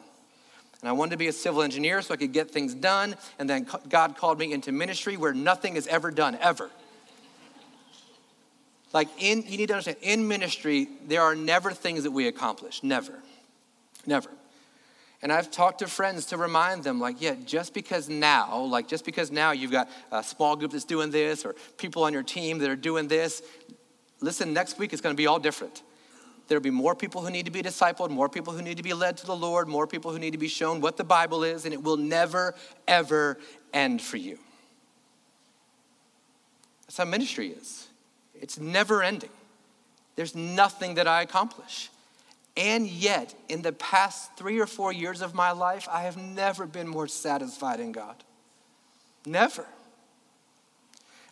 And 0.80 0.88
I 0.88 0.92
wanted 0.92 1.12
to 1.12 1.16
be 1.16 1.28
a 1.28 1.32
civil 1.32 1.62
engineer 1.62 2.02
so 2.02 2.12
I 2.12 2.18
could 2.18 2.32
get 2.32 2.50
things 2.50 2.74
done. 2.74 3.16
And 3.38 3.48
then 3.48 3.66
God 3.88 4.16
called 4.16 4.38
me 4.38 4.52
into 4.52 4.70
ministry 4.70 5.16
where 5.16 5.32
nothing 5.32 5.76
is 5.76 5.86
ever 5.86 6.10
done, 6.10 6.36
ever. 6.40 6.70
Like 8.92 9.08
in, 9.18 9.42
you 9.48 9.56
need 9.56 9.68
to 9.68 9.72
understand, 9.72 9.96
in 10.02 10.28
ministry, 10.28 10.88
there 11.06 11.22
are 11.22 11.34
never 11.34 11.72
things 11.72 12.04
that 12.04 12.10
we 12.10 12.28
accomplish. 12.28 12.82
Never. 12.82 13.18
Never. 14.06 14.30
And 15.24 15.32
I've 15.32 15.50
talked 15.50 15.78
to 15.78 15.86
friends 15.86 16.26
to 16.26 16.36
remind 16.36 16.84
them, 16.84 17.00
like, 17.00 17.18
yeah, 17.18 17.34
just 17.46 17.72
because 17.72 18.10
now, 18.10 18.60
like, 18.60 18.86
just 18.86 19.06
because 19.06 19.32
now 19.32 19.52
you've 19.52 19.70
got 19.70 19.88
a 20.12 20.22
small 20.22 20.54
group 20.54 20.72
that's 20.72 20.84
doing 20.84 21.10
this 21.10 21.46
or 21.46 21.54
people 21.78 22.04
on 22.04 22.12
your 22.12 22.22
team 22.22 22.58
that 22.58 22.68
are 22.68 22.76
doing 22.76 23.08
this, 23.08 23.42
listen, 24.20 24.52
next 24.52 24.78
week 24.78 24.92
it's 24.92 25.00
going 25.00 25.14
to 25.14 25.16
be 25.16 25.26
all 25.26 25.38
different. 25.38 25.82
There'll 26.46 26.62
be 26.62 26.68
more 26.68 26.94
people 26.94 27.22
who 27.22 27.30
need 27.30 27.46
to 27.46 27.50
be 27.50 27.62
discipled, 27.62 28.10
more 28.10 28.28
people 28.28 28.52
who 28.52 28.60
need 28.60 28.76
to 28.76 28.82
be 28.82 28.92
led 28.92 29.16
to 29.16 29.24
the 29.24 29.34
Lord, 29.34 29.66
more 29.66 29.86
people 29.86 30.12
who 30.12 30.18
need 30.18 30.32
to 30.32 30.38
be 30.38 30.46
shown 30.46 30.82
what 30.82 30.98
the 30.98 31.04
Bible 31.04 31.42
is, 31.42 31.64
and 31.64 31.72
it 31.72 31.82
will 31.82 31.96
never, 31.96 32.54
ever 32.86 33.38
end 33.72 34.02
for 34.02 34.18
you. 34.18 34.38
That's 36.82 36.98
how 36.98 37.06
ministry 37.06 37.48
is. 37.48 37.88
It's 38.34 38.60
never 38.60 39.02
ending. 39.02 39.30
There's 40.16 40.34
nothing 40.34 40.96
that 40.96 41.08
I 41.08 41.22
accomplish. 41.22 41.88
And 42.56 42.86
yet, 42.86 43.34
in 43.48 43.62
the 43.62 43.72
past 43.72 44.36
three 44.36 44.60
or 44.60 44.66
four 44.66 44.92
years 44.92 45.22
of 45.22 45.34
my 45.34 45.50
life, 45.50 45.88
I 45.90 46.02
have 46.02 46.16
never 46.16 46.66
been 46.66 46.86
more 46.86 47.08
satisfied 47.08 47.80
in 47.80 47.90
God. 47.90 48.22
Never. 49.26 49.66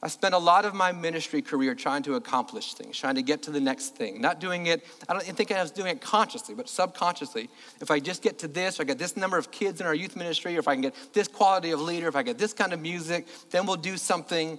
I 0.04 0.08
spent 0.08 0.34
a 0.34 0.38
lot 0.38 0.64
of 0.64 0.74
my 0.74 0.90
ministry 0.90 1.42
career 1.42 1.76
trying 1.76 2.02
to 2.04 2.16
accomplish 2.16 2.74
things, 2.74 2.98
trying 2.98 3.14
to 3.14 3.22
get 3.22 3.44
to 3.44 3.52
the 3.52 3.60
next 3.60 3.94
thing. 3.94 4.20
Not 4.20 4.40
doing 4.40 4.66
it, 4.66 4.84
I 5.08 5.12
don't 5.12 5.24
think 5.24 5.52
I 5.52 5.62
was 5.62 5.70
doing 5.70 5.92
it 5.92 6.00
consciously, 6.00 6.56
but 6.56 6.68
subconsciously. 6.68 7.48
If 7.80 7.92
I 7.92 8.00
just 8.00 8.20
get 8.20 8.40
to 8.40 8.48
this, 8.48 8.80
or 8.80 8.82
I 8.82 8.86
get 8.86 8.98
this 8.98 9.16
number 9.16 9.38
of 9.38 9.52
kids 9.52 9.80
in 9.80 9.86
our 9.86 9.94
youth 9.94 10.16
ministry, 10.16 10.56
or 10.56 10.58
if 10.58 10.66
I 10.66 10.74
can 10.74 10.82
get 10.82 10.96
this 11.12 11.28
quality 11.28 11.70
of 11.70 11.80
leader, 11.80 12.08
if 12.08 12.16
I 12.16 12.24
get 12.24 12.36
this 12.36 12.52
kind 12.52 12.72
of 12.72 12.80
music, 12.80 13.28
then 13.52 13.64
we'll 13.64 13.76
do 13.76 13.96
something, 13.96 14.58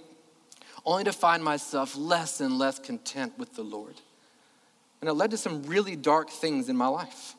only 0.86 1.04
to 1.04 1.12
find 1.12 1.44
myself 1.44 1.94
less 1.94 2.40
and 2.40 2.56
less 2.56 2.78
content 2.78 3.34
with 3.38 3.54
the 3.54 3.64
Lord. 3.64 4.00
And 5.04 5.10
it 5.10 5.12
led 5.16 5.32
to 5.32 5.36
some 5.36 5.64
really 5.64 5.96
dark 5.96 6.30
things 6.30 6.70
in 6.70 6.78
my 6.78 6.86
life. 6.86 7.34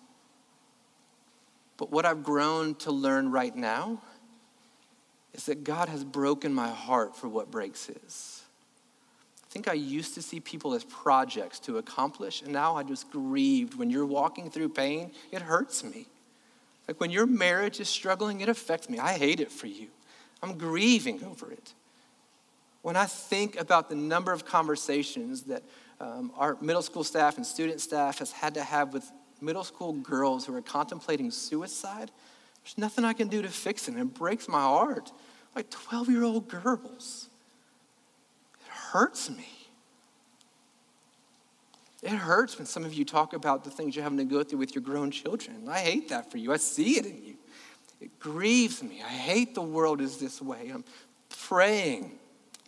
But 1.77 1.89
what 1.89 2.05
I've 2.05 2.21
grown 2.23 2.75
to 2.75 2.91
learn 2.91 3.31
right 3.31 3.55
now 3.55 4.03
is 5.33 5.47
that 5.47 5.63
God 5.63 5.89
has 5.89 6.03
broken 6.03 6.53
my 6.53 6.69
heart 6.69 7.15
for 7.15 7.27
what 7.27 7.49
breaks 7.49 7.87
His. 7.87 8.43
I 9.43 9.47
think 9.49 9.67
I 9.67 9.73
used 9.73 10.13
to 10.13 10.21
see 10.21 10.39
people 10.39 10.75
as 10.75 10.83
projects 10.83 11.57
to 11.61 11.79
accomplish, 11.79 12.43
and 12.43 12.53
now 12.53 12.75
I 12.75 12.83
just 12.83 13.09
grieved. 13.09 13.73
When 13.73 13.89
you're 13.89 14.05
walking 14.05 14.51
through 14.51 14.69
pain, 14.69 15.11
it 15.31 15.41
hurts 15.41 15.83
me. 15.83 16.05
Like 16.87 16.99
when 16.99 17.09
your 17.09 17.25
marriage 17.25 17.79
is 17.79 17.89
struggling, 17.89 18.41
it 18.41 18.47
affects 18.47 18.91
me. 18.91 18.99
I 18.99 19.13
hate 19.13 19.39
it 19.39 19.51
for 19.51 19.65
you. 19.65 19.87
I'm 20.43 20.59
grieving 20.59 21.23
over 21.23 21.51
it. 21.51 21.73
When 22.83 22.95
I 22.95 23.05
think 23.05 23.59
about 23.59 23.89
the 23.89 23.95
number 23.95 24.31
of 24.31 24.45
conversations 24.45 25.45
that 25.45 25.63
um, 25.99 26.31
our 26.37 26.57
middle 26.61 26.81
school 26.81 27.03
staff 27.03 27.37
and 27.37 27.45
student 27.45 27.79
staff 27.81 28.19
has 28.19 28.31
had 28.31 28.53
to 28.55 28.63
have 28.63 28.93
with 28.93 29.09
middle 29.41 29.63
school 29.63 29.93
girls 29.93 30.45
who 30.45 30.55
are 30.55 30.61
contemplating 30.61 31.31
suicide, 31.31 32.11
there's 32.63 32.77
nothing 32.77 33.05
I 33.05 33.13
can 33.13 33.27
do 33.27 33.41
to 33.41 33.49
fix 33.49 33.87
it. 33.87 33.95
It 33.95 34.13
breaks 34.13 34.47
my 34.47 34.61
heart. 34.61 35.11
Like 35.55 35.69
12 35.69 36.09
year 36.09 36.23
old 36.23 36.47
girls. 36.47 37.29
It 38.59 38.71
hurts 38.71 39.29
me. 39.29 39.47
It 42.01 42.11
hurts 42.11 42.57
when 42.57 42.67
some 42.67 42.83
of 42.83 42.93
you 42.93 43.05
talk 43.05 43.33
about 43.33 43.63
the 43.63 43.71
things 43.71 43.95
you're 43.95 44.03
having 44.03 44.17
to 44.17 44.25
go 44.25 44.43
through 44.43 44.59
with 44.59 44.75
your 44.75 44.83
grown 44.83 45.11
children. 45.11 45.67
I 45.69 45.79
hate 45.79 46.09
that 46.09 46.29
for 46.29 46.37
you. 46.37 46.53
I 46.53 46.57
see 46.57 46.97
it 46.97 47.05
in 47.05 47.23
you. 47.23 47.35
It 48.01 48.19
grieves 48.19 48.83
me. 48.83 49.01
I 49.03 49.09
hate 49.09 49.55
the 49.55 49.61
world 49.61 50.01
is 50.01 50.17
this 50.17 50.41
way. 50.41 50.69
I'm 50.73 50.83
praying, 51.47 52.11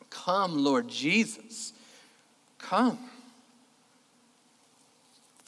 come, 0.09 0.63
Lord 0.63 0.87
Jesus, 0.87 1.73
come. 2.57 2.97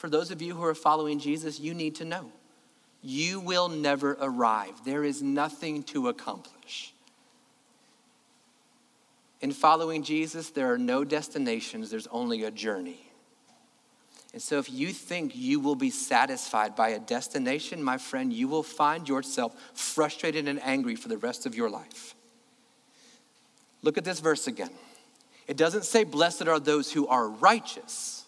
For 0.00 0.08
those 0.08 0.30
of 0.30 0.40
you 0.40 0.54
who 0.54 0.64
are 0.64 0.74
following 0.74 1.18
Jesus, 1.18 1.60
you 1.60 1.74
need 1.74 1.96
to 1.96 2.06
know 2.06 2.32
you 3.02 3.38
will 3.38 3.68
never 3.68 4.16
arrive. 4.18 4.72
There 4.82 5.04
is 5.04 5.20
nothing 5.20 5.82
to 5.84 6.08
accomplish. 6.08 6.94
In 9.42 9.52
following 9.52 10.02
Jesus, 10.02 10.48
there 10.48 10.72
are 10.72 10.78
no 10.78 11.04
destinations, 11.04 11.90
there's 11.90 12.06
only 12.06 12.44
a 12.44 12.50
journey. 12.50 13.10
And 14.32 14.40
so, 14.40 14.58
if 14.58 14.72
you 14.72 14.88
think 14.88 15.36
you 15.36 15.60
will 15.60 15.74
be 15.74 15.90
satisfied 15.90 16.74
by 16.74 16.90
a 16.90 16.98
destination, 16.98 17.82
my 17.82 17.98
friend, 17.98 18.32
you 18.32 18.48
will 18.48 18.62
find 18.62 19.06
yourself 19.06 19.54
frustrated 19.74 20.48
and 20.48 20.62
angry 20.62 20.94
for 20.94 21.08
the 21.08 21.18
rest 21.18 21.44
of 21.44 21.54
your 21.54 21.68
life. 21.68 22.14
Look 23.82 23.98
at 23.98 24.04
this 24.04 24.20
verse 24.20 24.46
again. 24.46 24.70
It 25.46 25.58
doesn't 25.58 25.84
say, 25.84 26.04
Blessed 26.04 26.48
are 26.48 26.58
those 26.58 26.90
who 26.90 27.06
are 27.06 27.28
righteous. 27.28 28.19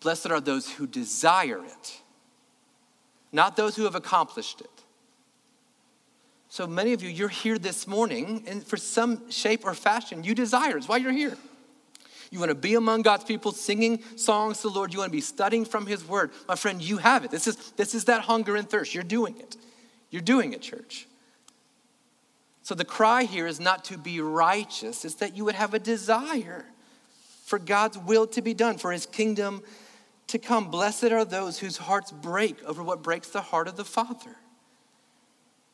Blessed 0.00 0.30
are 0.30 0.40
those 0.40 0.70
who 0.70 0.86
desire 0.86 1.64
it, 1.64 2.00
not 3.32 3.56
those 3.56 3.76
who 3.76 3.84
have 3.84 3.94
accomplished 3.94 4.60
it. 4.60 4.70
So 6.48 6.66
many 6.66 6.92
of 6.92 7.02
you, 7.02 7.10
you're 7.10 7.28
here 7.28 7.58
this 7.58 7.86
morning, 7.86 8.44
and 8.46 8.64
for 8.64 8.76
some 8.76 9.30
shape 9.30 9.66
or 9.66 9.74
fashion, 9.74 10.24
you 10.24 10.34
desire. 10.34 10.76
It's 10.78 10.88
why 10.88 10.96
you're 10.96 11.12
here. 11.12 11.36
You 12.30 12.38
want 12.38 12.50
to 12.50 12.54
be 12.54 12.74
among 12.74 13.02
God's 13.02 13.24
people, 13.24 13.52
singing 13.52 14.02
songs 14.16 14.58
to 14.58 14.68
the 14.68 14.74
Lord. 14.74 14.92
You 14.92 15.00
want 15.00 15.10
to 15.10 15.16
be 15.16 15.20
studying 15.20 15.64
from 15.64 15.86
His 15.86 16.06
Word. 16.06 16.30
My 16.46 16.56
friend, 16.56 16.80
you 16.80 16.98
have 16.98 17.24
it. 17.24 17.30
This 17.30 17.46
is, 17.46 17.56
this 17.72 17.94
is 17.94 18.04
that 18.06 18.22
hunger 18.22 18.56
and 18.56 18.68
thirst. 18.68 18.94
You're 18.94 19.04
doing 19.04 19.38
it. 19.38 19.56
You're 20.10 20.22
doing 20.22 20.52
it, 20.52 20.62
church. 20.62 21.06
So 22.62 22.74
the 22.74 22.84
cry 22.84 23.24
here 23.24 23.46
is 23.46 23.60
not 23.60 23.84
to 23.86 23.96
be 23.96 24.20
righteous, 24.20 25.04
it's 25.04 25.14
that 25.16 25.36
you 25.36 25.44
would 25.46 25.54
have 25.54 25.72
a 25.72 25.78
desire 25.78 26.66
for 27.44 27.58
God's 27.58 27.96
will 27.96 28.26
to 28.28 28.42
be 28.42 28.52
done, 28.52 28.76
for 28.76 28.92
His 28.92 29.06
kingdom 29.06 29.62
to 30.28 30.38
come. 30.38 30.70
Blessed 30.70 31.04
are 31.04 31.24
those 31.24 31.58
whose 31.58 31.76
hearts 31.76 32.12
break 32.12 32.62
over 32.64 32.82
what 32.82 33.02
breaks 33.02 33.28
the 33.28 33.40
heart 33.40 33.68
of 33.68 33.76
the 33.76 33.84
Father. 33.84 34.36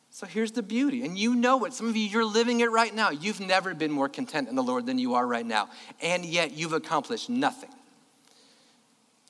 So 0.09 0.25
here's 0.25 0.53
the 0.53 0.63
beauty, 0.63 1.03
and 1.03 1.19
you 1.19 1.35
know 1.35 1.65
it. 1.65 1.73
Some 1.73 1.89
of 1.89 1.97
you, 1.97 2.05
you're 2.05 2.23
living 2.23 2.61
it 2.61 2.71
right 2.71 2.95
now. 2.95 3.09
You've 3.09 3.41
never 3.41 3.73
been 3.73 3.91
more 3.91 4.07
content 4.07 4.47
in 4.47 4.55
the 4.55 4.63
Lord 4.63 4.85
than 4.85 4.97
you 4.97 5.15
are 5.15 5.27
right 5.27 5.45
now, 5.45 5.69
and 6.01 6.23
yet 6.23 6.53
you've 6.53 6.71
accomplished 6.71 7.29
nothing. 7.29 7.69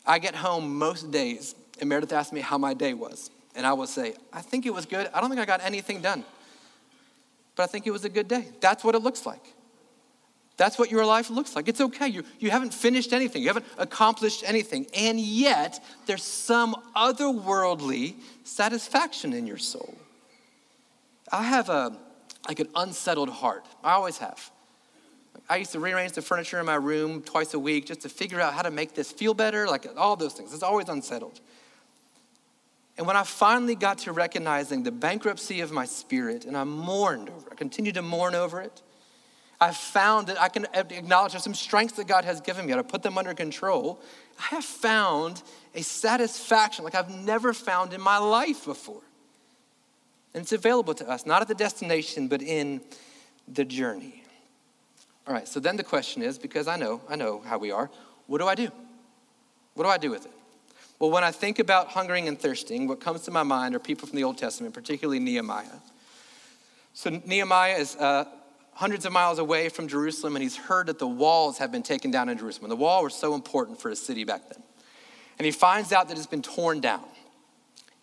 I 0.05 0.19
get 0.19 0.35
home 0.35 0.77
most 0.77 1.09
days, 1.09 1.55
and 1.79 1.89
Meredith 1.89 2.13
asks 2.13 2.31
me 2.31 2.41
how 2.41 2.59
my 2.59 2.75
day 2.75 2.93
was, 2.93 3.31
and 3.55 3.65
I 3.65 3.73
will 3.73 3.87
say, 3.87 4.13
I 4.31 4.41
think 4.41 4.67
it 4.67 4.73
was 4.75 4.85
good. 4.85 5.09
I 5.11 5.21
don't 5.21 5.31
think 5.31 5.41
I 5.41 5.45
got 5.45 5.63
anything 5.63 6.01
done, 6.01 6.23
but 7.55 7.63
I 7.63 7.65
think 7.65 7.87
it 7.87 7.91
was 7.91 8.05
a 8.05 8.09
good 8.09 8.27
day. 8.27 8.49
That's 8.61 8.83
what 8.83 8.93
it 8.93 8.99
looks 8.99 9.25
like. 9.25 9.55
That's 10.57 10.79
what 10.79 10.89
your 10.89 11.05
life 11.05 11.29
looks 11.29 11.55
like. 11.55 11.67
It's 11.67 11.81
okay. 11.81 12.07
You, 12.07 12.23
you 12.39 12.49
haven't 12.49 12.73
finished 12.73 13.11
anything, 13.11 13.41
you 13.41 13.49
haven't 13.49 13.65
accomplished 13.77 14.43
anything, 14.45 14.87
and 14.95 15.19
yet 15.19 15.83
there's 16.05 16.23
some 16.23 16.75
otherworldly 16.95 18.15
satisfaction 18.43 19.33
in 19.33 19.45
your 19.45 19.57
soul. 19.57 19.95
I 21.31 21.43
have 21.43 21.69
a 21.69 21.97
like 22.47 22.59
an 22.59 22.69
unsettled 22.75 23.29
heart. 23.29 23.65
I 23.83 23.93
always 23.93 24.19
have. 24.19 24.51
I 25.49 25.57
used 25.57 25.71
to 25.73 25.79
rearrange 25.79 26.13
the 26.13 26.21
furniture 26.21 26.59
in 26.59 26.65
my 26.65 26.75
room 26.75 27.21
twice 27.21 27.53
a 27.53 27.59
week 27.59 27.85
just 27.85 28.01
to 28.01 28.09
figure 28.09 28.39
out 28.39 28.53
how 28.53 28.61
to 28.61 28.71
make 28.71 28.95
this 28.95 29.11
feel 29.11 29.33
better, 29.33 29.67
like 29.67 29.87
all 29.97 30.15
those 30.15 30.33
things. 30.33 30.53
It's 30.53 30.63
always 30.63 30.89
unsettled. 30.89 31.39
And 32.97 33.05
when 33.05 33.17
I 33.17 33.23
finally 33.23 33.75
got 33.75 33.99
to 33.99 34.11
recognizing 34.11 34.83
the 34.83 34.91
bankruptcy 34.91 35.61
of 35.61 35.71
my 35.71 35.85
spirit 35.85 36.45
and 36.45 36.55
I 36.55 36.63
mourned 36.63 37.29
over 37.29 37.47
it, 37.47 37.51
I 37.51 37.55
continued 37.55 37.95
to 37.95 38.01
mourn 38.01 38.35
over 38.35 38.61
it, 38.61 38.81
I've 39.59 39.77
found 39.77 40.27
that 40.27 40.41
I 40.41 40.49
can 40.49 40.67
acknowledge 40.73 41.31
there's 41.31 41.43
some 41.43 41.53
strengths 41.53 41.95
that 41.95 42.07
God 42.07 42.25
has 42.25 42.41
given 42.41 42.65
me. 42.65 42.73
I 42.73 42.81
put 42.81 43.03
them 43.03 43.17
under 43.17 43.33
control. 43.33 44.01
I 44.39 44.55
have 44.55 44.65
found 44.65 45.41
a 45.73 45.81
satisfaction 45.81 46.83
like 46.83 46.95
I've 46.95 47.09
never 47.09 47.53
found 47.53 47.93
in 47.93 48.01
my 48.01 48.17
life 48.17 48.65
before. 48.65 49.01
And 50.33 50.41
it's 50.41 50.51
available 50.51 50.93
to 50.95 51.09
us, 51.09 51.25
not 51.25 51.41
at 51.41 51.47
the 51.47 51.55
destination, 51.55 52.27
but 52.27 52.41
in 52.41 52.81
the 53.47 53.63
journey. 53.63 54.23
All 55.27 55.33
right, 55.33 55.47
so 55.47 55.59
then 55.59 55.77
the 55.77 55.83
question 55.83 56.21
is 56.21 56.37
because 56.37 56.67
I 56.67 56.75
know, 56.75 57.01
I 57.09 57.15
know 57.15 57.41
how 57.45 57.57
we 57.57 57.71
are, 57.71 57.89
what 58.27 58.39
do 58.39 58.47
I 58.47 58.55
do? 58.55 58.69
What 59.75 59.85
do 59.85 59.89
I 59.89 59.97
do 59.97 60.11
with 60.11 60.25
it? 60.25 60.31
Well, 60.99 61.11
when 61.11 61.23
I 61.23 61.31
think 61.31 61.59
about 61.59 61.89
hungering 61.89 62.27
and 62.27 62.39
thirsting, 62.39 62.87
what 62.87 62.99
comes 62.99 63.21
to 63.21 63.31
my 63.31 63.43
mind 63.43 63.75
are 63.75 63.79
people 63.79 64.07
from 64.07 64.17
the 64.17 64.23
Old 64.23 64.37
Testament, 64.37 64.73
particularly 64.73 65.19
Nehemiah. 65.19 65.65
So 66.93 67.21
Nehemiah 67.25 67.75
is 67.75 67.95
uh, 67.97 68.25
hundreds 68.75 69.05
of 69.05 69.11
miles 69.13 69.39
away 69.39 69.69
from 69.69 69.87
Jerusalem, 69.87 70.35
and 70.35 70.43
he's 70.43 70.57
heard 70.57 70.87
that 70.87 70.99
the 70.99 71.07
walls 71.07 71.57
have 71.57 71.71
been 71.71 71.83
taken 71.83 72.11
down 72.11 72.29
in 72.29 72.37
Jerusalem. 72.37 72.69
The 72.69 72.75
wall 72.75 73.03
was 73.03 73.15
so 73.15 73.33
important 73.33 73.79
for 73.79 73.89
a 73.89 73.95
city 73.95 74.23
back 74.23 74.49
then. 74.49 74.61
And 75.39 75.45
he 75.45 75.51
finds 75.51 75.91
out 75.91 76.09
that 76.09 76.17
it's 76.17 76.27
been 76.27 76.41
torn 76.41 76.81
down. 76.81 77.03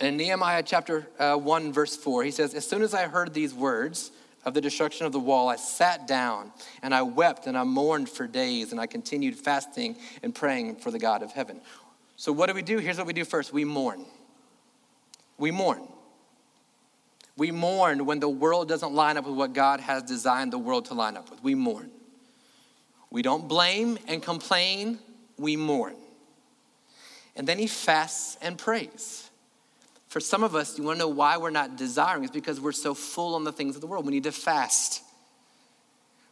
And 0.01 0.09
in 0.09 0.17
Nehemiah 0.17 0.63
chapter 0.65 1.07
uh, 1.19 1.37
1, 1.37 1.73
verse 1.73 1.95
4, 1.97 2.25
he 2.25 2.31
says, 2.31 2.55
As 2.55 2.67
soon 2.67 2.83
as 2.83 2.95
I 2.95 3.07
heard 3.07 3.35
these 3.35 3.55
words 3.55 4.11
of 4.45 4.55
the 4.55 4.61
destruction 4.61 5.05
of 5.07 5.13
the 5.13 5.21
wall, 5.21 5.49
I 5.49 5.57
sat 5.57 6.09
down 6.09 6.51
and 6.83 6.95
I 6.95 7.03
wept 7.03 7.47
and 7.47 7.57
I 7.57 7.65
mourned 7.65 8.09
for 8.09 8.27
days, 8.27 8.73
and 8.73 8.81
I 8.81 8.87
continued 8.87 9.37
fasting 9.37 9.97
and 10.23 10.35
praying 10.35 10.77
for 10.77 10.91
the 10.91 10.99
God 10.99 11.23
of 11.23 11.33
heaven. 11.33 11.61
So, 12.17 12.33
what 12.33 12.49
do 12.49 12.55
we 12.55 12.63
do? 12.63 12.79
Here's 12.79 12.99
what 12.99 13.07
we 13.07 13.13
do 13.13 13.25
first 13.25 13.53
we 13.53 13.65
mourn. 13.65 14.07
We 15.37 15.51
mourn. 15.51 15.87
We 17.37 17.51
mourn 17.51 18.05
when 18.05 18.21
the 18.21 18.29
world 18.29 18.69
doesn't 18.69 18.93
line 18.93 19.17
up 19.17 19.27
with 19.27 19.37
what 19.37 19.53
God 19.53 19.81
has 19.81 20.03
designed 20.03 20.53
the 20.53 20.59
world 20.59 20.87
to 20.87 20.95
line 20.95 21.17
up 21.17 21.31
with. 21.31 21.43
We 21.43 21.55
mourn. 21.55 21.91
We 23.11 23.23
don't 23.23 23.49
blame 23.49 23.99
and 24.07 24.23
complain, 24.23 24.99
we 25.39 25.57
mourn. 25.57 25.97
And 27.37 27.47
then 27.47 27.59
he 27.59 27.67
fasts 27.67 28.37
and 28.43 28.59
prays. 28.59 29.31
For 30.09 30.21
some 30.21 30.43
of 30.43 30.55
us, 30.55 30.77
you 30.77 30.85
want 30.85 30.99
to 30.99 31.05
know 31.05 31.09
why 31.09 31.39
we're 31.39 31.51
not 31.51 31.77
desiring? 31.77 32.25
It's 32.25 32.33
because 32.33 32.61
we're 32.61 32.73
so 32.73 32.93
full 32.93 33.35
on 33.35 33.45
the 33.45 33.53
things 33.53 33.75
of 33.75 33.81
the 33.81 33.87
world. 33.87 34.05
We 34.05 34.13
need 34.13 34.25
to 34.25 34.33
fast, 34.33 35.03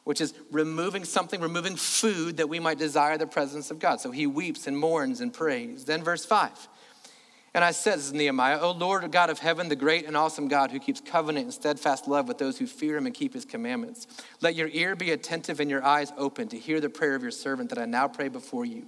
which 0.05 0.21
is 0.21 0.35
removing 0.51 1.05
something, 1.05 1.41
removing 1.41 1.77
food 1.77 2.37
that 2.37 2.49
we 2.49 2.61
might 2.61 2.79
desire 2.79 3.17
the 3.17 3.27
presence 3.27 3.71
of 3.71 3.79
God. 3.79 4.01
So 4.01 4.11
he 4.11 4.27
weeps 4.27 4.67
and 4.67 4.77
mourns 4.77 5.23
and 5.23 5.33
prays. 5.33 5.87
Then, 5.87 6.03
verse 6.03 6.27
5 6.27 6.51
and 7.53 7.65
I 7.65 7.73
said, 7.73 7.99
this 7.99 8.07
is 8.07 8.13
Nehemiah, 8.13 8.61
O 8.61 8.71
Lord 8.71 9.11
God 9.11 9.29
of 9.29 9.41
heaven, 9.41 9.69
the 9.69 9.77
great 9.77 10.07
and 10.07 10.17
awesome 10.17 10.47
God 10.47 10.71
who 10.71 10.79
keeps 10.79 11.01
covenant 11.01 11.45
and 11.45 11.53
steadfast 11.53 12.07
love 12.07 12.29
with 12.29 12.39
those 12.39 12.59
who 12.59 12.67
fear 12.67 12.97
him 12.97 13.07
and 13.07 13.15
keep 13.15 13.35
his 13.35 13.45
commandments. 13.45 14.07
Let 14.41 14.55
your 14.55 14.69
ear 14.69 14.95
be 14.95 15.11
attentive 15.11 15.59
and 15.59 15.69
your 15.69 15.85
eyes 15.85 16.13
open 16.17 16.49
to 16.49 16.59
hear 16.59 16.81
the 16.81 16.89
prayer 16.89 17.17
of 17.17 17.23
your 17.23 17.33
servant 17.33 17.71
that 17.71 17.79
I 17.79 17.87
now 17.87 18.07
pray 18.07 18.29
before 18.29 18.65
you, 18.65 18.87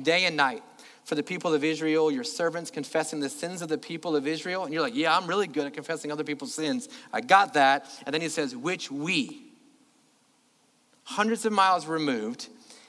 day 0.00 0.26
and 0.26 0.36
night, 0.36 0.62
for 1.04 1.14
the 1.14 1.22
people 1.22 1.54
of 1.54 1.64
Israel, 1.64 2.12
your 2.12 2.22
servants 2.22 2.70
confessing 2.70 3.20
the 3.20 3.28
sins 3.30 3.62
of 3.62 3.68
the 3.68 3.78
people 3.78 4.14
of 4.14 4.26
Israel. 4.26 4.64
And 4.64 4.72
you're 4.74 4.82
like, 4.82 4.94
yeah, 4.94 5.16
I'm 5.16 5.26
really 5.26 5.46
good 5.46 5.66
at 5.66 5.72
confessing 5.72 6.12
other 6.12 6.22
people's 6.22 6.54
sins. 6.54 6.88
I 7.12 7.22
got 7.22 7.54
that. 7.54 7.88
And 8.04 8.12
then 8.12 8.20
he 8.20 8.28
says, 8.28 8.54
which 8.54 8.90
we, 8.90 9.52
hundreds 11.04 11.44
of 11.44 11.52
miles 11.52 11.86
removed, 11.86 12.48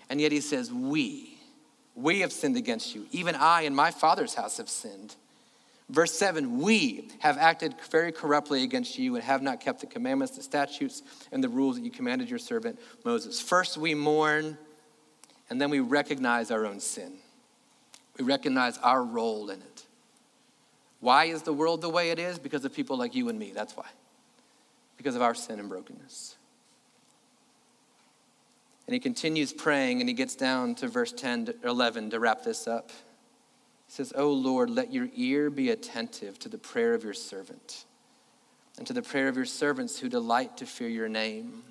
and 0.10 0.22
yet 0.22 0.32
he 0.32 0.42
says, 0.42 0.72
we 0.72 1.33
we 1.96 2.22
have 2.22 2.32
sinned 2.32 2.58
against 2.58 2.96
you. 2.96 3.06
Even 3.12 3.36
I 3.36 3.64
and 3.64 3.76
my 3.76 3.92
father's 3.92 4.34
house 4.34 4.58
have 4.58 4.70
sinned. 4.70 5.16
Verse 5.90 6.12
7 6.14 6.60
We 6.60 7.10
have 7.20 7.38
acted 7.38 7.76
very 7.92 8.12
corruptly 8.12 8.64
against 8.64 8.98
you 8.98 9.16
and 9.16 9.24
have 9.24 9.42
not 9.42 9.60
kept 9.60 9.82
the 9.82 9.88
commandments, 9.88 10.36
the 10.36 10.44
statutes, 10.44 11.04
and 11.32 11.44
the 11.44 11.50
rules 11.50 11.76
that 11.76 11.84
you 11.84 11.92
commanded 11.92 12.30
your 12.30 12.40
servant 12.40 12.80
Moses. 13.04 13.42
First, 13.42 13.78
we 13.78 13.94
mourn, 13.94 14.58
and 15.50 15.62
then 15.62 15.70
we 15.70 15.80
recognize 15.80 16.52
our 16.52 16.66
own 16.66 16.80
sin. 16.80 17.14
We 18.18 18.26
recognize 18.26 18.78
our 18.80 19.04
role 19.04 19.50
in 19.50 19.62
it. 19.62 19.84
Why 21.00 21.26
is 21.26 21.42
the 21.42 21.54
world 21.54 21.82
the 21.82 21.90
way 21.90 22.12
it 22.12 22.20
is? 22.20 22.40
Because 22.40 22.64
of 22.64 22.74
people 22.74 22.98
like 22.98 23.14
you 23.14 23.28
and 23.30 23.38
me. 23.38 23.52
That's 23.54 23.76
why. 23.76 23.88
Because 24.98 25.16
of 25.16 25.22
our 25.22 25.36
sin 25.36 25.60
and 25.60 25.68
brokenness. 25.68 26.33
And 28.88 28.94
he 28.94 29.00
continues 29.00 29.54
praying 29.54 30.02
and 30.02 30.10
he 30.10 30.14
gets 30.14 30.36
down 30.36 30.76
to 30.76 30.88
verse 30.88 31.12
10 31.12 31.46
to 31.46 31.56
11 31.64 32.10
to 32.12 32.20
wrap 32.20 32.44
this 32.44 32.68
up. 32.68 32.90
He 33.86 33.92
says, 33.92 34.12
Oh 34.16 34.32
Lord, 34.32 34.70
let 34.70 34.92
your 34.92 35.10
ear 35.16 35.50
be 35.50 35.70
attentive 35.70 36.38
to 36.40 36.50
the 36.50 36.58
prayer 36.58 36.94
of 36.94 37.04
your 37.04 37.14
servant 37.14 37.86
and 38.78 38.88
to 38.88 38.94
the 38.94 39.02
prayer 39.02 39.28
of 39.28 39.36
your 39.36 39.46
servants 39.46 40.00
who 40.00 40.10
delight 40.10 40.58
to 40.58 40.66
fear 40.66 40.90
your 40.90 41.10
name. 41.10 41.64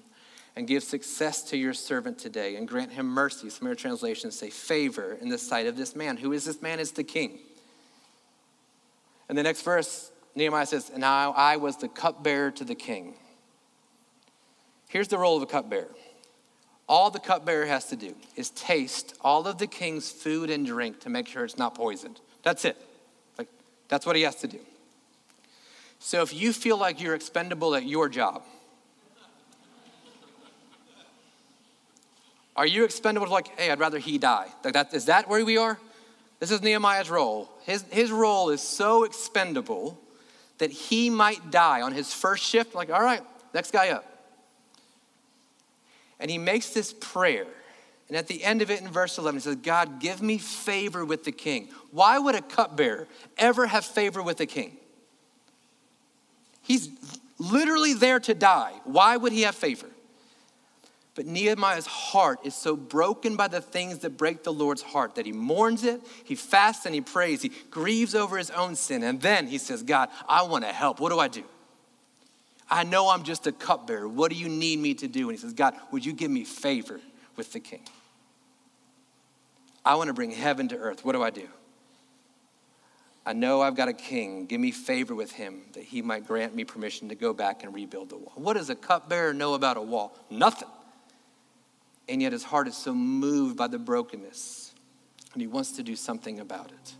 And 0.54 0.66
give 0.66 0.82
success 0.82 1.44
to 1.44 1.56
your 1.56 1.72
servant 1.72 2.18
today 2.18 2.56
and 2.56 2.68
grant 2.68 2.92
him 2.92 3.06
mercy. 3.06 3.48
Some 3.48 3.66
of 3.66 3.70
your 3.70 3.74
translations 3.74 4.38
say 4.38 4.50
favor 4.50 5.16
in 5.18 5.30
the 5.30 5.38
sight 5.38 5.66
of 5.66 5.78
this 5.78 5.96
man. 5.96 6.18
Who 6.18 6.34
is 6.34 6.44
this 6.44 6.60
man? 6.60 6.78
Is 6.78 6.92
the 6.92 7.04
king. 7.04 7.38
And 9.30 9.38
the 9.38 9.42
next 9.42 9.62
verse, 9.62 10.12
Nehemiah 10.34 10.66
says, 10.66 10.90
And 10.90 11.00
now 11.00 11.32
I 11.32 11.56
was 11.56 11.78
the 11.78 11.88
cupbearer 11.88 12.50
to 12.50 12.64
the 12.64 12.74
king. 12.74 13.14
Here's 14.90 15.08
the 15.08 15.16
role 15.16 15.38
of 15.38 15.42
a 15.42 15.46
cupbearer 15.46 15.88
all 16.88 17.10
the 17.10 17.18
cupbearer 17.18 17.66
has 17.66 17.86
to 17.86 17.96
do 17.96 18.14
is 18.36 18.50
taste 18.50 19.14
all 19.20 19.46
of 19.46 19.58
the 19.58 19.66
king's 19.66 20.10
food 20.10 20.50
and 20.50 20.66
drink 20.66 21.00
to 21.00 21.08
make 21.08 21.26
sure 21.26 21.44
it's 21.44 21.58
not 21.58 21.74
poisoned. 21.74 22.20
That's 22.42 22.64
it. 22.64 22.76
Like, 23.38 23.48
that's 23.88 24.04
what 24.04 24.16
he 24.16 24.22
has 24.22 24.36
to 24.36 24.48
do. 24.48 24.58
So 25.98 26.22
if 26.22 26.34
you 26.34 26.52
feel 26.52 26.76
like 26.76 27.00
you're 27.00 27.14
expendable 27.14 27.74
at 27.74 27.86
your 27.86 28.08
job, 28.08 28.42
are 32.56 32.66
you 32.66 32.84
expendable 32.84 33.28
like, 33.28 33.58
hey, 33.58 33.70
I'd 33.70 33.78
rather 33.78 33.98
he 33.98 34.18
die? 34.18 34.48
Like 34.64 34.74
that, 34.74 34.92
is 34.92 35.06
that 35.06 35.28
where 35.28 35.44
we 35.44 35.56
are? 35.56 35.78
This 36.40 36.50
is 36.50 36.60
Nehemiah's 36.60 37.08
role. 37.08 37.48
His, 37.62 37.82
his 37.90 38.10
role 38.10 38.50
is 38.50 38.60
so 38.60 39.04
expendable 39.04 39.98
that 40.58 40.70
he 40.70 41.08
might 41.08 41.50
die 41.50 41.82
on 41.82 41.92
his 41.92 42.12
first 42.12 42.44
shift, 42.44 42.74
like, 42.74 42.90
all 42.90 43.02
right, 43.02 43.22
next 43.54 43.70
guy 43.70 43.90
up 43.90 44.11
and 46.22 46.30
he 46.30 46.38
makes 46.38 46.70
this 46.70 46.94
prayer. 46.94 47.46
And 48.08 48.16
at 48.16 48.28
the 48.28 48.44
end 48.44 48.62
of 48.62 48.70
it 48.70 48.80
in 48.80 48.88
verse 48.88 49.18
11, 49.18 49.40
he 49.40 49.42
says, 49.42 49.56
God, 49.56 50.00
give 50.00 50.22
me 50.22 50.38
favor 50.38 51.04
with 51.04 51.24
the 51.24 51.32
king. 51.32 51.68
Why 51.90 52.18
would 52.18 52.36
a 52.36 52.40
cupbearer 52.40 53.08
ever 53.36 53.66
have 53.66 53.84
favor 53.84 54.22
with 54.22 54.36
the 54.36 54.46
king? 54.46 54.76
He's 56.62 56.88
literally 57.38 57.94
there 57.94 58.20
to 58.20 58.34
die. 58.34 58.72
Why 58.84 59.16
would 59.16 59.32
he 59.32 59.42
have 59.42 59.56
favor? 59.56 59.88
But 61.14 61.26
Nehemiah's 61.26 61.86
heart 61.86 62.38
is 62.44 62.54
so 62.54 62.76
broken 62.76 63.34
by 63.34 63.48
the 63.48 63.60
things 63.60 63.98
that 63.98 64.16
break 64.16 64.44
the 64.44 64.52
Lord's 64.52 64.80
heart 64.80 65.16
that 65.16 65.26
he 65.26 65.32
mourns 65.32 65.82
it, 65.84 66.00
he 66.24 66.36
fasts 66.36 66.86
and 66.86 66.94
he 66.94 67.00
prays, 67.00 67.42
he 67.42 67.50
grieves 67.70 68.14
over 68.14 68.38
his 68.38 68.50
own 68.50 68.76
sin, 68.76 69.02
and 69.02 69.20
then 69.20 69.46
he 69.48 69.58
says, 69.58 69.82
God, 69.82 70.08
I 70.28 70.42
want 70.42 70.64
to 70.64 70.72
help. 70.72 71.00
What 71.00 71.10
do 71.10 71.18
I 71.18 71.28
do? 71.28 71.42
I 72.72 72.84
know 72.84 73.10
I'm 73.10 73.22
just 73.22 73.46
a 73.46 73.52
cupbearer. 73.52 74.08
What 74.08 74.30
do 74.30 74.36
you 74.36 74.48
need 74.48 74.78
me 74.78 74.94
to 74.94 75.06
do? 75.06 75.28
And 75.28 75.36
he 75.38 75.42
says, 75.42 75.52
God, 75.52 75.74
would 75.90 76.06
you 76.06 76.14
give 76.14 76.30
me 76.30 76.42
favor 76.42 77.00
with 77.36 77.52
the 77.52 77.60
king? 77.60 77.82
I 79.84 79.94
want 79.96 80.08
to 80.08 80.14
bring 80.14 80.30
heaven 80.30 80.68
to 80.68 80.78
earth. 80.78 81.04
What 81.04 81.12
do 81.12 81.22
I 81.22 81.28
do? 81.28 81.48
I 83.26 83.34
know 83.34 83.60
I've 83.60 83.76
got 83.76 83.88
a 83.88 83.92
king. 83.92 84.46
Give 84.46 84.58
me 84.58 84.70
favor 84.70 85.14
with 85.14 85.32
him 85.32 85.64
that 85.74 85.84
he 85.84 86.00
might 86.00 86.26
grant 86.26 86.54
me 86.54 86.64
permission 86.64 87.10
to 87.10 87.14
go 87.14 87.34
back 87.34 87.62
and 87.62 87.74
rebuild 87.74 88.08
the 88.08 88.16
wall. 88.16 88.32
What 88.36 88.54
does 88.54 88.70
a 88.70 88.74
cupbearer 88.74 89.34
know 89.34 89.52
about 89.52 89.76
a 89.76 89.82
wall? 89.82 90.18
Nothing. 90.30 90.70
And 92.08 92.22
yet 92.22 92.32
his 92.32 92.42
heart 92.42 92.68
is 92.68 92.76
so 92.76 92.94
moved 92.94 93.58
by 93.58 93.68
the 93.68 93.78
brokenness, 93.78 94.72
and 95.34 95.42
he 95.42 95.46
wants 95.46 95.72
to 95.72 95.82
do 95.82 95.94
something 95.94 96.40
about 96.40 96.72
it. 96.72 96.94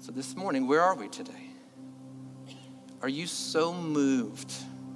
So 0.00 0.12
this 0.12 0.36
morning, 0.36 0.68
where 0.68 0.82
are 0.82 0.94
we 0.94 1.08
today? 1.08 1.50
Are 3.02 3.08
you 3.08 3.26
so 3.26 3.72
moved 3.72 4.52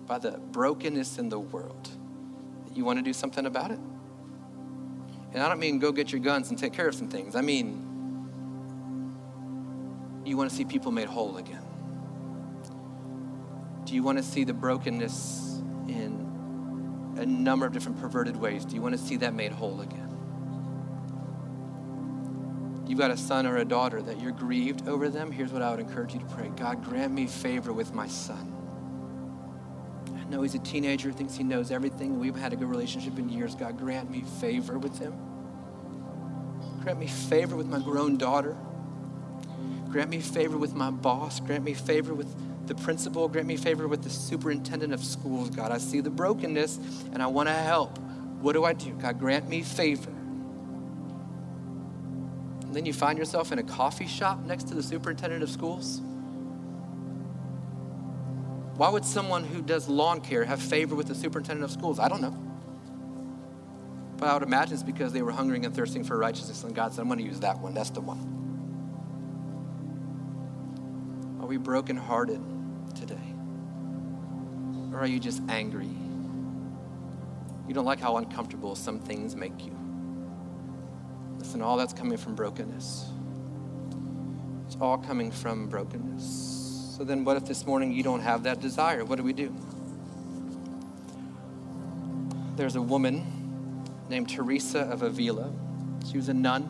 by 0.06 0.18
the 0.18 0.32
brokenness 0.32 1.18
in 1.18 1.28
the 1.28 1.38
world 1.38 1.88
that 2.66 2.76
you 2.76 2.84
want 2.84 2.98
to 2.98 3.02
do 3.02 3.12
something 3.12 3.46
about 3.46 3.70
it? 3.70 3.78
And 5.32 5.42
I 5.42 5.48
don't 5.48 5.60
mean 5.60 5.78
go 5.78 5.92
get 5.92 6.10
your 6.10 6.20
guns 6.20 6.50
and 6.50 6.58
take 6.58 6.72
care 6.72 6.88
of 6.88 6.94
some 6.94 7.08
things. 7.08 7.36
I 7.36 7.40
mean, 7.40 7.86
you 10.24 10.36
want 10.36 10.50
to 10.50 10.56
see 10.56 10.64
people 10.64 10.92
made 10.92 11.08
whole 11.08 11.36
again. 11.36 11.62
Do 13.84 13.94
you 13.94 14.02
want 14.02 14.18
to 14.18 14.24
see 14.24 14.44
the 14.44 14.54
brokenness 14.54 15.62
in 15.88 17.14
a 17.16 17.26
number 17.26 17.66
of 17.66 17.72
different 17.72 18.00
perverted 18.00 18.36
ways? 18.36 18.64
Do 18.64 18.74
you 18.74 18.82
want 18.82 18.96
to 18.96 19.00
see 19.00 19.16
that 19.16 19.34
made 19.34 19.52
whole 19.52 19.80
again? 19.80 19.99
You've 22.90 22.98
got 22.98 23.12
a 23.12 23.16
son 23.16 23.46
or 23.46 23.58
a 23.58 23.64
daughter 23.64 24.02
that 24.02 24.20
you're 24.20 24.32
grieved 24.32 24.88
over 24.88 25.08
them, 25.08 25.30
here's 25.30 25.52
what 25.52 25.62
I 25.62 25.70
would 25.70 25.78
encourage 25.78 26.12
you 26.12 26.18
to 26.18 26.26
pray 26.26 26.48
God, 26.48 26.84
grant 26.84 27.12
me 27.12 27.26
favor 27.26 27.72
with 27.72 27.94
my 27.94 28.08
son. 28.08 28.56
I 30.16 30.24
know 30.24 30.42
he's 30.42 30.56
a 30.56 30.58
teenager, 30.58 31.12
thinks 31.12 31.36
he 31.36 31.44
knows 31.44 31.70
everything. 31.70 32.18
We've 32.18 32.34
had 32.34 32.52
a 32.52 32.56
good 32.56 32.68
relationship 32.68 33.16
in 33.18 33.28
years. 33.28 33.54
God, 33.54 33.78
grant 33.78 34.10
me 34.10 34.22
favor 34.40 34.76
with 34.76 34.98
him. 34.98 35.14
Grant 36.82 36.98
me 36.98 37.06
favor 37.06 37.54
with 37.54 37.68
my 37.68 37.78
grown 37.78 38.16
daughter. 38.16 38.56
Grant 39.88 40.10
me 40.10 40.20
favor 40.20 40.58
with 40.58 40.74
my 40.74 40.90
boss. 40.90 41.40
Grant 41.40 41.62
me 41.62 41.74
favor 41.74 42.12
with 42.12 42.34
the 42.66 42.74
principal. 42.74 43.28
Grant 43.28 43.46
me 43.46 43.56
favor 43.56 43.86
with 43.86 44.02
the 44.02 44.10
superintendent 44.10 44.92
of 44.92 45.04
schools, 45.04 45.50
God. 45.50 45.70
I 45.70 45.78
see 45.78 46.00
the 46.00 46.10
brokenness 46.10 46.78
and 47.12 47.22
I 47.22 47.28
want 47.28 47.48
to 47.48 47.54
help. 47.54 47.98
What 48.40 48.54
do 48.54 48.64
I 48.64 48.72
do? 48.72 48.92
God, 48.94 49.18
grant 49.18 49.48
me 49.48 49.62
favor. 49.62 50.12
And 52.70 52.76
then 52.76 52.86
you 52.86 52.92
find 52.92 53.18
yourself 53.18 53.50
in 53.50 53.58
a 53.58 53.64
coffee 53.64 54.06
shop 54.06 54.44
next 54.44 54.68
to 54.68 54.74
the 54.74 54.82
superintendent 54.84 55.42
of 55.42 55.50
schools. 55.50 56.00
Why 58.76 58.88
would 58.88 59.04
someone 59.04 59.42
who 59.42 59.60
does 59.60 59.88
lawn 59.88 60.20
care 60.20 60.44
have 60.44 60.62
favor 60.62 60.94
with 60.94 61.08
the 61.08 61.16
superintendent 61.16 61.64
of 61.64 61.72
schools? 61.72 61.98
I 61.98 62.06
don't 62.06 62.20
know. 62.20 62.30
But 64.18 64.28
I 64.28 64.34
would 64.34 64.44
imagine 64.44 64.74
it's 64.74 64.84
because 64.84 65.12
they 65.12 65.20
were 65.20 65.32
hungering 65.32 65.64
and 65.64 65.74
thirsting 65.74 66.04
for 66.04 66.16
righteousness, 66.16 66.62
and 66.62 66.72
God 66.72 66.94
said, 66.94 67.00
I'm 67.00 67.08
going 67.08 67.18
to 67.18 67.24
use 67.24 67.40
that 67.40 67.58
one. 67.58 67.74
That's 67.74 67.90
the 67.90 68.02
one. 68.02 68.38
Are 71.40 71.46
we 71.48 71.56
brokenhearted 71.56 72.40
today? 72.94 73.34
Or 74.92 75.00
are 75.00 75.08
you 75.08 75.18
just 75.18 75.42
angry? 75.48 75.90
You 77.66 77.74
don't 77.74 77.84
like 77.84 77.98
how 77.98 78.16
uncomfortable 78.18 78.76
some 78.76 79.00
things 79.00 79.34
make 79.34 79.66
you. 79.66 79.79
Listen, 81.50 81.62
all 81.62 81.76
that's 81.76 81.92
coming 81.92 82.16
from 82.16 82.36
brokenness. 82.36 83.10
It's 84.68 84.76
all 84.80 84.98
coming 84.98 85.32
from 85.32 85.68
brokenness. 85.68 86.94
So 86.96 87.02
then, 87.02 87.24
what 87.24 87.36
if 87.36 87.44
this 87.44 87.66
morning 87.66 87.90
you 87.90 88.04
don't 88.04 88.20
have 88.20 88.44
that 88.44 88.60
desire? 88.60 89.04
What 89.04 89.16
do 89.16 89.24
we 89.24 89.32
do? 89.32 89.52
There's 92.54 92.76
a 92.76 92.80
woman 92.80 93.82
named 94.08 94.28
Teresa 94.28 94.82
of 94.82 95.02
Avila. 95.02 95.52
She 96.08 96.18
was 96.18 96.28
a 96.28 96.34
nun. 96.34 96.62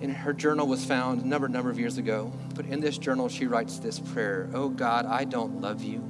And 0.00 0.12
her 0.12 0.32
journal 0.32 0.68
was 0.68 0.84
found 0.84 1.24
a 1.24 1.26
number, 1.26 1.48
number 1.48 1.68
of 1.68 1.80
years 1.80 1.98
ago. 1.98 2.32
But 2.54 2.66
in 2.66 2.78
this 2.78 2.96
journal, 2.96 3.28
she 3.28 3.48
writes 3.48 3.80
this 3.80 3.98
prayer 3.98 4.48
Oh 4.54 4.68
God, 4.68 5.04
I 5.04 5.24
don't 5.24 5.60
love 5.60 5.82
you. 5.82 6.00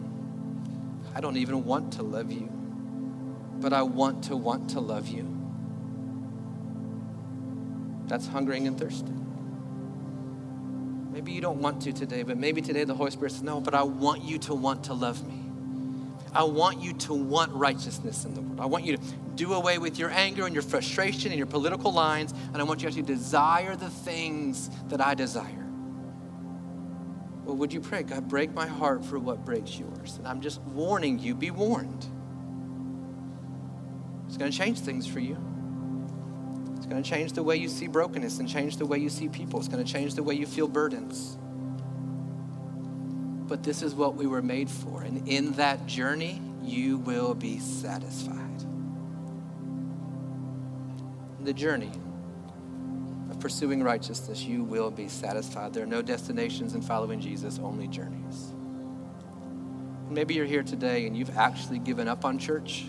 I 1.15 1.23
don't 1.23 1.39
even 1.39 1.65
want 1.65 1.95
to 1.95 2.03
love 2.03 2.31
you. 2.31 2.51
But 3.55 3.73
I 3.73 3.85
want 3.85 4.25
to 4.25 4.37
want 4.37 4.69
to 4.73 4.81
love 4.81 5.09
you. 5.09 5.34
That's 8.07 8.27
hungering 8.27 8.67
and 8.67 8.79
thirsting. 8.79 9.21
Maybe 11.13 11.33
you 11.33 11.41
don't 11.41 11.61
want 11.61 11.83
to 11.83 11.93
today, 11.93 12.23
but 12.25 12.39
maybe 12.39 12.61
today 12.61 12.85
the 12.85 12.95
Holy 12.95 13.11
Spirit 13.11 13.31
says, 13.31 13.43
No, 13.43 13.61
but 13.61 13.75
I 13.75 13.83
want 13.85 14.23
you 14.23 14.39
to 14.41 14.55
want 14.55 14.85
to 14.85 14.95
love 14.95 15.27
me. 15.27 15.41
I 16.33 16.43
want 16.43 16.81
you 16.81 16.93
to 16.95 17.15
want 17.15 17.53
righteousness 17.53 18.25
in 18.25 18.35
the 18.35 18.41
world. 18.41 18.61
I 18.61 18.67
want 18.67 18.85
you 18.85 18.97
to 18.97 19.03
do 19.37 19.55
away 19.55 19.79
with 19.79 19.99
your 19.99 20.11
anger 20.11 20.45
and 20.45 20.55
your 20.55 20.65
frustration 20.65 21.31
and 21.31 21.39
your 21.39 21.47
political 21.47 21.93
lines, 21.93 22.35
and 22.53 22.57
I 22.57 22.65
want 22.65 22.81
you 22.81 22.89
to 22.89 22.89
actually 22.89 23.15
desire 23.15 23.77
the 23.77 23.91
things 23.91 24.69
that 24.89 25.01
I 25.01 25.15
desire. 25.15 25.65
Well, 27.45 27.57
would 27.57 27.73
you 27.73 27.81
pray, 27.81 28.03
God, 28.03 28.29
break 28.29 28.53
my 28.53 28.67
heart 28.67 29.05
for 29.05 29.19
what 29.19 29.45
breaks 29.45 29.79
yours? 29.79 30.17
And 30.17 30.27
I'm 30.27 30.41
just 30.41 30.61
warning 30.63 31.19
you, 31.21 31.35
be 31.35 31.53
warned. 31.53 32.07
It's 34.27 34.37
going 34.37 34.51
to 34.51 34.57
change 34.57 34.81
things 34.81 35.07
for 35.07 35.21
you. 35.21 35.37
Going 36.95 37.03
to 37.03 37.11
change 37.11 37.33
the 37.33 37.43
way 37.43 37.57
you 37.57 37.69
see 37.69 37.89
brokenness 37.89 38.39
and 38.39 38.49
change 38.49 38.77
the 38.77 38.87
way 38.87 38.99
you 38.99 39.09
see 39.09 39.29
people. 39.29 39.59
It's 39.59 39.67
going 39.67 39.85
to 39.85 39.93
change 39.93 40.15
the 40.15 40.23
way 40.23 40.37
you 40.37 40.47
feel 40.47 40.69
burdens. 40.69 41.37
But 43.49 43.65
this 43.65 43.83
is 43.83 43.97
what 43.97 44.15
we 44.15 44.29
were 44.29 44.43
made 44.43 44.71
for. 44.71 45.03
And 45.03 45.27
in 45.27 45.55
that 45.55 45.87
journey, 45.87 46.41
you 46.63 46.99
will 46.99 47.35
be 47.35 47.59
satisfied. 47.59 48.65
The 51.43 51.53
journey 51.53 51.91
of 53.29 53.41
pursuing 53.41 53.83
righteousness, 53.83 54.45
you 54.45 54.63
will 54.63 54.93
be 54.93 55.09
satisfied. 55.09 55.75
There 55.75 55.83
are 55.83 55.87
no 55.87 56.01
destinations 56.01 56.75
in 56.75 56.81
following 56.81 57.21
Jesus, 57.21 57.59
only 57.59 57.89
journeys. 57.89 58.53
Maybe 60.11 60.35
you're 60.35 60.47
here 60.47 60.63
today 60.63 61.09
and 61.09 61.17
you've 61.17 61.37
actually 61.37 61.81
given 61.81 62.07
up 62.07 62.25
on 62.25 62.39
church. 62.39 62.85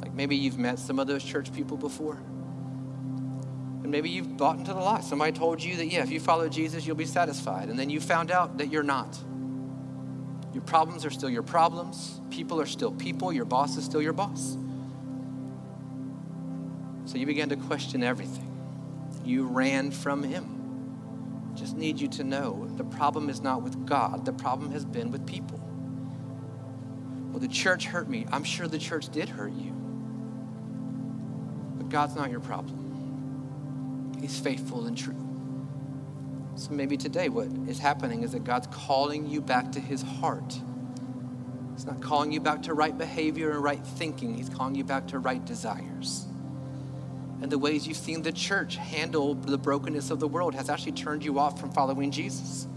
Like 0.00 0.14
maybe 0.14 0.36
you've 0.36 0.58
met 0.58 0.78
some 0.78 1.00
of 1.00 1.08
those 1.08 1.24
church 1.24 1.52
people 1.52 1.76
before. 1.76 2.22
And 3.84 3.92
maybe 3.92 4.08
you've 4.08 4.38
bought 4.38 4.58
into 4.58 4.72
the 4.72 4.80
lie. 4.80 5.02
Somebody 5.02 5.32
told 5.32 5.62
you 5.62 5.76
that, 5.76 5.86
yeah, 5.86 6.02
if 6.02 6.10
you 6.10 6.18
follow 6.18 6.48
Jesus, 6.48 6.86
you'll 6.86 6.96
be 6.96 7.04
satisfied. 7.04 7.68
And 7.68 7.78
then 7.78 7.90
you 7.90 8.00
found 8.00 8.30
out 8.30 8.56
that 8.56 8.72
you're 8.72 8.82
not. 8.82 9.16
Your 10.54 10.62
problems 10.62 11.04
are 11.04 11.10
still 11.10 11.28
your 11.28 11.42
problems. 11.42 12.20
People 12.30 12.58
are 12.62 12.66
still 12.66 12.92
people. 12.92 13.30
Your 13.30 13.44
boss 13.44 13.76
is 13.76 13.84
still 13.84 14.00
your 14.00 14.14
boss. 14.14 14.56
So 17.04 17.18
you 17.18 17.26
began 17.26 17.50
to 17.50 17.56
question 17.56 18.02
everything. 18.02 18.50
You 19.22 19.44
ran 19.44 19.90
from 19.90 20.22
him. 20.22 21.52
Just 21.54 21.76
need 21.76 22.00
you 22.00 22.08
to 22.08 22.24
know 22.24 22.66
the 22.76 22.84
problem 22.84 23.28
is 23.28 23.42
not 23.42 23.60
with 23.62 23.86
God, 23.86 24.24
the 24.24 24.32
problem 24.32 24.72
has 24.72 24.86
been 24.86 25.10
with 25.10 25.26
people. 25.26 25.60
Well, 27.30 27.38
the 27.38 27.48
church 27.48 27.84
hurt 27.84 28.08
me. 28.08 28.26
I'm 28.32 28.44
sure 28.44 28.66
the 28.66 28.78
church 28.78 29.10
did 29.10 29.28
hurt 29.28 29.52
you. 29.52 29.72
But 31.76 31.90
God's 31.90 32.16
not 32.16 32.30
your 32.30 32.40
problem. 32.40 32.83
He's 34.20 34.38
faithful 34.38 34.86
and 34.86 34.96
true. 34.96 35.16
So 36.56 36.72
maybe 36.72 36.96
today 36.96 37.28
what 37.28 37.48
is 37.68 37.78
happening 37.78 38.22
is 38.22 38.32
that 38.32 38.44
God's 38.44 38.68
calling 38.68 39.26
you 39.26 39.40
back 39.40 39.72
to 39.72 39.80
his 39.80 40.02
heart. 40.02 40.60
He's 41.74 41.84
not 41.84 42.00
calling 42.00 42.30
you 42.30 42.40
back 42.40 42.62
to 42.62 42.74
right 42.74 42.96
behavior 42.96 43.50
and 43.50 43.62
right 43.62 43.84
thinking. 43.84 44.34
He's 44.34 44.48
calling 44.48 44.76
you 44.76 44.84
back 44.84 45.08
to 45.08 45.18
right 45.18 45.44
desires. 45.44 46.26
And 47.42 47.50
the 47.50 47.58
ways 47.58 47.86
you've 47.86 47.96
seen 47.96 48.22
the 48.22 48.32
church 48.32 48.76
handle 48.76 49.34
the 49.34 49.58
brokenness 49.58 50.10
of 50.10 50.20
the 50.20 50.28
world 50.28 50.54
has 50.54 50.70
actually 50.70 50.92
turned 50.92 51.24
you 51.24 51.38
off 51.38 51.60
from 51.60 51.72
following 51.72 52.10
Jesus. 52.10 52.68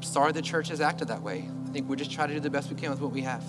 Sorry 0.00 0.32
the 0.32 0.42
church 0.42 0.68
has 0.68 0.80
acted 0.80 1.08
that 1.08 1.22
way. 1.22 1.48
I 1.66 1.70
think 1.70 1.88
we 1.88 1.96
just 1.96 2.10
try 2.10 2.26
to 2.26 2.32
do 2.32 2.40
the 2.40 2.50
best 2.50 2.70
we 2.70 2.76
can 2.76 2.90
with 2.90 3.00
what 3.00 3.12
we 3.12 3.20
have. 3.22 3.44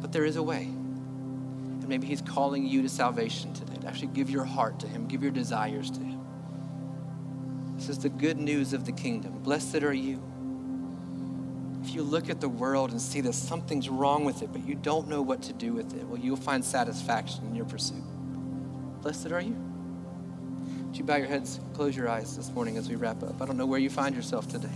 But 0.00 0.12
there 0.12 0.24
is 0.24 0.36
a 0.36 0.42
way 0.42 0.68
maybe 1.88 2.06
He's 2.06 2.22
calling 2.22 2.66
you 2.66 2.82
to 2.82 2.88
salvation 2.88 3.52
today, 3.54 3.76
to 3.80 3.88
actually 3.88 4.08
give 4.08 4.30
your 4.30 4.44
heart 4.44 4.78
to 4.80 4.86
Him, 4.86 5.08
give 5.08 5.22
your 5.22 5.32
desires 5.32 5.90
to 5.90 6.00
Him. 6.00 6.20
This 7.76 7.88
is 7.88 7.98
the 7.98 8.08
good 8.08 8.38
news 8.38 8.72
of 8.72 8.84
the 8.84 8.92
kingdom. 8.92 9.38
Blessed 9.38 9.82
are 9.82 9.94
you. 9.94 10.22
If 11.82 11.94
you 11.94 12.02
look 12.02 12.28
at 12.28 12.40
the 12.40 12.48
world 12.48 12.90
and 12.90 13.00
see 13.00 13.20
that 13.22 13.34
something's 13.34 13.88
wrong 13.88 14.24
with 14.24 14.42
it, 14.42 14.52
but 14.52 14.66
you 14.66 14.74
don't 14.74 15.08
know 15.08 15.22
what 15.22 15.42
to 15.44 15.52
do 15.52 15.72
with 15.72 15.94
it, 15.94 16.04
well, 16.06 16.18
you'll 16.18 16.36
find 16.36 16.64
satisfaction 16.64 17.46
in 17.46 17.54
your 17.54 17.64
pursuit. 17.64 18.02
Blessed 19.00 19.30
are 19.32 19.40
you. 19.40 19.56
Would 20.86 20.96
you 20.96 21.04
bow 21.04 21.16
your 21.16 21.28
heads, 21.28 21.60
close 21.74 21.96
your 21.96 22.08
eyes 22.08 22.36
this 22.36 22.50
morning 22.50 22.76
as 22.76 22.88
we 22.88 22.96
wrap 22.96 23.22
up? 23.22 23.40
I 23.40 23.46
don't 23.46 23.56
know 23.56 23.66
where 23.66 23.78
you 23.78 23.90
find 23.90 24.14
yourself 24.14 24.48
today. 24.48 24.68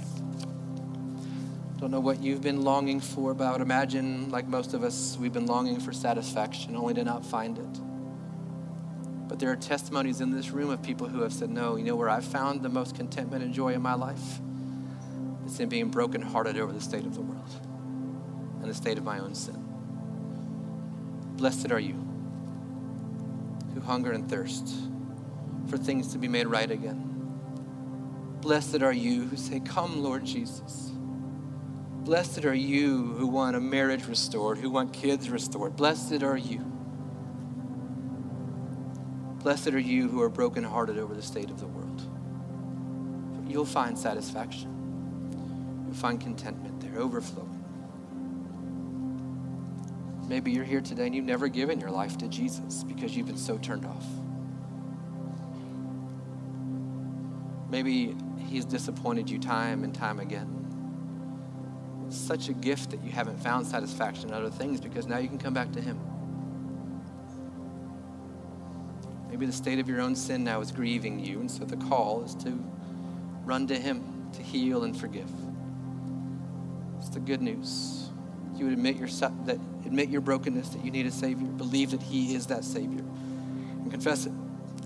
Don't 1.83 1.91
know 1.91 1.99
what 1.99 2.23
you've 2.23 2.43
been 2.43 2.63
longing 2.63 3.01
for, 3.01 3.35
but 3.35 3.45
I 3.45 3.51
would 3.51 3.61
imagine, 3.61 4.31
like 4.31 4.47
most 4.47 4.73
of 4.73 4.85
us, 4.85 5.17
we've 5.19 5.33
been 5.33 5.47
longing 5.47 5.81
for 5.81 5.93
satisfaction, 5.93 6.77
only 6.77 6.95
to 6.95 7.03
not 7.03 7.27
find 7.27 7.59
it. 7.59 9.29
But 9.29 9.41
there 9.41 9.51
are 9.51 9.57
testimonies 9.57 10.21
in 10.21 10.31
this 10.31 10.53
room 10.53 10.71
of 10.71 10.81
people 10.81 11.09
who 11.09 11.23
have 11.23 11.33
said, 11.33 11.51
No, 11.51 11.75
you 11.75 11.83
know 11.83 11.97
where 11.97 12.09
I've 12.09 12.25
found 12.25 12.63
the 12.63 12.69
most 12.69 12.95
contentment 12.95 13.43
and 13.43 13.53
joy 13.53 13.75
in 13.75 13.83
my 13.83 13.95
life? 13.95 14.39
It's 15.45 15.59
in 15.59 15.69
being 15.69 15.89
brokenhearted 15.89 16.57
over 16.57 16.73
the 16.73 16.81
state 16.81 17.05
of 17.05 17.17
the 17.17 17.21
world 17.21 17.51
and 18.61 18.71
the 18.71 18.75
state 18.75 18.97
of 18.97 19.03
my 19.03 19.19
own 19.19 19.35
sin. 19.35 19.61
Blessed 21.35 21.73
are 21.73 21.81
you 21.81 21.95
who 23.75 23.81
hunger 23.81 24.13
and 24.13 24.31
thirst 24.31 24.73
for 25.67 25.79
things 25.79 26.13
to 26.13 26.19
be 26.19 26.29
made 26.29 26.47
right 26.47 26.71
again. 26.71 27.09
Blessed 28.41 28.83
are 28.83 28.93
you 28.93 29.25
who 29.25 29.37
say, 29.37 29.59
Come, 29.59 30.01
Lord 30.01 30.25
Jesus. 30.25 30.93
Blessed 32.05 32.45
are 32.45 32.55
you 32.55 33.13
who 33.13 33.29
want 33.29 33.55
a 33.55 33.61
marriage 33.61 34.07
restored, 34.07 34.59
who 34.59 34.71
want 34.71 34.93
kids 34.93 35.31
restored. 35.31 35.77
Blessed 35.77 36.25
are 36.25 36.37
you. 36.37 36.59
Blessed 39.41 39.69
are 39.69 39.79
you 39.79 40.09
who 40.09 40.21
are 40.21 40.29
brokenhearted 40.29 40.99
over 40.99 41.15
the 41.15 41.23
state 41.23 41.49
of 41.49 41.61
the 41.61 41.67
world. 41.69 42.03
You'll 43.49 43.65
find 43.65 43.97
satisfaction. 43.97 45.85
You'll 45.87 45.95
find 45.95 46.21
contentment 46.21 46.81
there, 46.81 47.01
overflowing. 47.01 47.61
Maybe 50.27 50.51
you're 50.51 50.65
here 50.65 50.81
today 50.81 51.07
and 51.07 51.15
you've 51.15 51.25
never 51.25 51.47
given 51.47 51.79
your 51.79 51.91
life 51.91 52.19
to 52.19 52.27
Jesus 52.27 52.83
because 52.83 53.17
you've 53.17 53.27
been 53.29 53.37
so 53.37 53.59
turned 53.59 53.87
off. 53.87 54.07
Maybe 57.71 58.17
he's 58.49 58.65
disappointed 58.65 59.31
you 59.31 59.39
time 59.39 59.85
and 59.85 59.95
time 59.95 60.19
again 60.19 60.62
such 62.17 62.49
a 62.49 62.53
gift 62.53 62.91
that 62.91 63.03
you 63.03 63.11
haven't 63.11 63.39
found 63.39 63.67
satisfaction 63.67 64.29
in 64.29 64.35
other 64.35 64.51
things 64.51 64.81
because 64.81 65.07
now 65.07 65.19
you 65.19 65.29
can 65.29 65.39
come 65.39 65.55
back 65.55 65.73
to 65.73 65.81
Him. 65.81 66.01
Maybe 69.31 69.47
the 69.47 69.53
state 69.53 69.79
of 69.79 69.89
your 69.89 70.01
own 70.01 70.15
sin 70.15 70.45
now 70.45 70.61
is 70.61 70.71
grieving 70.71 71.19
you, 71.19 71.41
and 71.41 71.51
so 71.51 71.65
the 71.65 71.77
call 71.77 72.23
is 72.23 72.35
to 72.37 72.63
run 73.45 73.67
to 73.69 73.79
Him 73.79 74.31
to 74.35 74.43
heal 74.43 74.85
and 74.85 74.97
forgive. 74.97 75.31
It's 76.99 77.09
the 77.09 77.21
good 77.21 77.43
news. 77.43 78.11
You 78.57 78.67
would 78.67 78.75
admit 78.75 78.97
your, 78.97 79.09
that, 79.09 79.59
admit 79.87 80.09
your 80.11 80.21
brokenness, 80.21 80.71
that 80.71 80.85
you 80.85 80.91
need 80.91 81.07
a 81.07 81.11
Savior, 81.11 81.47
believe 81.47 81.91
that 81.93 82.03
He 82.03 82.35
is 82.35 82.47
that 82.47 82.65
Savior, 82.65 83.01
and 83.01 83.91
confess 83.91 84.27
it 84.27 84.33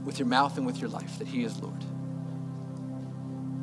with 0.04 0.18
your 0.18 0.28
mouth 0.28 0.56
and 0.56 0.64
with 0.64 0.78
your 0.78 0.88
life 0.88 1.18
that 1.18 1.28
He 1.28 1.42
is 1.42 1.60
Lord. 1.60 1.84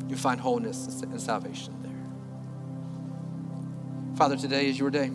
you 0.09 0.17
find 0.17 0.39
wholeness 0.41 1.01
and 1.01 1.19
salvation. 1.19 1.82
Father, 4.23 4.37
today 4.37 4.69
is 4.69 4.79
your 4.79 4.89
day. 4.89 5.11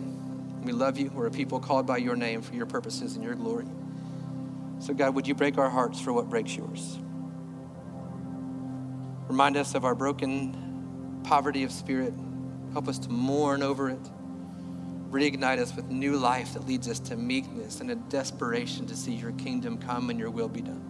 We 0.61 0.71
love 0.71 0.99
you. 0.99 1.09
We're 1.09 1.25
a 1.25 1.31
people 1.31 1.59
called 1.59 1.87
by 1.87 1.97
your 1.97 2.15
name 2.15 2.43
for 2.43 2.53
your 2.53 2.67
purposes 2.67 3.15
and 3.15 3.23
your 3.23 3.33
glory. 3.33 3.65
So, 4.77 4.93
God, 4.93 5.15
would 5.15 5.27
you 5.27 5.33
break 5.33 5.57
our 5.57 5.67
hearts 5.67 5.99
for 5.99 6.13
what 6.13 6.29
breaks 6.29 6.55
yours? 6.55 6.99
Remind 9.27 9.57
us 9.57 9.73
of 9.73 9.83
our 9.83 9.95
broken 9.95 11.21
poverty 11.23 11.63
of 11.63 11.71
spirit. 11.71 12.13
Help 12.71 12.87
us 12.87 12.99
to 12.99 13.09
mourn 13.09 13.63
over 13.63 13.89
it. 13.89 14.09
Reignite 15.09 15.57
us 15.57 15.75
with 15.75 15.89
new 15.89 16.15
life 16.15 16.53
that 16.53 16.67
leads 16.67 16.87
us 16.87 16.99
to 16.99 17.15
meekness 17.15 17.81
and 17.81 17.89
a 17.89 17.95
desperation 17.95 18.85
to 18.85 18.95
see 18.95 19.13
your 19.13 19.31
kingdom 19.31 19.79
come 19.79 20.11
and 20.11 20.19
your 20.19 20.29
will 20.29 20.49
be 20.49 20.61
done. 20.61 20.85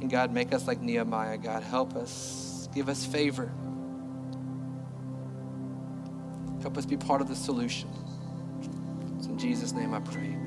And 0.00 0.10
God, 0.10 0.32
make 0.32 0.52
us 0.52 0.66
like 0.66 0.80
Nehemiah. 0.80 1.38
God, 1.38 1.62
help 1.62 1.94
us. 1.94 2.68
Give 2.74 2.88
us 2.88 3.06
favor. 3.06 3.52
Help 6.70 6.78
us 6.78 6.86
be 6.86 6.96
part 6.96 7.20
of 7.20 7.26
the 7.28 7.34
solution. 7.34 7.90
It's 9.18 9.26
in 9.26 9.36
Jesus' 9.36 9.72
name 9.72 9.92
I 9.92 9.98
pray. 9.98 10.39